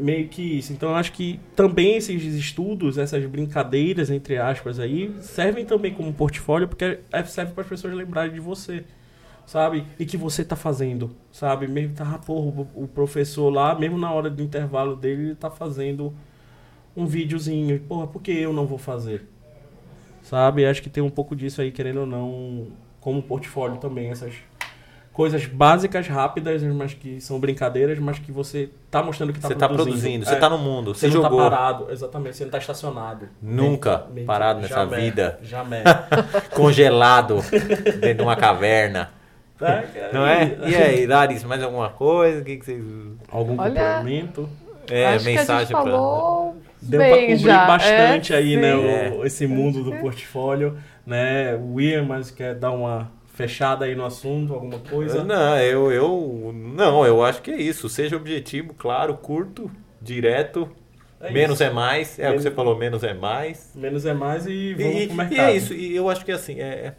Meio 0.00 0.26
que 0.28 0.42
isso. 0.58 0.72
Então 0.72 0.96
acho 0.96 1.12
que 1.12 1.38
também 1.54 1.96
esses 1.96 2.24
estudos, 2.34 2.98
essas 2.98 3.24
brincadeiras, 3.24 4.10
entre 4.10 4.36
aspas, 4.36 4.80
aí, 4.80 5.14
servem 5.20 5.64
também 5.64 5.94
como 5.94 6.12
portfólio, 6.12 6.66
porque 6.66 6.98
é- 7.12 7.22
serve 7.22 7.52
para 7.52 7.62
as 7.62 7.68
pessoas 7.68 7.94
lembrarem 7.94 8.32
de 8.32 8.40
você. 8.40 8.82
Sabe? 9.46 9.84
E 9.96 10.04
que 10.04 10.16
você 10.16 10.44
tá 10.44 10.56
fazendo. 10.56 11.12
Sabe? 11.30 11.68
Mesmo 11.68 11.94
tá, 11.94 12.14
ah, 12.14 12.18
porra, 12.18 12.66
o- 12.74 12.88
professor 12.88 13.48
lá, 13.48 13.78
mesmo 13.78 13.96
na 13.96 14.12
hora 14.12 14.28
do 14.28 14.42
intervalo 14.42 14.96
dele, 14.96 15.22
ele 15.26 15.34
tá 15.36 15.50
fazendo 15.50 16.12
um 16.96 17.06
videozinho. 17.06 17.78
Porra, 17.78 18.08
por 18.08 18.20
que 18.22 18.32
eu 18.32 18.52
não 18.52 18.66
vou 18.66 18.78
fazer? 18.78 19.24
Sabe? 20.22 20.66
Acho 20.66 20.82
que 20.82 20.90
tem 20.90 21.02
um 21.02 21.10
pouco 21.10 21.36
disso 21.36 21.60
aí, 21.60 21.70
querendo 21.70 22.00
ou 22.00 22.06
não, 22.06 22.66
como 23.00 23.22
portfólio 23.22 23.76
também, 23.78 24.10
essas 24.10 24.34
coisas 25.12 25.44
básicas, 25.44 26.06
rápidas, 26.08 26.62
mas 26.62 26.94
que 26.94 27.20
são 27.20 27.38
brincadeiras, 27.38 27.98
mas 27.98 28.18
que 28.18 28.32
você 28.32 28.70
tá 28.90 29.02
mostrando 29.02 29.32
que 29.32 29.40
tá 29.40 29.48
Você 29.48 29.54
tá 29.54 29.68
produzindo. 29.68 29.90
produzindo, 29.98 30.24
É, 30.24 30.28
você 30.28 30.36
tá 30.36 30.48
no 30.48 30.56
mundo, 30.58 30.94
você 30.94 31.08
Você 31.08 31.14
não 31.16 31.22
jogou. 31.22 31.38
tá 31.38 31.50
parado, 31.50 31.86
exatamente, 31.90 32.36
você 32.36 32.44
não 32.44 32.50
tá 32.50 32.58
estacionado. 32.58 33.28
Nunca 33.42 33.98
Meio- 33.98 34.14
meio 34.14 34.26
parado 34.26 34.60
que- 34.60 34.62
nessa 34.68 34.74
jamais, 34.80 35.02
vida. 35.04 35.38
Jamais. 35.42 35.84
Congelado 36.54 37.36
dentro 38.00 38.14
de 38.14 38.22
uma 38.22 38.36
caverna. 38.36 39.10
Tá? 39.58 39.84
Não 40.12 40.26
é? 40.26 40.56
E 40.66 40.74
aí, 40.74 41.06
Larissa, 41.06 41.46
mais 41.46 41.62
alguma 41.62 41.88
coisa? 41.90 42.40
O 42.40 42.44
que, 42.44 42.56
que 42.56 42.64
vocês. 42.64 42.82
Algum 43.30 43.60
Olha, 43.60 43.94
complemento? 43.96 44.48
É, 44.90 45.06
Acho 45.06 45.24
que 45.24 45.30
a 45.30 45.32
mensagem 45.34 45.66
gente 45.66 45.72
falou 45.76 46.56
Deu 46.80 46.98
pra 47.00 47.08
cobrir 47.10 47.36
já. 47.36 47.66
bastante 47.66 48.32
É, 48.32 48.36
aí, 48.36 48.56
né, 48.56 48.72
sim. 48.72 49.16
o- 49.18 49.24
esse 49.24 49.46
mundo 49.46 49.84
do 49.84 49.92
portfólio, 49.98 50.76
né? 51.06 51.54
O 51.54 51.80
Ian, 51.80 52.02
mas 52.04 52.30
quer 52.32 52.56
dar 52.56 52.72
uma 52.72 53.08
fechada 53.32 53.84
aí 53.84 53.94
no 53.94 54.04
assunto, 54.04 54.52
alguma 54.54 54.78
coisa? 54.78 55.24
Não, 55.24 55.58
eu, 55.58 55.90
eu. 55.92 56.52
Não, 56.54 57.04
eu 57.06 57.24
acho 57.24 57.42
que 57.42 57.50
é 57.50 57.56
isso. 57.60 57.88
Seja 57.88 58.16
objetivo, 58.16 58.74
claro, 58.74 59.14
curto, 59.14 59.70
direto. 60.00 60.68
É 61.20 61.30
menos 61.30 61.54
isso. 61.60 61.62
é 61.64 61.70
mais. 61.70 62.18
É 62.18 62.22
o 62.22 62.24
que 62.24 62.28
Menos- 62.30 62.42
você 62.42 62.50
falou, 62.50 62.76
menos 62.76 63.02
é 63.04 63.14
mais. 63.14 63.70
Menos 63.74 64.04
é 64.04 64.12
mais 64.12 64.46
e 64.46 64.74
vamos 64.74 64.94
E, 65.02 65.06
pro 65.06 65.14
e 65.14 65.16
mercado. 65.16 65.40
é 65.48 65.56
isso, 65.56 65.72
e 65.72 65.94
eu 65.94 66.08
acho 66.08 66.24
que 66.24 66.32
assim, 66.32 66.60
é. 66.60 66.94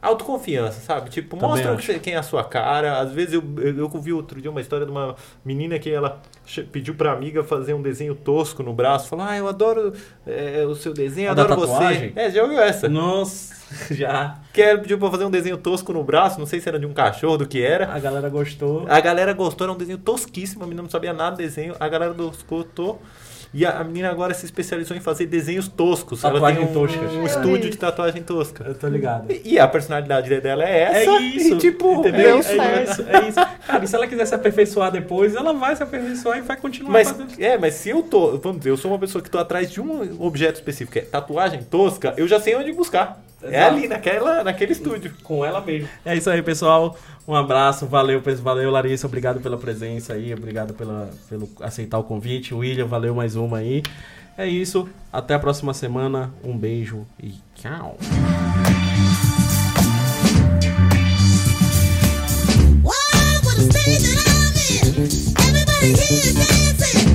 Autoconfiança, 0.00 0.80
sabe? 0.80 1.10
Tipo, 1.10 1.36
Também 1.36 1.64
mostra 1.64 1.76
que 1.76 1.98
quem 1.98 2.14
é 2.14 2.18
a 2.18 2.22
sua 2.22 2.44
cara. 2.44 3.00
Às 3.00 3.10
vezes 3.10 3.34
eu, 3.34 3.42
eu, 3.56 3.76
eu 3.76 3.88
vi 4.00 4.12
outro 4.12 4.40
dia 4.40 4.48
uma 4.48 4.60
história 4.60 4.86
de 4.86 4.92
uma 4.92 5.16
menina 5.44 5.76
que 5.78 5.90
ela 5.90 6.22
pediu 6.70 6.94
pra 6.94 7.12
amiga 7.12 7.42
fazer 7.42 7.74
um 7.74 7.82
desenho 7.82 8.14
tosco 8.14 8.62
no 8.62 8.72
braço. 8.72 9.08
Falou, 9.08 9.26
ah, 9.28 9.36
eu 9.36 9.48
adoro 9.48 9.92
é, 10.24 10.64
o 10.64 10.74
seu 10.76 10.94
desenho, 10.94 11.30
A 11.30 11.32
adoro 11.32 11.56
você. 11.56 12.12
É, 12.14 12.30
já 12.30 12.44
ouviu 12.44 12.60
essa? 12.60 12.88
Nossa, 12.88 13.56
já. 13.92 14.38
Que 14.52 14.62
ela 14.62 14.78
pediu 14.78 14.98
pra 14.98 15.10
fazer 15.10 15.24
um 15.24 15.30
desenho 15.30 15.56
tosco 15.56 15.92
no 15.92 16.04
braço, 16.04 16.38
não 16.38 16.46
sei 16.46 16.60
se 16.60 16.68
era 16.68 16.78
de 16.78 16.86
um 16.86 16.92
cachorro, 16.92 17.38
do 17.38 17.48
que 17.48 17.60
era. 17.60 17.92
A 17.92 17.98
galera 17.98 18.28
gostou. 18.28 18.86
A 18.88 19.00
galera 19.00 19.32
gostou, 19.32 19.64
era 19.64 19.72
um 19.72 19.76
desenho 19.76 19.98
tosquíssimo, 19.98 20.62
a 20.62 20.66
menina 20.66 20.82
não 20.82 20.90
sabia 20.90 21.12
nada 21.12 21.32
do 21.32 21.38
desenho, 21.38 21.74
a 21.78 21.88
galera 21.88 22.12
gostou. 22.12 23.02
E 23.52 23.66
a, 23.66 23.80
a 23.80 23.84
menina 23.84 24.10
agora 24.10 24.32
se 24.34 24.44
especializou 24.44 24.96
em 24.96 25.00
fazer 25.00 25.26
desenhos 25.26 25.68
toscos. 25.68 26.22
Tatuagem 26.22 26.48
ela 26.48 26.56
tem 26.56 26.64
um, 26.64 26.72
toscas. 26.72 27.12
um 27.12 27.26
estúdio 27.26 27.70
de 27.70 27.76
tatuagem 27.76 28.22
tosca. 28.22 28.64
Eu 28.64 28.74
tô 28.74 28.86
ligado. 28.88 29.30
E 29.30 29.58
e 29.58 29.58
a 29.58 29.66
personalidade 29.66 30.40
dela 30.40 30.62
é 30.62 30.82
essa. 30.82 31.10
É 31.10 31.20
isso. 31.20 31.54
E 31.54 31.58
tipo, 31.58 31.94
entendeu? 31.94 32.22
deu 32.22 32.36
É 32.36 32.82
isso, 32.84 33.02
é 33.02 33.28
isso. 33.28 33.40
Cara, 33.66 33.84
e 33.84 33.88
se 33.88 33.96
ela 33.96 34.06
quiser 34.06 34.26
se 34.26 34.34
aperfeiçoar 34.34 34.92
depois, 34.92 35.34
ela 35.34 35.52
vai 35.52 35.74
se 35.74 35.82
aperfeiçoar 35.82 36.38
e 36.38 36.42
vai 36.42 36.56
continuar 36.56 36.92
Mas, 36.92 37.10
fazendo. 37.10 37.32
é, 37.38 37.58
mas 37.58 37.74
se 37.74 37.88
eu 37.88 38.02
tô, 38.02 38.38
vamos 38.38 38.58
dizer, 38.58 38.70
eu 38.70 38.76
sou 38.76 38.90
uma 38.90 38.98
pessoa 38.98 39.20
que 39.22 39.28
tô 39.28 39.38
atrás 39.38 39.70
de 39.70 39.80
um 39.80 40.22
objeto 40.22 40.56
específico, 40.56 40.92
que 40.92 40.98
é 41.00 41.02
tatuagem 41.02 41.62
tosca, 41.62 42.14
eu 42.16 42.28
já 42.28 42.38
sei 42.38 42.54
onde 42.54 42.72
buscar. 42.72 43.20
É 43.42 43.48
Exato. 43.48 43.76
ali, 43.76 43.88
naquela, 43.88 44.44
naquele 44.44 44.72
estúdio. 44.72 45.12
Com 45.22 45.44
ela 45.44 45.60
mesmo. 45.60 45.88
É 46.04 46.16
isso 46.16 46.28
aí, 46.28 46.42
pessoal. 46.42 46.96
Um 47.26 47.34
abraço, 47.34 47.86
valeu, 47.86 48.22
valeu, 48.42 48.70
Larissa. 48.70 49.06
Obrigado 49.06 49.40
pela 49.40 49.56
presença 49.58 50.14
aí, 50.14 50.32
obrigado 50.32 50.74
pela, 50.74 51.10
pelo 51.28 51.48
aceitar 51.60 51.98
o 51.98 52.04
convite. 52.04 52.54
William, 52.54 52.86
valeu 52.86 53.14
mais 53.14 53.36
uma 53.36 53.58
aí. 53.58 53.82
É 54.36 54.46
isso, 54.46 54.88
até 55.12 55.34
a 55.34 55.38
próxima 55.38 55.74
semana. 55.74 56.32
Um 56.42 56.56
beijo 56.56 57.06
e 57.22 57.34
tchau. 57.54 57.98
Everybody 65.38 65.92
here 65.92 66.10
is 66.10 66.34
dancing. 66.34 67.07